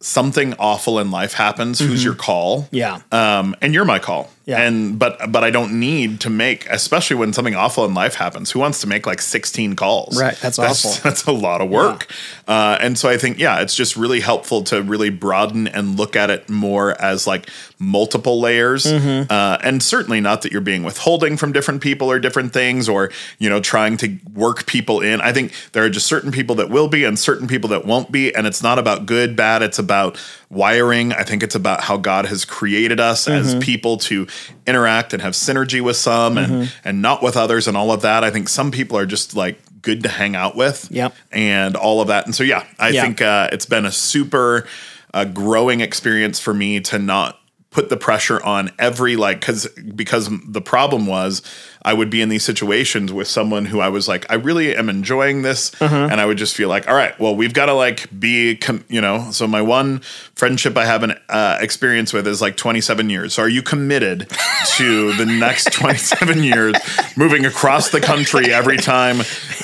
something 0.04 0.52
awful 0.58 0.98
in 0.98 1.10
life 1.10 1.32
happens, 1.32 1.78
who's 1.78 2.04
your 2.04 2.14
call? 2.14 2.68
Yeah. 2.70 3.00
Um, 3.10 3.56
and 3.62 3.72
you're 3.72 3.86
my 3.86 3.98
call. 3.98 4.30
Yeah. 4.44 4.60
And 4.60 4.98
but 4.98 5.32
but 5.32 5.42
I 5.42 5.50
don't 5.50 5.80
need 5.80 6.20
to 6.20 6.30
make, 6.30 6.68
especially 6.68 7.16
when 7.16 7.32
something 7.32 7.54
awful 7.54 7.86
in 7.86 7.94
life 7.94 8.16
happens. 8.16 8.50
Who 8.50 8.58
wants 8.58 8.82
to 8.82 8.86
make 8.86 9.06
like 9.06 9.22
16 9.22 9.74
calls? 9.74 10.20
Right, 10.20 10.36
that's 10.36 10.58
awful. 10.58 10.90
That's 11.02 11.24
a 11.24 11.32
lot 11.32 11.62
of 11.62 11.70
work. 11.70 12.06
Uh, 12.46 12.76
and 12.80 12.98
so 12.98 13.08
I 13.08 13.16
think 13.16 13.38
yeah, 13.38 13.60
it's 13.60 13.74
just 13.74 13.96
really 13.96 14.20
helpful 14.20 14.62
to 14.64 14.82
really 14.82 15.08
broaden 15.08 15.66
and 15.66 15.98
look 15.98 16.14
at 16.14 16.28
it 16.28 16.50
more 16.50 17.00
as 17.00 17.26
like 17.26 17.48
multiple 17.78 18.40
layers. 18.40 18.84
Mm-hmm. 18.84 19.30
Uh, 19.30 19.58
and 19.62 19.82
certainly 19.82 20.20
not 20.20 20.42
that 20.42 20.52
you're 20.52 20.60
being 20.60 20.82
withholding 20.84 21.36
from 21.36 21.52
different 21.52 21.82
people 21.82 22.10
or 22.10 22.18
different 22.18 22.52
things, 22.52 22.88
or 22.88 23.10
you 23.38 23.48
know 23.50 23.60
trying 23.60 23.96
to 23.98 24.18
work 24.32 24.66
people 24.66 25.00
in. 25.00 25.20
I 25.20 25.32
think 25.32 25.52
there 25.72 25.84
are 25.84 25.90
just 25.90 26.06
certain 26.06 26.32
people 26.32 26.54
that 26.56 26.70
will 26.70 26.88
be 26.88 27.04
and 27.04 27.18
certain 27.18 27.46
people 27.46 27.68
that 27.70 27.84
won't 27.84 28.12
be, 28.12 28.34
and 28.34 28.46
it's 28.46 28.62
not 28.62 28.78
about 28.78 29.06
good, 29.06 29.36
bad. 29.36 29.62
It's 29.62 29.78
about 29.78 30.18
wiring. 30.50 31.12
I 31.12 31.24
think 31.24 31.42
it's 31.42 31.54
about 31.54 31.80
how 31.82 31.96
God 31.96 32.26
has 32.26 32.44
created 32.44 33.00
us 33.00 33.24
Mm-hmm. 33.26 33.56
as 33.58 33.64
people 33.64 33.96
to 33.98 34.26
interact 34.66 35.12
and 35.12 35.22
have 35.22 35.32
synergy 35.32 35.80
with 35.80 35.96
some 35.96 36.38
and 36.38 36.52
Mm-hmm. 36.52 36.88
and 36.88 37.02
not 37.02 37.22
with 37.22 37.36
others 37.36 37.66
and 37.68 37.76
all 37.76 37.90
of 37.90 38.02
that. 38.02 38.22
I 38.22 38.30
think 38.30 38.48
some 38.48 38.70
people 38.70 38.96
are 38.98 39.06
just 39.06 39.34
like 39.34 39.58
good 39.82 40.02
to 40.02 40.08
hang 40.08 40.34
out 40.36 40.56
with. 40.56 40.88
Yep. 40.90 41.14
And 41.32 41.76
all 41.76 42.00
of 42.00 42.08
that. 42.08 42.26
And 42.26 42.34
so 42.34 42.44
yeah, 42.44 42.64
I 42.78 42.92
think 42.92 43.20
uh, 43.20 43.48
it's 43.52 43.66
been 43.66 43.84
a 43.84 43.92
super 43.92 44.66
uh, 45.12 45.24
growing 45.24 45.80
experience 45.80 46.38
for 46.40 46.54
me 46.54 46.80
to 46.80 46.98
not 46.98 47.38
put 47.74 47.88
the 47.88 47.96
pressure 47.96 48.40
on 48.44 48.70
every 48.78 49.16
like 49.16 49.40
because 49.40 49.66
because 49.96 50.30
the 50.46 50.60
problem 50.62 51.06
was 51.06 51.42
I 51.82 51.92
would 51.92 52.08
be 52.08 52.22
in 52.22 52.28
these 52.28 52.44
situations 52.44 53.12
with 53.12 53.26
someone 53.26 53.64
who 53.66 53.80
I 53.80 53.88
was 53.88 54.06
like 54.06 54.24
I 54.30 54.36
really 54.36 54.76
am 54.76 54.88
enjoying 54.88 55.42
this 55.42 55.72
Uh-huh. 55.82 56.08
and 56.10 56.20
I 56.20 56.24
would 56.24 56.38
just 56.38 56.54
feel 56.54 56.68
like 56.68 56.88
all 56.88 56.94
right 56.94 57.18
well 57.18 57.34
we've 57.34 57.52
got 57.52 57.66
to 57.66 57.72
like 57.74 58.08
be 58.16 58.54
com- 58.56 58.84
you 58.88 59.00
know 59.00 59.28
so 59.32 59.48
my 59.48 59.60
one 59.60 59.98
friendship 60.36 60.76
I 60.76 60.84
have 60.86 61.02
an 61.02 61.14
uh, 61.28 61.58
experience 61.60 62.12
with 62.12 62.28
is 62.28 62.40
like 62.40 62.56
27 62.56 63.10
years 63.10 63.34
so 63.34 63.42
are 63.42 63.48
you 63.48 63.60
committed 63.60 64.30
to 64.76 65.12
the 65.14 65.26
next 65.26 65.72
27 65.72 66.44
years 66.44 66.76
moving 67.16 67.44
across 67.44 67.90
the 67.90 68.00
country 68.00 68.52
every 68.54 68.76
time 68.76 69.16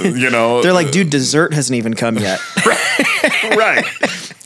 you 0.02 0.30
know 0.30 0.62
They're 0.62 0.72
like, 0.72 0.90
dude, 0.90 1.10
dessert 1.10 1.54
hasn't 1.54 1.76
even 1.76 1.94
come 1.94 2.18
yet. 2.18 2.40
right 3.56 3.84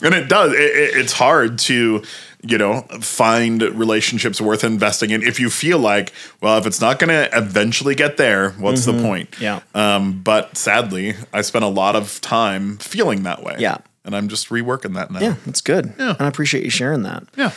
and 0.03 0.13
it 0.13 0.27
does 0.29 0.53
it, 0.53 0.59
it, 0.59 0.97
it's 0.97 1.13
hard 1.13 1.57
to 1.59 2.03
you 2.47 2.57
know 2.57 2.81
find 3.01 3.61
relationships 3.61 4.39
worth 4.39 4.63
investing 4.63 5.09
in 5.11 5.23
if 5.23 5.39
you 5.39 5.49
feel 5.49 5.79
like 5.79 6.13
well 6.41 6.57
if 6.57 6.65
it's 6.67 6.79
not 6.79 6.99
going 6.99 7.09
to 7.09 7.29
eventually 7.37 7.95
get 7.95 8.17
there 8.17 8.51
what's 8.51 8.85
the 8.85 8.93
point 8.93 9.31
Mm-hmm. 9.31 9.43
Yeah. 9.43 9.59
um 9.73 10.21
but 10.23 10.55
sadly 10.57 11.15
i 11.33 11.41
spent 11.41 11.65
a 11.65 11.69
lot 11.69 11.95
of 11.95 12.21
time 12.21 12.77
feeling 12.77 13.23
that 13.23 13.41
way 13.43 13.55
Yeah. 13.57 13.77
and 14.03 14.15
i'm 14.15 14.27
just 14.27 14.49
reworking 14.49 14.93
that 14.95 15.09
now 15.11 15.19
yeah, 15.19 15.35
that's 15.45 15.61
good. 15.61 15.93
Yeah. 15.97 16.11
And 16.11 16.21
I 16.21 16.27
appreciate 16.27 16.63
you 16.63 16.69
sharing 16.69 17.03
that. 17.03 17.23
yeah 17.35 17.51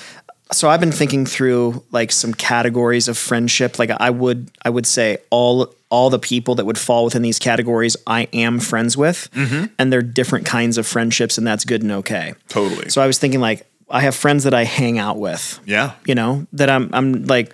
so 0.50 0.70
I've 0.70 0.80
been 0.80 0.92
thinking 0.92 1.26
through 1.26 1.84
like 1.90 2.10
some 2.10 2.32
categories 2.32 3.06
of 3.06 3.18
friendship. 3.18 3.78
Like 3.78 3.90
I 4.00 4.08
would 4.08 4.50
I 4.64 4.70
would 4.70 4.86
say 4.86 5.18
all 5.28 5.74
all 5.90 6.08
the 6.08 6.18
people 6.18 6.54
that 6.54 6.64
would 6.64 6.78
fall 6.78 7.04
within 7.04 7.20
these 7.20 7.38
categories 7.38 7.98
I 8.06 8.28
am 8.32 8.58
friends 8.58 8.96
with. 8.96 9.28
Mm-hmm. 9.34 9.66
And 9.78 9.92
they're 9.92 10.00
different 10.00 10.46
kinds 10.46 10.78
of 10.78 10.86
friendships 10.86 11.36
and 11.36 11.46
that's 11.46 11.66
good 11.66 11.82
and 11.82 11.92
okay. 11.92 12.32
totally 12.48 12.88
So 12.88 13.02
I 13.02 13.06
was 13.06 13.18
thinking 13.18 13.40
like 13.40 13.66
I 13.90 14.00
have 14.00 14.14
friends 14.14 14.44
that 14.44 14.54
I 14.54 14.64
hang 14.64 14.98
out 14.98 15.18
with. 15.18 15.60
yeah 15.64 15.92
You 16.04 16.14
know, 16.14 16.46
that 16.52 16.70
I'm 16.70 16.90
I'm 16.92 17.24
like 17.24 17.52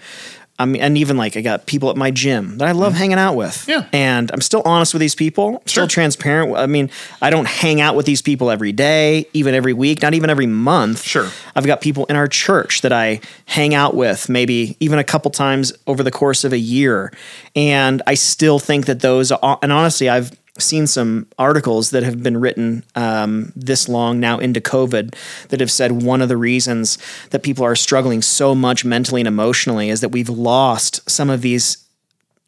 I 0.57 0.67
mean, 0.67 0.83
and 0.83 0.97
even 0.97 1.17
like 1.17 1.37
I 1.37 1.41
got 1.41 1.67
people 1.67 1.91
at 1.91 1.97
my 1.97 2.13
gym 2.13 2.59
that 2.59 2.69
I 2.69 2.73
love 2.73 2.93
mm. 2.93 2.97
hanging 2.97 3.19
out 3.19 3.35
with. 3.35 3.67
Yeah. 3.67 3.89
And 3.93 4.31
I'm 4.31 4.41
still 4.41 4.63
honest 4.65 4.95
with 4.95 5.01
these 5.01 5.17
people, 5.17 5.61
still 5.67 5.89
transparent. 5.89 6.57
I 6.57 6.67
mean, 6.67 6.91
I 7.21 7.31
don't 7.31 7.49
hang 7.49 7.81
out 7.81 7.97
with 7.97 8.07
these 8.07 8.23
people 8.23 8.51
every 8.53 8.71
day, 8.71 9.27
even 9.33 9.55
every 9.55 9.73
week, 9.73 10.01
not 10.01 10.15
even 10.15 10.31
every 10.31 10.47
month. 10.47 11.03
Sure. 11.03 11.29
I've 11.57 11.67
got 11.67 11.81
people 11.81 12.05
in 12.07 12.15
our 12.15 12.29
church 12.29 12.83
that 12.83 12.93
I 12.93 13.21
hang 13.47 13.75
out 13.75 13.97
with, 13.97 14.29
maybe 14.29 14.77
even 14.79 15.01
a 15.01 15.05
couple 15.05 15.33
times 15.33 15.73
over 15.89 16.05
the 16.05 16.13
course 16.13 16.45
of 16.45 16.53
a 16.53 16.59
year. 16.59 17.13
And 17.57 18.01
I 18.07 18.15
still 18.15 18.61
think 18.61 18.87
that 18.87 19.01
those, 19.01 19.33
are, 19.33 19.59
and 19.61 19.73
honestly, 19.73 20.09
I've 20.09 20.31
seen 20.59 20.87
some 20.87 21.27
articles 21.39 21.91
that 21.91 22.03
have 22.03 22.23
been 22.23 22.37
written 22.37 22.85
um, 22.95 23.53
this 23.57 23.89
long 23.89 24.21
now 24.21 24.39
into 24.39 24.61
COVID 24.61 25.15
that 25.49 25.61
have 25.61 25.71
said 25.71 26.03
one 26.03 26.23
of 26.23 26.29
the 26.29 26.37
reasons 26.37 26.99
that 27.31 27.43
people 27.43 27.65
are 27.65 27.75
struggling 27.75 28.23
so 28.23 28.55
much 28.55 28.85
mentally 28.85 29.21
and 29.21 29.29
emotionally 29.29 29.91
is 29.91 30.01
that 30.01 30.11
we've 30.11 30.29
lost 30.29 31.09
some 31.11 31.29
of 31.29 31.43
these 31.43 31.85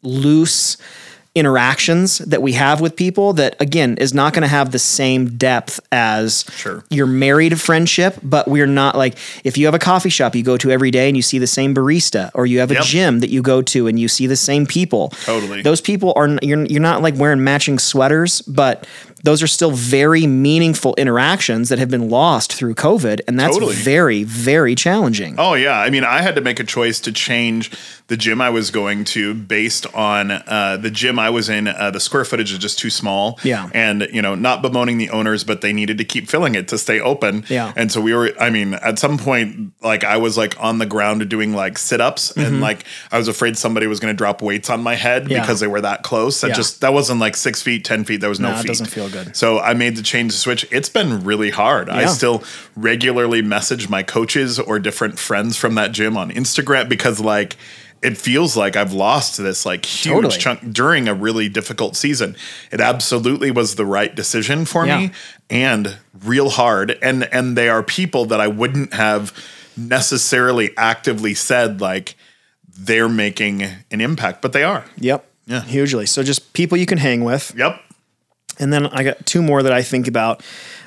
loose 0.03 0.77
interactions 1.37 2.17
that 2.19 2.41
we 2.41 2.53
have 2.53 2.81
with 2.81 2.95
people 2.95 3.33
that 3.33 3.55
again 3.61 3.97
is 3.97 4.13
not 4.13 4.33
going 4.33 4.41
to 4.41 4.47
have 4.47 4.71
the 4.71 4.79
same 4.79 5.37
depth 5.37 5.79
as 5.91 6.45
Sure. 6.55 6.83
your 6.89 7.07
married 7.07 7.59
friendship 7.59 8.15
but 8.23 8.47
we're 8.47 8.65
not 8.67 8.95
like 8.95 9.17
if 9.43 9.57
you 9.57 9.65
have 9.65 9.73
a 9.75 9.79
coffee 9.79 10.09
shop 10.09 10.35
you 10.35 10.43
go 10.43 10.57
to 10.57 10.71
every 10.71 10.91
day 10.91 11.07
and 11.07 11.15
you 11.15 11.23
see 11.23 11.39
the 11.39 11.47
same 11.47 11.73
barista 11.73 12.29
or 12.33 12.45
you 12.45 12.59
have 12.59 12.71
a 12.71 12.75
Yep. 12.75 12.83
gym 12.83 13.19
that 13.21 13.29
you 13.29 13.41
go 13.41 13.61
to 13.61 13.87
and 13.87 13.99
you 13.99 14.07
see 14.07 14.27
the 14.27 14.35
same 14.35 14.65
people 14.65 15.09
Totally. 15.25 15.61
those 15.61 15.81
people 15.81 16.13
are 16.15 16.27
you're, 16.41 16.65
you're 16.65 16.81
not 16.81 17.01
like 17.01 17.15
wearing 17.17 17.43
matching 17.43 17.79
sweaters 17.79 18.41
but 18.41 18.85
those 19.23 19.41
are 19.41 19.47
still 19.47 19.71
very 19.71 20.27
meaningful 20.27 20.93
interactions 20.95 21.69
that 21.69 21.79
have 21.79 21.89
been 21.89 22.09
lost 22.09 22.53
through 22.53 22.75
covid 22.75 23.21
and 23.27 23.39
that's 23.39 23.55
Totally. 23.55 23.75
very 23.75 24.23
very 24.23 24.75
challenging 24.75 25.35
Oh 25.39 25.53
yeah, 25.55 25.79
I 25.79 25.89
mean, 25.89 26.03
I 26.03 26.21
had 26.21 26.35
to 26.35 26.41
make 26.41 26.59
a 26.59 26.63
choice 26.63 26.99
to 27.01 27.11
change 27.11 27.71
the 28.07 28.15
gym 28.17 28.39
I 28.39 28.49
was 28.49 28.71
going 28.71 29.03
to 29.05 29.33
based 29.33 29.85
on 29.93 30.31
uh, 30.31 30.77
the 30.81 30.89
gym 30.89 31.19
I 31.19 31.29
was 31.29 31.49
in. 31.49 31.67
Uh, 31.67 31.91
the 31.91 31.99
square 31.99 32.23
footage 32.23 32.53
is 32.53 32.57
just 32.57 32.79
too 32.79 32.89
small. 32.89 33.37
Yeah. 33.43 33.69
and 33.73 34.07
you 34.13 34.21
know, 34.21 34.33
not 34.33 34.61
bemoaning 34.61 34.97
the 34.97 35.09
owners, 35.09 35.43
but 35.43 35.59
they 35.61 35.73
needed 35.73 35.97
to 35.97 36.05
keep 36.05 36.29
filling 36.29 36.55
it 36.55 36.69
to 36.69 36.77
stay 36.77 36.99
open. 37.01 37.43
Yeah. 37.49 37.73
and 37.75 37.91
so 37.91 37.99
we 37.99 38.13
were. 38.13 38.31
I 38.39 38.49
mean, 38.49 38.75
at 38.75 38.97
some 38.97 39.17
point, 39.17 39.73
like 39.81 40.03
I 40.05 40.17
was 40.17 40.37
like 40.37 40.55
on 40.63 40.77
the 40.79 40.85
ground 40.85 41.27
doing 41.29 41.53
like 41.53 41.77
sit 41.77 41.99
ups, 41.99 42.31
and 42.37 42.61
like 42.61 42.85
I 43.11 43.17
was 43.17 43.27
afraid 43.27 43.57
somebody 43.57 43.87
was 43.87 43.99
going 43.99 44.13
to 44.13 44.17
drop 44.17 44.41
weights 44.41 44.69
on 44.69 44.81
my 44.81 44.95
head 44.95 45.23
Mm-hmm. 45.23 45.31
Yeah. 45.31 45.41
because 45.41 45.59
they 45.59 45.67
were 45.67 45.81
that 45.81 46.03
close. 46.03 46.41
That 46.41 46.49
Yeah. 46.49 46.53
just 46.55 46.81
that 46.81 46.93
wasn't 46.93 47.19
like 47.19 47.35
six 47.35 47.61
feet, 47.61 47.83
ten 47.83 48.03
feet. 48.05 48.21
There 48.21 48.29
was 48.29 48.39
no 48.39 48.51
it 48.51 48.57
feet. 48.59 48.67
doesn't 48.67 48.85
feel 48.87 49.09
good. 49.09 49.35
So 49.35 49.59
I 49.59 49.73
made 49.73 49.95
the 49.97 50.01
change 50.03 50.31
to 50.31 50.37
switch. 50.37 50.65
It's 50.71 50.89
been 50.89 51.23
really 51.23 51.49
hard. 51.49 51.89
I 51.89 52.05
still 52.05 52.43
regularly 52.75 53.41
message 53.41 53.89
my 53.89 54.03
coaches 54.03 54.59
or 54.59 54.79
different 54.79 55.19
friends 55.19 55.57
from 55.57 55.75
that 55.75 55.91
gym 55.91 56.15
on 56.15 56.31
Instagram 56.31 56.87
because 56.87 57.19
like 57.19 57.57
it 58.01 58.17
feels 58.17 58.55
like 58.55 58.75
I've 58.75 58.93
lost 58.93 59.37
this 59.37 59.65
like 59.65 59.85
huge 59.85 60.13
Totally. 60.13 60.37
chunk 60.37 60.71
during 60.73 61.07
a 61.07 61.13
really 61.13 61.49
difficult 61.49 61.95
season. 61.95 62.35
It 62.71 62.79
absolutely 62.81 63.51
was 63.51 63.75
the 63.75 63.85
right 63.85 64.13
decision 64.15 64.65
for 64.65 64.85
Yeah. 64.85 64.97
me 64.99 65.11
and 65.49 65.97
real 66.23 66.49
hard. 66.49 66.97
And 67.01 67.23
and 67.33 67.57
they 67.57 67.69
are 67.69 67.81
people 67.83 68.25
that 68.25 68.39
I 68.39 68.47
wouldn't 68.47 68.93
have 68.93 69.33
necessarily 69.75 70.71
actively 70.77 71.33
said 71.33 71.81
like 71.81 72.15
they're 72.79 73.09
making 73.09 73.63
an 73.91 74.01
impact, 74.01 74.41
but 74.41 74.53
they 74.53 74.63
are. 74.63 74.85
yep 74.97 75.25
Yeah. 75.45 75.61
hugely 75.63 76.05
so 76.05 76.23
just 76.23 76.53
people 76.53 76.77
you 76.77 76.85
can 76.85 76.97
hang 76.97 77.23
with 77.23 77.53
Yep. 77.55 77.81
And 78.59 78.73
then 78.73 78.87
I 78.87 79.03
got 79.03 79.23
two 79.25 79.41
more 79.43 79.61
that 79.61 79.71
I 79.71 79.83
think 79.83 80.07
about. 80.07 80.41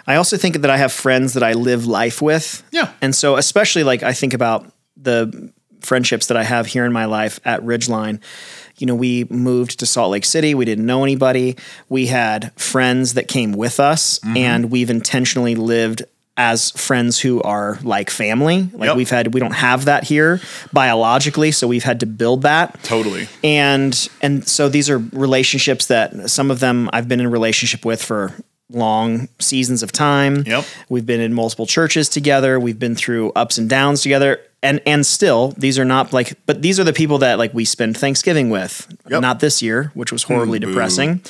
I 0.07 0.17
also 0.17 0.37
think 0.37 0.57
that 0.63 0.71
I 0.71 0.77
have 0.77 0.93
friends 0.93 1.35
that 1.35 1.45
I 1.45 1.53
live 1.53 1.87
life 1.87 2.21
with. 2.21 2.65
Yeah. 2.73 2.89
And 3.01 3.15
so, 3.15 3.37
especially 3.37 3.85
like 3.85 4.03
I 4.03 4.13
think 4.13 4.35
about 4.35 4.67
the 4.97 5.53
friendships 5.81 6.26
that 6.26 6.37
I 6.37 6.45
have 6.45 6.66
here 6.66 6.85
in 6.85 6.93
my 6.93 7.05
life 7.07 7.41
at 7.45 7.61
Ridgeline. 7.62 8.20
You 8.78 8.87
know, 8.87 8.95
we 8.95 9.24
moved 9.24 9.78
to 9.81 9.87
Salt 9.87 10.11
Lake 10.12 10.24
City. 10.24 10.55
We 10.55 10.64
didn't 10.64 10.87
know 10.87 11.03
anybody. 11.03 11.57
We 11.89 12.07
had 12.07 12.53
friends 12.59 13.14
that 13.14 13.28
came 13.28 13.53
with 13.53 13.78
us, 13.81 14.18
Mm-hmm. 14.20 14.37
and 14.37 14.70
we've 14.70 14.91
intentionally 14.91 15.55
lived 15.55 16.03
as 16.37 16.70
friends 16.70 17.18
who 17.18 17.43
are 17.43 17.78
like 17.83 18.09
family. 18.09 18.70
Like 18.72 18.87
Yep. 18.89 18.97
we've 18.97 19.11
had, 19.11 19.35
we 19.35 19.41
don't 19.41 19.53
have 19.55 19.85
that 19.87 20.05
here 20.05 20.41
biologically, 20.72 21.51
so 21.53 21.68
we've 21.68 21.85
had 21.85 22.01
to 22.01 22.07
build 22.07 22.43
that 22.43 22.83
Totally. 22.83 23.28
and 23.45 24.09
and 24.22 24.49
so 24.49 24.68
these 24.70 24.89
are 24.89 24.99
relationships 25.12 25.87
that 25.87 26.31
some 26.31 26.51
of 26.51 26.61
them 26.61 26.89
I've 26.95 27.09
been 27.09 27.20
in 27.20 27.26
a 27.26 27.31
relationship 27.31 27.85
with 27.85 28.03
for 28.03 28.33
long 28.72 29.28
seasons 29.39 29.83
of 29.83 29.93
time. 29.93 30.45
Yep. 30.47 30.64
We've 30.89 31.05
been 31.05 31.20
in 31.20 31.35
multiple 31.35 31.66
churches 31.66 32.09
together. 32.09 32.59
We've 32.59 32.78
been 32.78 32.95
through 32.95 33.33
ups 33.37 33.59
and 33.59 33.68
downs 33.68 34.01
together. 34.01 34.41
And 34.63 34.81
and 34.85 35.07
still, 35.07 35.55
these 35.57 35.79
are 35.79 35.87
not 35.87 36.13
like 36.13 36.35
but 36.45 36.61
these 36.61 36.79
are 36.79 36.85
the 36.85 36.93
people 36.93 37.17
that 37.19 37.39
like 37.39 37.55
we 37.55 37.65
spend 37.65 37.97
Thanksgiving 37.97 38.51
with. 38.51 38.87
Yep. 39.09 39.23
Not 39.23 39.41
this 39.41 39.63
year, 39.63 39.91
which 39.95 40.13
was 40.13 40.23
horribly 40.25 40.59
boo. 40.59 40.67
depressing. 40.67 41.23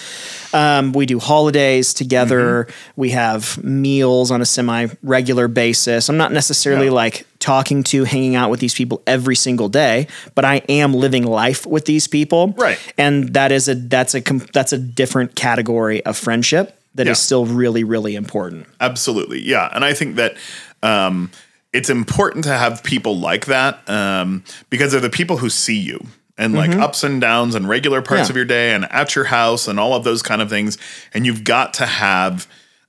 Um, 0.52 0.92
we 0.92 1.06
do 1.06 1.20
holidays 1.20 1.94
together. 1.94 2.64
Mm-hmm. 2.64 3.00
We 3.00 3.10
have 3.10 3.62
meals 3.62 4.32
on 4.32 4.40
a 4.42 4.44
semi 4.44 4.88
regular 5.04 5.46
basis. 5.46 6.08
I'm 6.08 6.16
not 6.16 6.32
necessarily 6.32 6.86
Yeah. 6.86 6.92
like 6.92 7.24
talking 7.38 7.84
to, 7.84 8.02
hanging 8.02 8.34
out 8.34 8.50
with 8.50 8.58
these 8.58 8.74
people 8.74 9.00
every 9.06 9.36
single 9.36 9.68
day, 9.68 10.08
but 10.34 10.44
I 10.44 10.56
am 10.68 10.92
living 10.92 11.24
life 11.24 11.64
with 11.66 11.84
these 11.84 12.08
people. 12.08 12.52
Right. 12.58 12.78
And 12.98 13.32
that 13.34 13.52
is 13.52 13.68
a 13.68 13.76
that's 13.76 14.16
a 14.16 14.22
that's 14.52 14.72
a 14.72 14.78
different 14.78 15.36
category 15.36 16.04
of 16.04 16.16
friendship 16.18 16.76
that 16.96 17.06
is 17.06 17.10
Yeah. 17.10 17.14
still 17.26 17.46
really 17.46 17.84
really 17.84 18.16
important. 18.16 18.66
Absolutely. 18.80 19.40
Yeah. 19.40 19.68
And 19.72 19.84
I 19.84 19.92
think 19.94 20.16
that 20.16 20.34
um, 20.82 21.30
it's 21.72 21.88
important 21.90 22.44
to 22.44 22.50
have 22.56 22.82
people 22.82 23.18
like 23.18 23.46
that 23.46 23.88
um, 23.88 24.42
because 24.70 24.92
they're 24.92 25.00
the 25.00 25.10
people 25.10 25.36
who 25.36 25.48
see 25.50 25.78
you 25.78 26.04
and 26.36 26.54
like 26.54 26.70
ups 26.72 27.04
and 27.04 27.20
downs 27.20 27.54
and 27.54 27.68
regular 27.68 28.00
parts 28.02 28.22
Mm-hmm. 28.22 28.26
Yeah. 28.28 28.30
of 28.32 28.36
your 28.36 28.44
day 28.46 28.74
and 28.74 28.90
at 28.90 29.14
your 29.14 29.24
house 29.26 29.68
and 29.68 29.78
all 29.78 29.92
of 29.94 30.04
those 30.04 30.22
kind 30.22 30.40
of 30.42 30.48
things. 30.48 30.78
And 31.14 31.26
you've 31.26 31.44
got 31.44 31.74
to 31.74 31.86
have, 31.86 32.46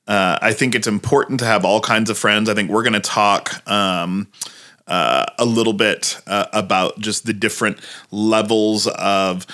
uh, 0.07 0.39
I 0.41 0.53
think 0.53 0.73
it's 0.73 0.87
important 0.87 1.39
to 1.41 1.45
have 1.45 1.65
all 1.65 1.81
kinds 1.81 2.09
of 2.09 2.17
friends. 2.17 2.49
I 2.49 2.53
think 2.53 2.69
we're 2.71 2.83
going 2.83 2.93
to 2.93 2.99
talk. 3.01 3.67
Um, 3.69 4.27
uh, 4.87 5.25
a 5.37 5.45
little 5.45 5.71
bit 5.73 6.19
uh, 6.27 6.47
about 6.51 6.99
just 6.99 7.25
the 7.25 7.31
different 7.31 7.79
levels 8.09 8.87
of 8.87 9.45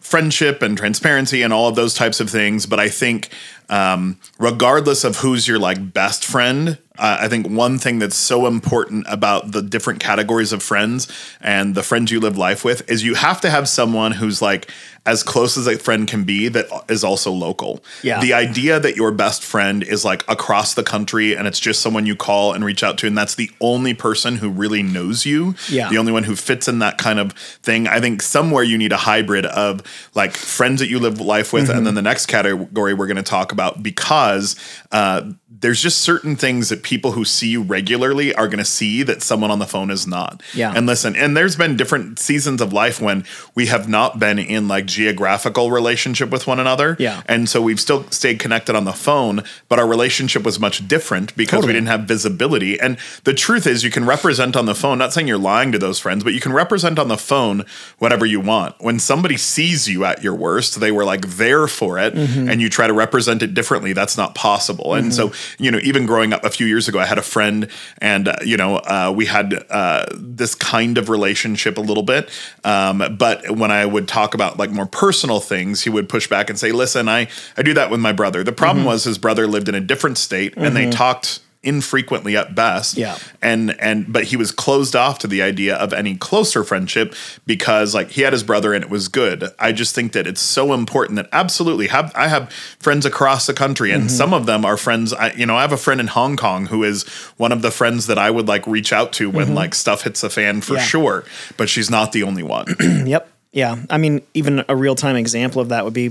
friendship 0.00 0.62
and 0.62 0.76
transparency 0.76 1.42
and 1.42 1.52
all 1.52 1.68
of 1.68 1.76
those 1.76 1.94
types 1.94 2.18
of 2.18 2.28
things. 2.28 2.66
But 2.66 2.80
I 2.80 2.88
think, 2.88 3.28
um, 3.68 4.18
regardless 4.38 5.04
of 5.04 5.18
who's 5.18 5.48
your 5.48 5.58
like 5.58 5.92
best 5.92 6.24
friend, 6.24 6.78
uh, 6.96 7.18
I 7.20 7.28
think 7.28 7.48
one 7.48 7.78
thing 7.78 7.98
that's 7.98 8.14
so 8.16 8.46
important 8.46 9.04
about 9.08 9.50
the 9.50 9.62
different 9.62 9.98
categories 10.00 10.52
of 10.52 10.62
friends 10.62 11.08
and 11.40 11.74
the 11.74 11.82
friends 11.82 12.12
you 12.12 12.20
live 12.20 12.38
life 12.38 12.64
with 12.64 12.88
is 12.88 13.02
you 13.02 13.14
have 13.14 13.40
to 13.40 13.50
have 13.50 13.68
someone 13.68 14.12
who's 14.12 14.40
like 14.40 14.70
as 15.06 15.22
close 15.22 15.58
as 15.58 15.66
a 15.66 15.76
friend 15.76 16.06
can 16.08 16.22
be 16.24 16.48
that 16.48 16.66
is 16.88 17.02
also 17.04 17.30
local. 17.32 17.82
Yeah. 18.02 18.20
The 18.20 18.32
idea 18.32 18.78
that 18.80 18.96
your 18.96 19.10
best 19.10 19.42
friend 19.42 19.82
is 19.82 20.02
like 20.04 20.24
across 20.28 20.74
the 20.74 20.84
country 20.84 21.36
and 21.36 21.46
it's 21.48 21.58
just 21.60 21.82
someone 21.82 22.06
you 22.06 22.16
call 22.16 22.52
and 22.54 22.64
reach 22.64 22.82
out 22.82 22.96
to, 22.98 23.06
and 23.08 23.18
that's 23.18 23.34
the 23.34 23.50
only 23.60 23.92
person 23.92 24.36
who 24.36 24.48
really 24.48 24.82
knows 24.82 25.26
you. 25.26 25.56
Yeah. 25.68 25.90
The 25.90 25.98
only 25.98 26.12
one 26.12 26.22
who 26.22 26.36
fits 26.36 26.68
in 26.68 26.78
that 26.78 26.96
kind 26.96 27.18
of 27.18 27.32
thing. 27.32 27.86
I 27.88 28.00
think 28.00 28.22
somewhere 28.22 28.62
you 28.62 28.78
need 28.78 28.92
a 28.92 28.96
hybrid 28.96 29.44
of 29.46 29.82
like 30.14 30.32
friends 30.32 30.78
that 30.80 30.88
you 30.88 30.98
live 31.00 31.20
life 31.20 31.52
with, 31.52 31.64
Mm-hmm. 31.64 31.76
and 31.78 31.86
then 31.86 31.94
the 31.96 32.02
next 32.02 32.26
category 32.26 32.94
we're 32.94 33.06
going 33.06 33.16
to 33.16 33.22
talk 33.22 33.52
about 33.54 33.82
because 33.82 34.56
uh, 34.92 35.30
there's 35.64 35.80
just 35.80 36.02
certain 36.02 36.36
things 36.36 36.68
that 36.68 36.82
people 36.82 37.12
who 37.12 37.24
see 37.24 37.48
you 37.48 37.62
regularly 37.62 38.34
are 38.34 38.48
going 38.48 38.58
to 38.58 38.66
see 38.66 39.02
that 39.02 39.22
someone 39.22 39.50
on 39.50 39.58
the 39.60 39.66
phone 39.66 39.90
is 39.90 40.06
not. 40.06 40.42
Yeah. 40.52 40.74
And 40.76 40.84
listen, 40.86 41.16
and 41.16 41.34
there's 41.34 41.56
been 41.56 41.74
different 41.74 42.18
seasons 42.18 42.60
of 42.60 42.74
life 42.74 43.00
when 43.00 43.24
we 43.54 43.64
have 43.68 43.88
not 43.88 44.18
been 44.18 44.38
in 44.38 44.68
like 44.68 44.84
geographical 44.84 45.70
relationship 45.70 46.28
with 46.28 46.46
one 46.46 46.60
another. 46.60 46.96
Yeah. 46.98 47.22
And 47.26 47.48
so 47.48 47.62
we've 47.62 47.80
still 47.80 48.04
stayed 48.10 48.40
connected 48.40 48.76
on 48.76 48.84
the 48.84 48.92
phone, 48.92 49.42
but 49.70 49.78
our 49.78 49.86
relationship 49.86 50.42
was 50.42 50.60
much 50.60 50.86
different 50.86 51.34
because 51.34 51.60
Totally. 51.60 51.72
we 51.72 51.76
didn't 51.78 51.88
have 51.88 52.02
visibility. 52.02 52.78
And 52.78 52.98
the 53.24 53.32
truth 53.32 53.66
is, 53.66 53.82
you 53.82 53.90
can 53.90 54.04
represent 54.04 54.56
on 54.56 54.66
the 54.66 54.74
phone, 54.74 54.98
not 54.98 55.14
saying 55.14 55.28
you're 55.28 55.38
lying 55.38 55.72
to 55.72 55.78
those 55.78 55.98
friends, 55.98 56.24
but 56.24 56.34
you 56.34 56.40
can 56.40 56.52
represent 56.52 56.98
on 56.98 57.08
the 57.08 57.16
phone 57.16 57.64
whatever 57.98 58.26
you 58.26 58.38
want. 58.38 58.74
When 58.80 58.98
somebody 58.98 59.38
sees 59.38 59.88
you 59.88 60.04
at 60.04 60.22
your 60.22 60.34
worst, 60.34 60.78
they 60.80 60.92
were 60.92 61.06
like 61.06 61.22
there 61.26 61.66
for 61.66 61.98
it, 61.98 62.12
Mm-hmm. 62.14 62.50
and 62.50 62.60
you 62.60 62.68
try 62.68 62.86
to 62.86 62.92
represent 62.92 63.42
it 63.42 63.54
differently. 63.54 63.94
That's 63.94 64.18
not 64.18 64.34
possible. 64.34 64.92
And 64.92 65.14
so, 65.14 65.32
you 65.58 65.70
know, 65.70 65.78
even 65.82 66.06
growing 66.06 66.32
up 66.32 66.44
a 66.44 66.50
few 66.50 66.66
years 66.66 66.88
ago, 66.88 66.98
I 66.98 67.06
had 67.06 67.18
a 67.18 67.22
friend, 67.22 67.68
and, 67.98 68.28
uh, 68.28 68.36
you 68.44 68.56
know, 68.56 68.76
uh, 68.76 69.12
we 69.14 69.26
had 69.26 69.64
uh, 69.70 70.06
this 70.12 70.54
kind 70.54 70.98
of 70.98 71.08
relationship 71.08 71.78
a 71.78 71.80
little 71.80 72.02
bit. 72.02 72.28
Um, 72.64 73.16
but 73.18 73.50
when 73.50 73.70
I 73.70 73.86
would 73.86 74.08
talk 74.08 74.34
about 74.34 74.58
like 74.58 74.70
more 74.70 74.86
personal 74.86 75.40
things, 75.40 75.82
he 75.82 75.90
would 75.90 76.08
push 76.08 76.28
back 76.28 76.50
and 76.50 76.58
say, 76.58 76.72
listen, 76.72 77.08
I, 77.08 77.28
I 77.56 77.62
do 77.62 77.74
that 77.74 77.90
with 77.90 78.00
my 78.00 78.12
brother. 78.12 78.42
The 78.42 78.52
problem 78.52 78.74
Mm-hmm. 78.74 78.86
was 78.86 79.04
his 79.04 79.18
brother 79.18 79.46
lived 79.46 79.68
in 79.68 79.76
a 79.76 79.80
different 79.80 80.18
state 80.18 80.54
and 80.56 80.74
they 80.74 80.90
talked 80.90 81.38
infrequently 81.64 82.36
at 82.36 82.54
best 82.54 82.96
Yeah. 82.96 83.18
and 83.42 83.78
and 83.80 84.12
but 84.12 84.24
he 84.24 84.36
was 84.36 84.52
closed 84.52 84.94
off 84.94 85.18
to 85.20 85.26
the 85.26 85.42
idea 85.42 85.74
of 85.76 85.92
any 85.92 86.16
closer 86.16 86.62
friendship 86.62 87.14
because 87.46 87.94
like 87.94 88.10
he 88.10 88.22
had 88.22 88.32
his 88.32 88.42
brother 88.42 88.74
and 88.74 88.84
it 88.84 88.90
was 88.90 89.08
good 89.08 89.44
i 89.58 89.72
just 89.72 89.94
think 89.94 90.12
that 90.12 90.26
it's 90.26 90.40
so 90.40 90.72
important 90.72 91.16
that 91.16 91.28
absolutely 91.32 91.86
have 91.88 92.12
i 92.14 92.28
have 92.28 92.52
friends 92.78 93.06
across 93.06 93.46
the 93.46 93.54
country 93.54 93.90
and 93.90 94.04
mm-hmm. 94.04 94.16
some 94.16 94.34
of 94.34 94.46
them 94.46 94.64
are 94.64 94.76
friends 94.76 95.12
i 95.12 95.32
you 95.32 95.46
know 95.46 95.56
i 95.56 95.62
have 95.62 95.72
a 95.72 95.76
friend 95.76 96.00
in 96.00 96.06
hong 96.06 96.36
kong 96.36 96.66
who 96.66 96.84
is 96.84 97.04
one 97.36 97.52
of 97.52 97.62
the 97.62 97.70
friends 97.70 98.06
that 98.06 98.18
i 98.18 98.30
would 98.30 98.46
like 98.46 98.66
reach 98.66 98.92
out 98.92 99.12
to 99.12 99.30
when 99.30 99.46
mm-hmm. 99.46 99.54
like 99.54 99.74
stuff 99.74 100.02
hits 100.02 100.20
the 100.20 100.30
fan 100.30 100.60
for 100.60 100.74
Yeah. 100.74 100.80
sure 100.82 101.24
but 101.56 101.68
she's 101.68 101.90
not 101.90 102.12
the 102.12 102.22
only 102.22 102.42
one 102.42 102.66
Yep. 103.06 103.30
Yeah. 103.52 103.76
I 103.88 103.98
mean, 103.98 104.22
even 104.34 104.64
a 104.68 104.74
real 104.74 104.96
time 104.96 105.14
example 105.14 105.60
of 105.62 105.68
that 105.68 105.84
would 105.84 105.94
be 105.94 106.10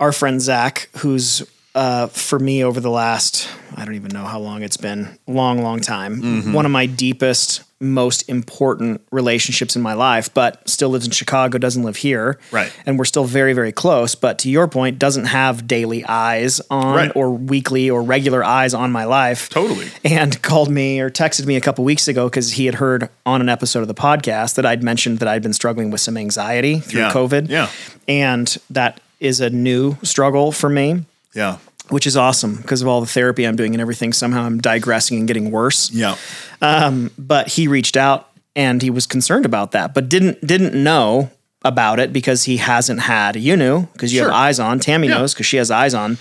our 0.00 0.10
friend 0.10 0.40
Zach, 0.42 0.88
who's 0.98 1.48
uh, 1.74 2.06
for 2.08 2.38
me 2.38 2.62
over 2.62 2.80
the 2.80 2.90
last, 2.90 3.48
I 3.76 3.84
don't 3.84 3.94
even 3.94 4.12
know 4.12 4.24
how 4.24 4.38
long 4.38 4.62
it's 4.62 4.76
been, 4.76 5.08
long, 5.26 5.62
long 5.62 5.80
time, 5.80 6.20
Mm-hmm. 6.20 6.52
one 6.52 6.66
of 6.66 6.72
my 6.72 6.84
deepest, 6.86 7.62
most 7.80 8.28
important 8.28 9.00
relationships 9.10 9.74
in 9.74 9.82
my 9.82 9.94
life, 9.94 10.32
but 10.34 10.68
still 10.68 10.90
lives 10.90 11.04
in 11.06 11.10
Chicago, 11.10 11.58
doesn't 11.58 11.82
live 11.82 11.96
here. 11.96 12.38
Right. 12.52 12.70
And 12.86 12.96
we're 12.98 13.06
still 13.06 13.24
very, 13.24 13.54
very 13.54 13.72
close. 13.72 14.14
But 14.14 14.38
to 14.40 14.50
your 14.50 14.68
point, 14.68 14.98
doesn't 15.00 15.24
have 15.24 15.66
daily 15.66 16.04
eyes 16.04 16.60
on 16.70 16.94
Right. 16.94 17.12
or 17.16 17.30
weekly 17.30 17.88
or 17.90 18.02
regular 18.02 18.44
eyes 18.44 18.72
on 18.74 18.92
my 18.92 19.04
life 19.04 19.48
Totally. 19.48 19.88
and 20.04 20.40
called 20.42 20.70
me 20.70 21.00
or 21.00 21.10
texted 21.10 21.46
me 21.46 21.56
a 21.56 21.60
couple 21.60 21.84
weeks 21.84 22.06
ago 22.06 22.26
because 22.28 22.52
he 22.52 22.66
had 22.66 22.76
heard 22.76 23.08
on 23.26 23.40
an 23.40 23.48
episode 23.48 23.80
of 23.80 23.88
the 23.88 23.94
podcast 23.94 24.54
that 24.56 24.66
I'd 24.66 24.82
mentioned 24.84 25.18
that 25.20 25.26
I'd 25.28 25.42
been 25.42 25.52
struggling 25.54 25.90
with 25.90 26.00
some 26.02 26.16
anxiety 26.16 26.78
through 26.80 27.00
Yeah. 27.00 27.12
COVID. 27.12 27.48
Yeah. 27.48 27.68
And 28.06 28.56
that 28.70 29.00
is 29.18 29.40
a 29.40 29.50
new 29.50 29.96
struggle 30.02 30.52
for 30.52 30.68
me, 30.68 31.04
yeah 31.34 31.58
which 31.88 32.06
is 32.06 32.16
awesome 32.16 32.56
because 32.56 32.80
of 32.80 32.88
all 32.88 33.00
the 33.00 33.06
therapy 33.06 33.44
I'm 33.44 33.56
doing 33.56 33.74
and 33.74 33.80
everything. 33.80 34.12
Somehow 34.12 34.44
I'm 34.44 34.60
digressing 34.60 35.18
and 35.18 35.26
getting 35.26 35.50
worse. 35.50 35.90
yeah 35.90 36.16
um, 36.62 37.10
But 37.18 37.48
he 37.48 37.66
reached 37.68 37.96
out 37.96 38.28
and 38.54 38.80
he 38.80 38.88
was 38.88 39.06
concerned 39.06 39.44
about 39.44 39.72
that, 39.72 39.92
but 39.92 40.08
didn't 40.08 40.46
didn't 40.46 40.74
know 40.80 41.30
about 41.64 41.98
it 42.00 42.12
because 42.12 42.44
he 42.44 42.56
hasn't 42.58 43.00
had 43.00 43.36
you 43.36 43.56
knew 43.56 43.82
because 43.92 44.12
you 44.12 44.20
Sure. 44.20 44.28
have 44.30 44.36
eyes 44.36 44.58
on. 44.60 44.78
Tammy 44.80 45.08
Yeah. 45.08 45.18
knows 45.18 45.34
because 45.34 45.46
she 45.46 45.56
has 45.58 45.70
eyes 45.70 45.92
on. 45.92 46.18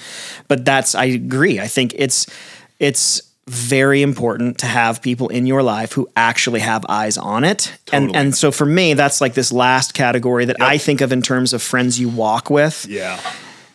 But 0.47 0.65
that's 0.65 0.95
I 0.95 1.05
agree. 1.05 1.59
I 1.59 1.67
think 1.67 1.93
it's 1.95 2.25
it's 2.79 3.21
very 3.47 4.01
important 4.01 4.57
to 4.59 4.65
have 4.65 5.01
people 5.01 5.27
in 5.29 5.45
your 5.45 5.61
life 5.63 5.93
who 5.93 6.07
actually 6.15 6.59
have 6.61 6.85
eyes 6.89 7.17
on 7.17 7.43
it. 7.43 7.71
And 7.93 8.07
Totally. 8.09 8.19
and 8.19 8.35
so 8.35 8.51
for 8.51 8.65
me, 8.65 8.93
that's 8.95 9.21
like 9.21 9.35
this 9.35 9.51
last 9.51 9.93
category 9.93 10.45
that 10.45 10.59
I 10.61 10.77
think 10.79 11.01
of 11.01 11.11
in 11.11 11.21
terms 11.21 11.53
of 11.53 11.61
friends 11.61 11.99
you 11.99 12.09
walk 12.09 12.49
with. 12.49 12.85
yeah 12.89 13.19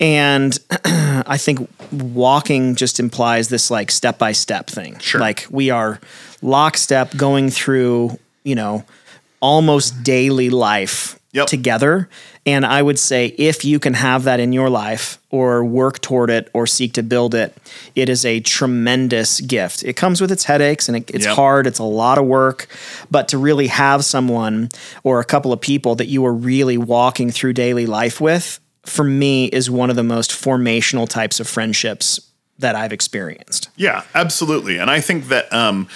And 0.00 0.58
I 0.84 1.38
think 1.38 1.68
walking 1.92 2.74
just 2.74 3.00
implies 3.00 3.48
this 3.48 3.70
like 3.70 3.90
step 3.90 4.18
by 4.18 4.32
step 4.32 4.68
thing. 4.68 4.98
Sure. 4.98 5.20
Like 5.20 5.46
we 5.50 5.70
are 5.70 6.00
lockstep 6.42 7.16
going 7.16 7.50
through, 7.50 8.18
you 8.44 8.54
know, 8.54 8.84
almost 9.40 10.02
daily 10.02 10.50
life 10.50 11.18
Yep. 11.32 11.48
together. 11.48 12.08
And 12.46 12.64
I 12.64 12.80
would 12.80 12.98
say 12.98 13.26
if 13.36 13.62
you 13.62 13.78
can 13.78 13.92
have 13.92 14.24
that 14.24 14.40
in 14.40 14.54
your 14.54 14.70
life 14.70 15.18
or 15.30 15.62
work 15.66 16.00
toward 16.00 16.30
it 16.30 16.48
or 16.54 16.66
seek 16.66 16.94
to 16.94 17.02
build 17.02 17.34
it, 17.34 17.54
it 17.94 18.08
is 18.08 18.24
a 18.24 18.40
tremendous 18.40 19.42
gift. 19.42 19.82
It 19.82 19.96
comes 19.96 20.22
with 20.22 20.32
its 20.32 20.44
headaches 20.44 20.88
and 20.88 20.96
it, 20.96 21.10
it's 21.12 21.26
Yep. 21.26 21.34
hard, 21.34 21.66
it's 21.66 21.78
a 21.78 21.84
lot 21.84 22.16
of 22.16 22.24
work. 22.24 22.68
But 23.10 23.28
to 23.28 23.38
really 23.38 23.66
have 23.66 24.02
someone 24.02 24.70
or 25.04 25.20
a 25.20 25.24
couple 25.24 25.52
of 25.52 25.60
people 25.60 25.94
that 25.96 26.06
you 26.06 26.24
are 26.24 26.32
really 26.32 26.78
walking 26.78 27.30
through 27.30 27.52
daily 27.52 27.84
life 27.84 28.18
with, 28.18 28.58
for 28.86 29.04
me, 29.04 29.46
is 29.46 29.70
one 29.70 29.90
of 29.90 29.96
the 29.96 30.02
most 30.02 30.30
formational 30.30 31.08
types 31.08 31.40
of 31.40 31.48
friendships 31.48 32.20
that 32.58 32.74
I've 32.74 32.92
experienced. 32.92 33.68
Yeah, 33.76 34.04
absolutely. 34.14 34.78
And 34.78 34.90
I 34.90 35.00
think 35.00 35.28
that 35.28 35.52
um 35.52 35.88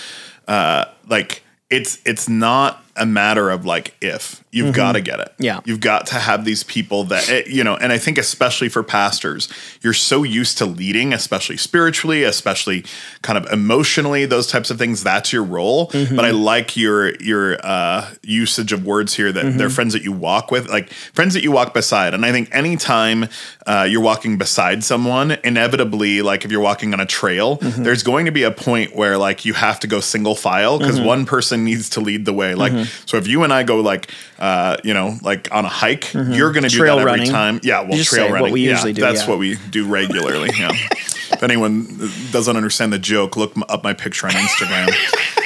uh 0.47 0.87
like 1.09 1.43
it's 1.71 1.99
it's 2.05 2.29
not 2.29 2.85
a 3.01 3.07
matter 3.07 3.51
of 3.51 3.65
like 3.67 3.95
if 4.01 4.45
you've 4.53 4.75
got 4.75 4.93
to 4.93 5.01
get 5.01 5.21
it. 5.21 5.29
Mm-hmm. 5.33 5.43
Yeah. 5.45 5.61
You've 5.65 5.81
got 5.81 6.07
to 6.09 6.17
have 6.17 6.45
these 6.45 6.63
people 6.65 7.05
that 7.05 7.29
eh, 7.31 7.43
you 7.47 7.65
know, 7.65 7.77
and 7.77 7.93
I 7.93 7.99
think 7.99 8.19
especially 8.19 8.69
for 8.69 8.83
pastors, 8.83 9.49
you're 9.81 9.93
so 9.95 10.23
used 10.23 10.59
to 10.59 10.67
leading, 10.67 11.13
especially 11.13 11.57
spiritually, 11.57 12.23
especially 12.25 12.85
kind 13.23 13.39
of 13.39 13.51
emotionally, 13.53 14.27
those 14.27 14.47
types 14.49 14.71
of 14.71 14.79
things, 14.79 15.03
that's 15.03 15.33
your 15.33 15.45
role. 15.45 15.89
Mm-hmm. 15.89 16.17
But 16.17 16.25
I 16.25 16.31
like 16.31 16.77
your 16.77 17.15
your 17.17 17.59
uh 17.65 18.11
usage 18.23 18.73
of 18.73 18.85
words 18.85 19.15
here 19.15 19.33
that 19.33 19.41
Mm-hmm. 19.45 19.57
they're 19.59 19.71
friends 19.71 19.93
that 19.95 20.03
you 20.03 20.13
walk 20.13 20.51
with, 20.51 20.69
like 20.69 20.91
friends 20.91 21.33
that 21.35 21.43
you 21.43 21.51
walk 21.53 21.73
beside. 21.75 22.13
And 22.15 22.27
I 22.27 22.33
think 22.33 22.55
anytime 22.55 23.29
uh, 23.67 23.87
you're 23.89 24.03
walking 24.03 24.37
beside 24.37 24.85
someone, 24.85 25.39
inevitably, 25.45 26.23
like 26.23 26.45
if 26.45 26.51
you're 26.51 26.61
walking 26.61 26.93
on 26.93 27.01
a 27.01 27.07
trail, 27.07 27.59
Mm-hmm. 27.59 27.83
there's 27.85 28.03
going 28.03 28.27
to 28.27 28.33
be 28.33 28.43
a 28.43 28.51
point 28.51 28.95
where 28.97 29.17
like 29.17 29.45
you 29.45 29.55
have 29.55 29.81
to 29.81 29.87
go 29.87 30.01
single 30.01 30.35
file 30.35 30.79
because 30.79 30.97
Mm-hmm. 30.99 31.07
one 31.07 31.25
person 31.27 31.65
needs 31.65 31.89
to 31.91 32.01
lead 32.01 32.25
the 32.27 32.33
way. 32.33 32.55
Like, 32.55 32.73
so 33.07 33.17
if 33.17 33.27
you 33.27 33.43
and 33.45 33.53
I 33.53 33.63
go 33.63 33.81
like, 33.81 34.11
uh, 34.39 34.77
you 34.85 34.95
know, 34.95 35.17
like 35.23 35.49
on 35.53 35.65
a 35.65 35.69
hike, 35.69 36.13
you're 36.15 36.53
going 36.53 36.63
to 36.65 36.69
do 36.69 36.77
Mm-hmm. 36.77 36.79
Trail 36.81 36.97
that 36.97 37.01
every 37.03 37.13
running. 37.13 37.31
time. 37.31 37.61
Yeah, 37.63 37.81
well, 37.81 37.91
trail 37.93 38.05
say 38.05 38.23
what 38.25 38.33
running. 38.41 38.53
we 38.53 38.65
yeah, 38.67 38.71
usually 38.73 38.93
do, 38.93 39.03
That's 39.03 39.23
yeah. 39.23 39.29
what 39.29 39.39
we 39.39 39.57
do 39.71 39.87
regularly. 39.87 40.51
Yeah. 40.59 40.71
if 40.73 41.43
anyone 41.43 41.87
doesn't 42.31 42.57
understand 42.57 42.93
the 42.93 42.99
joke, 42.99 43.37
look 43.37 43.53
up 43.69 43.83
my 43.85 43.93
picture 43.93 44.27
on 44.27 44.33
Instagram. 44.33 44.89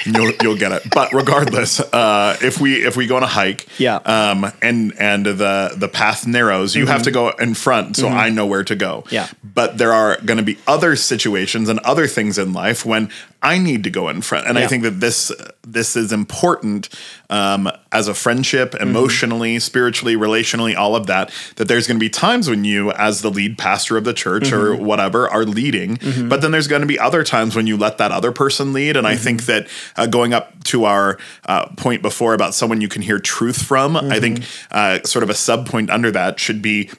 You'll, 0.04 0.32
you'll 0.42 0.56
get 0.58 0.72
it. 0.72 0.82
But 0.92 1.12
regardless, 1.12 1.80
uh, 1.80 2.36
if 2.42 2.60
we 2.60 2.74
if 2.84 2.96
we 2.96 3.06
go 3.06 3.16
on 3.16 3.22
a 3.22 3.26
hike, 3.26 3.66
Yeah. 3.78 3.96
um, 3.96 4.52
and 4.62 4.92
and 4.98 5.24
the 5.26 5.74
the 5.76 5.88
path 5.88 6.26
narrows, 6.26 6.74
you 6.76 6.86
have 6.86 7.02
to 7.02 7.10
go 7.10 7.30
in 7.30 7.54
front, 7.54 7.96
so 7.96 8.08
I 8.08 8.28
know 8.30 8.46
where 8.46 8.64
to 8.64 8.74
go. 8.76 9.02
Mm-hmm. 9.06 9.14
Yeah. 9.14 9.28
But 9.42 9.78
there 9.78 9.92
are 9.92 10.18
going 10.24 10.38
to 10.38 10.42
be 10.44 10.58
other 10.66 10.96
situations 10.96 11.68
and 11.68 11.78
other 11.80 12.06
things 12.06 12.38
in 12.38 12.52
life 12.52 12.84
when 12.84 13.10
I 13.42 13.58
need 13.58 13.84
to 13.84 13.90
go 13.90 14.08
in 14.08 14.22
front, 14.22 14.46
and 14.46 14.58
I 14.58 14.66
think 14.66 14.82
that 14.84 15.00
this 15.00 15.30
this 15.66 15.96
is 15.96 16.12
important 16.12 16.88
um, 17.30 17.70
as 17.92 18.08
a 18.08 18.14
friendship, 18.14 18.72
Mm-hmm. 18.72 18.88
emotionally, 18.88 19.58
spiritually, 19.58 20.16
relationally, 20.16 20.74
all 20.76 20.94
of 20.96 21.06
that. 21.06 21.30
That 21.56 21.68
there's 21.68 21.86
going 21.86 21.98
to 21.98 22.04
be 22.04 22.10
times 22.10 22.48
when 22.48 22.64
you, 22.64 22.90
as 22.92 23.20
the 23.22 23.30
lead 23.30 23.56
pastor 23.58 23.96
of 23.96 24.04
the 24.04 24.14
church 24.14 24.52
or 24.52 24.74
Mm-hmm. 24.74 24.84
whatever, 24.84 25.28
are 25.28 25.44
leading, 25.44 25.98
but 26.28 26.40
then 26.40 26.50
there's 26.52 26.68
going 26.68 26.80
to 26.82 26.86
be 26.88 26.98
other 26.98 27.22
times 27.24 27.54
when 27.56 27.66
you 27.66 27.76
let 27.76 27.98
that 27.98 28.12
other 28.12 28.32
person 28.32 28.72
lead. 28.72 28.96
And 28.96 29.06
I 29.06 29.16
think 29.16 29.40
Mm-hmm. 29.42 29.46
that 29.52 29.68
uh, 29.96 30.06
going 30.06 30.32
up 30.34 30.64
to 30.64 30.84
our 30.84 31.18
uh, 31.46 31.66
point 31.76 32.02
before 32.02 32.34
about 32.34 32.54
someone 32.54 32.80
you 32.80 32.88
can 32.88 33.02
hear 33.02 33.18
truth 33.18 33.62
from, 33.62 33.96
I 33.96 34.20
think 34.20 34.38
Mm-hmm. 34.40 34.68
uh, 34.70 34.98
sort 35.04 35.22
of 35.22 35.30
a 35.30 35.34
sub 35.34 35.68
point 35.68 35.90
under 35.90 36.10
that 36.10 36.40
should 36.40 36.60
be 36.62 36.90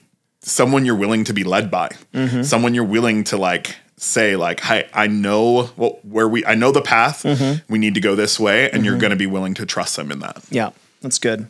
someone 0.42 0.86
you're 0.86 0.96
willing 0.96 1.24
to 1.26 1.34
be 1.34 1.44
led 1.44 1.70
by, 1.72 1.90
Mm-hmm. 2.14 2.44
someone 2.44 2.74
you're 2.74 2.84
willing 2.84 3.24
to 3.26 3.38
like 3.38 3.76
say 3.98 4.36
like, 4.36 4.60
"Hi, 4.62 4.88
I 4.94 5.08
know 5.08 5.70
well, 5.78 6.00
where 6.04 6.28
we, 6.28 6.46
I 6.46 6.56
know 6.56 6.72
the 6.72 6.82
path. 6.82 7.24
Mm-hmm. 7.24 7.72
We 7.72 7.80
need 7.80 7.94
to 7.96 8.02
go 8.02 8.16
this 8.16 8.40
way," 8.40 8.70
and 8.72 8.86
you're 8.86 8.98
going 8.98 9.12
to 9.12 9.16
be 9.18 9.26
willing 9.28 9.54
to 9.56 9.66
trust 9.66 9.96
them 9.96 10.12
in 10.12 10.20
that. 10.20 10.44
Yeah, 10.52 10.72
that's 11.02 11.18
good. 11.18 11.48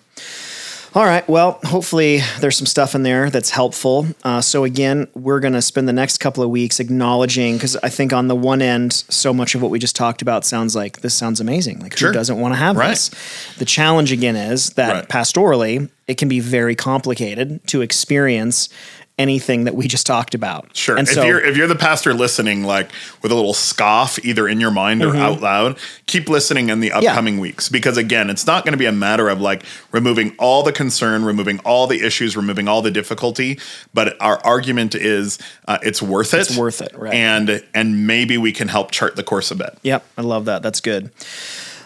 All 0.95 1.03
right. 1.03 1.27
Well, 1.27 1.59
hopefully 1.63 2.21
there's 2.39 2.55
some 2.55 2.65
stuff 2.65 2.95
in 2.95 3.03
there 3.03 3.29
that's 3.29 3.49
helpful. 3.49 4.07
Uh, 4.23 4.39
so 4.39 4.63
again, 4.63 5.07
we're 5.13 5.41
going 5.41 5.53
to 5.53 5.61
spend 5.61 5.89
the 5.89 5.93
next 5.93 6.19
couple 6.19 6.41
of 6.41 6.49
weeks 6.49 6.79
acknowledging 6.79 7.55
because 7.55 7.75
I 7.83 7.89
think 7.89 8.13
on 8.13 8.29
the 8.29 8.35
one 8.35 8.61
end, 8.61 8.93
so 8.93 9.33
much 9.33 9.55
of 9.55 9.61
what 9.61 9.71
we 9.71 9.77
just 9.79 9.93
talked 9.97 10.21
about 10.21 10.45
sounds 10.45 10.73
like 10.73 11.01
this 11.01 11.13
sounds 11.13 11.41
amazing. 11.41 11.79
Like 11.81 11.97
Sure. 11.97 12.09
who 12.09 12.13
doesn't 12.13 12.39
want 12.39 12.53
to 12.53 12.57
have 12.59 12.77
Right. 12.77 12.91
this? 12.91 13.11
The 13.57 13.65
challenge 13.65 14.13
again 14.13 14.37
is 14.37 14.69
that 14.71 14.93
Right. 14.93 15.09
pastorally, 15.09 15.89
it 16.07 16.15
can 16.17 16.29
be 16.29 16.39
very 16.39 16.75
complicated 16.75 17.59
to 17.67 17.81
experience 17.81 18.69
anything 19.17 19.63
that 19.63 19.75
we 19.75 19.87
just 19.87 20.05
talked 20.05 20.35
about. 20.35 20.75
Sure. 20.75 20.97
And 20.97 21.07
if 21.07 21.13
so, 21.13 21.23
you're 21.23 21.43
if 21.43 21.55
you're 21.55 21.67
the 21.67 21.75
pastor 21.75 22.13
listening, 22.13 22.63
like 22.63 22.89
with 23.21 23.31
a 23.31 23.35
little 23.35 23.53
scoff 23.53 24.23
either 24.25 24.47
in 24.47 24.59
your 24.59 24.71
mind 24.71 25.03
or 25.03 25.15
out 25.15 25.41
loud, 25.41 25.77
keep 26.05 26.27
listening 26.27 26.69
in 26.69 26.79
the 26.79 26.91
upcoming 26.91 27.39
weeks 27.39 27.69
because 27.69 27.97
again, 27.97 28.29
it's 28.29 28.45
not 28.45 28.65
going 28.65 28.73
to 28.73 28.77
be 28.77 28.85
a 28.85 28.91
matter 28.91 29.29
of 29.29 29.39
like 29.39 29.63
removing 29.91 30.35
all 30.37 30.63
the 30.63 30.73
concern, 30.73 31.23
removing 31.23 31.59
all 31.59 31.87
the 31.87 32.05
issues, 32.05 32.35
removing 32.35 32.67
all 32.67 32.81
the 32.81 32.91
difficulty, 32.91 33.59
but 33.93 34.19
our 34.21 34.37
argument 34.45 34.95
is 34.95 35.39
uh, 35.67 35.77
it's 35.81 36.01
worth 36.01 36.33
it. 36.33 36.41
It's 36.41 36.57
worth 36.57 36.81
it, 36.81 36.93
right. 36.97 37.13
And 37.13 37.63
and 37.73 38.07
maybe 38.07 38.37
we 38.37 38.51
can 38.51 38.67
help 38.67 38.91
chart 38.91 39.15
the 39.15 39.23
course 39.23 39.51
a 39.51 39.55
bit. 39.55 39.77
Yep, 39.83 40.05
I 40.17 40.21
love 40.21 40.45
that. 40.45 40.61
That's 40.61 40.81
good. 40.81 41.11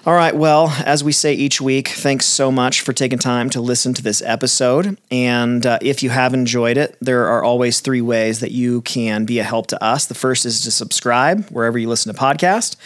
All 0.06 0.14
right. 0.14 0.34
Well, 0.34 0.70
as 0.86 1.04
we 1.04 1.12
say 1.12 1.34
each 1.34 1.60
week, 1.60 1.89
thanks 1.89 2.26
so 2.26 2.54
much 2.54 2.80
for 2.82 2.93
taking 2.93 3.20
time 3.20 3.50
to 3.50 3.60
listen 3.60 3.93
to 3.95 4.02
this 4.02 4.22
episode. 4.22 4.97
And 5.12 5.66
uh, 5.66 5.78
if 5.82 6.02
you 6.02 6.10
have 6.10 6.34
enjoyed 6.34 6.78
it, 6.78 6.95
there 7.02 7.28
are 7.28 7.43
always 7.43 7.82
three 7.82 8.00
ways 8.00 8.39
that 8.39 8.52
you 8.52 8.82
can 8.84 9.26
be 9.26 9.39
a 9.39 9.43
help 9.43 9.68
to 9.68 9.84
us. 9.84 10.06
The 10.06 10.16
first 10.16 10.45
is 10.45 10.62
to 10.62 10.72
subscribe 10.72 11.50
wherever 11.50 11.78
you 11.78 11.89
listen 11.89 12.14
to 12.14 12.20
podcasts. 12.20 12.78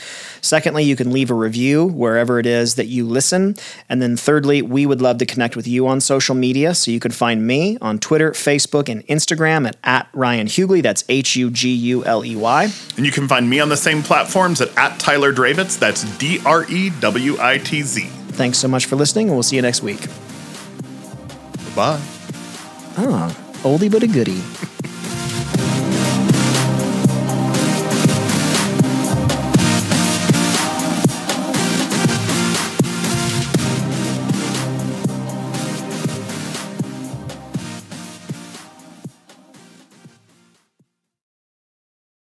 Secondly, 0.43 0.83
you 0.83 0.97
can 0.97 1.11
leave 1.11 1.31
a 1.31 1.33
review 1.33 1.85
wherever 1.85 2.37
it 2.37 2.45
is 2.45 2.75
that 2.75 2.87
you 2.87 3.07
listen. 3.07 3.55
And 3.87 4.01
then 4.01 4.17
thirdly, 4.17 4.61
we 4.61 4.85
would 4.85 5.01
love 5.01 5.17
to 5.19 5.25
connect 5.25 5.55
with 5.55 5.65
you 5.65 5.87
on 5.87 6.01
social 6.01 6.35
media. 6.35 6.75
So 6.75 6.91
you 6.91 6.99
can 6.99 7.11
find 7.11 7.47
me 7.47 7.77
on 7.81 7.97
Twitter, 7.97 8.31
Facebook, 8.31 8.89
and 8.89 9.07
Instagram 9.07 9.65
at, 9.65 9.77
at 9.85 10.09
Ryan 10.11 10.47
Huguley. 10.47 10.83
That's 10.83 11.05
H 11.07 11.37
U 11.37 11.49
G 11.49 11.73
U 11.73 12.03
L 12.03 12.25
E 12.25 12.35
Y. 12.35 12.69
And 12.97 13.05
you 13.05 13.11
can 13.11 13.29
find 13.29 13.49
me 13.49 13.61
on 13.61 13.69
the 13.69 13.77
same 13.77 14.03
platforms 14.03 14.59
at, 14.59 14.77
at 14.77 14.99
Tyler 14.99 15.33
Drewitz. 15.33 15.79
That's 15.79 16.03
D 16.17 16.39
R 16.45 16.69
E 16.69 16.91
W 16.99 17.37
I 17.39 17.57
T 17.59 17.81
Z. 17.81 18.05
Thanks 18.33 18.57
so 18.57 18.67
much 18.67 18.87
for 18.87 18.97
listening, 18.97 19.27
and 19.27 19.35
we'll 19.37 19.43
see 19.43 19.55
you 19.55 19.61
next 19.61 19.81
week. 19.81 20.01
Bye. 21.73 22.01
Ah, 22.97 23.33
Oldie 23.63 23.89
but 23.89 24.03
a 24.03 24.07
goodie. 24.07 24.43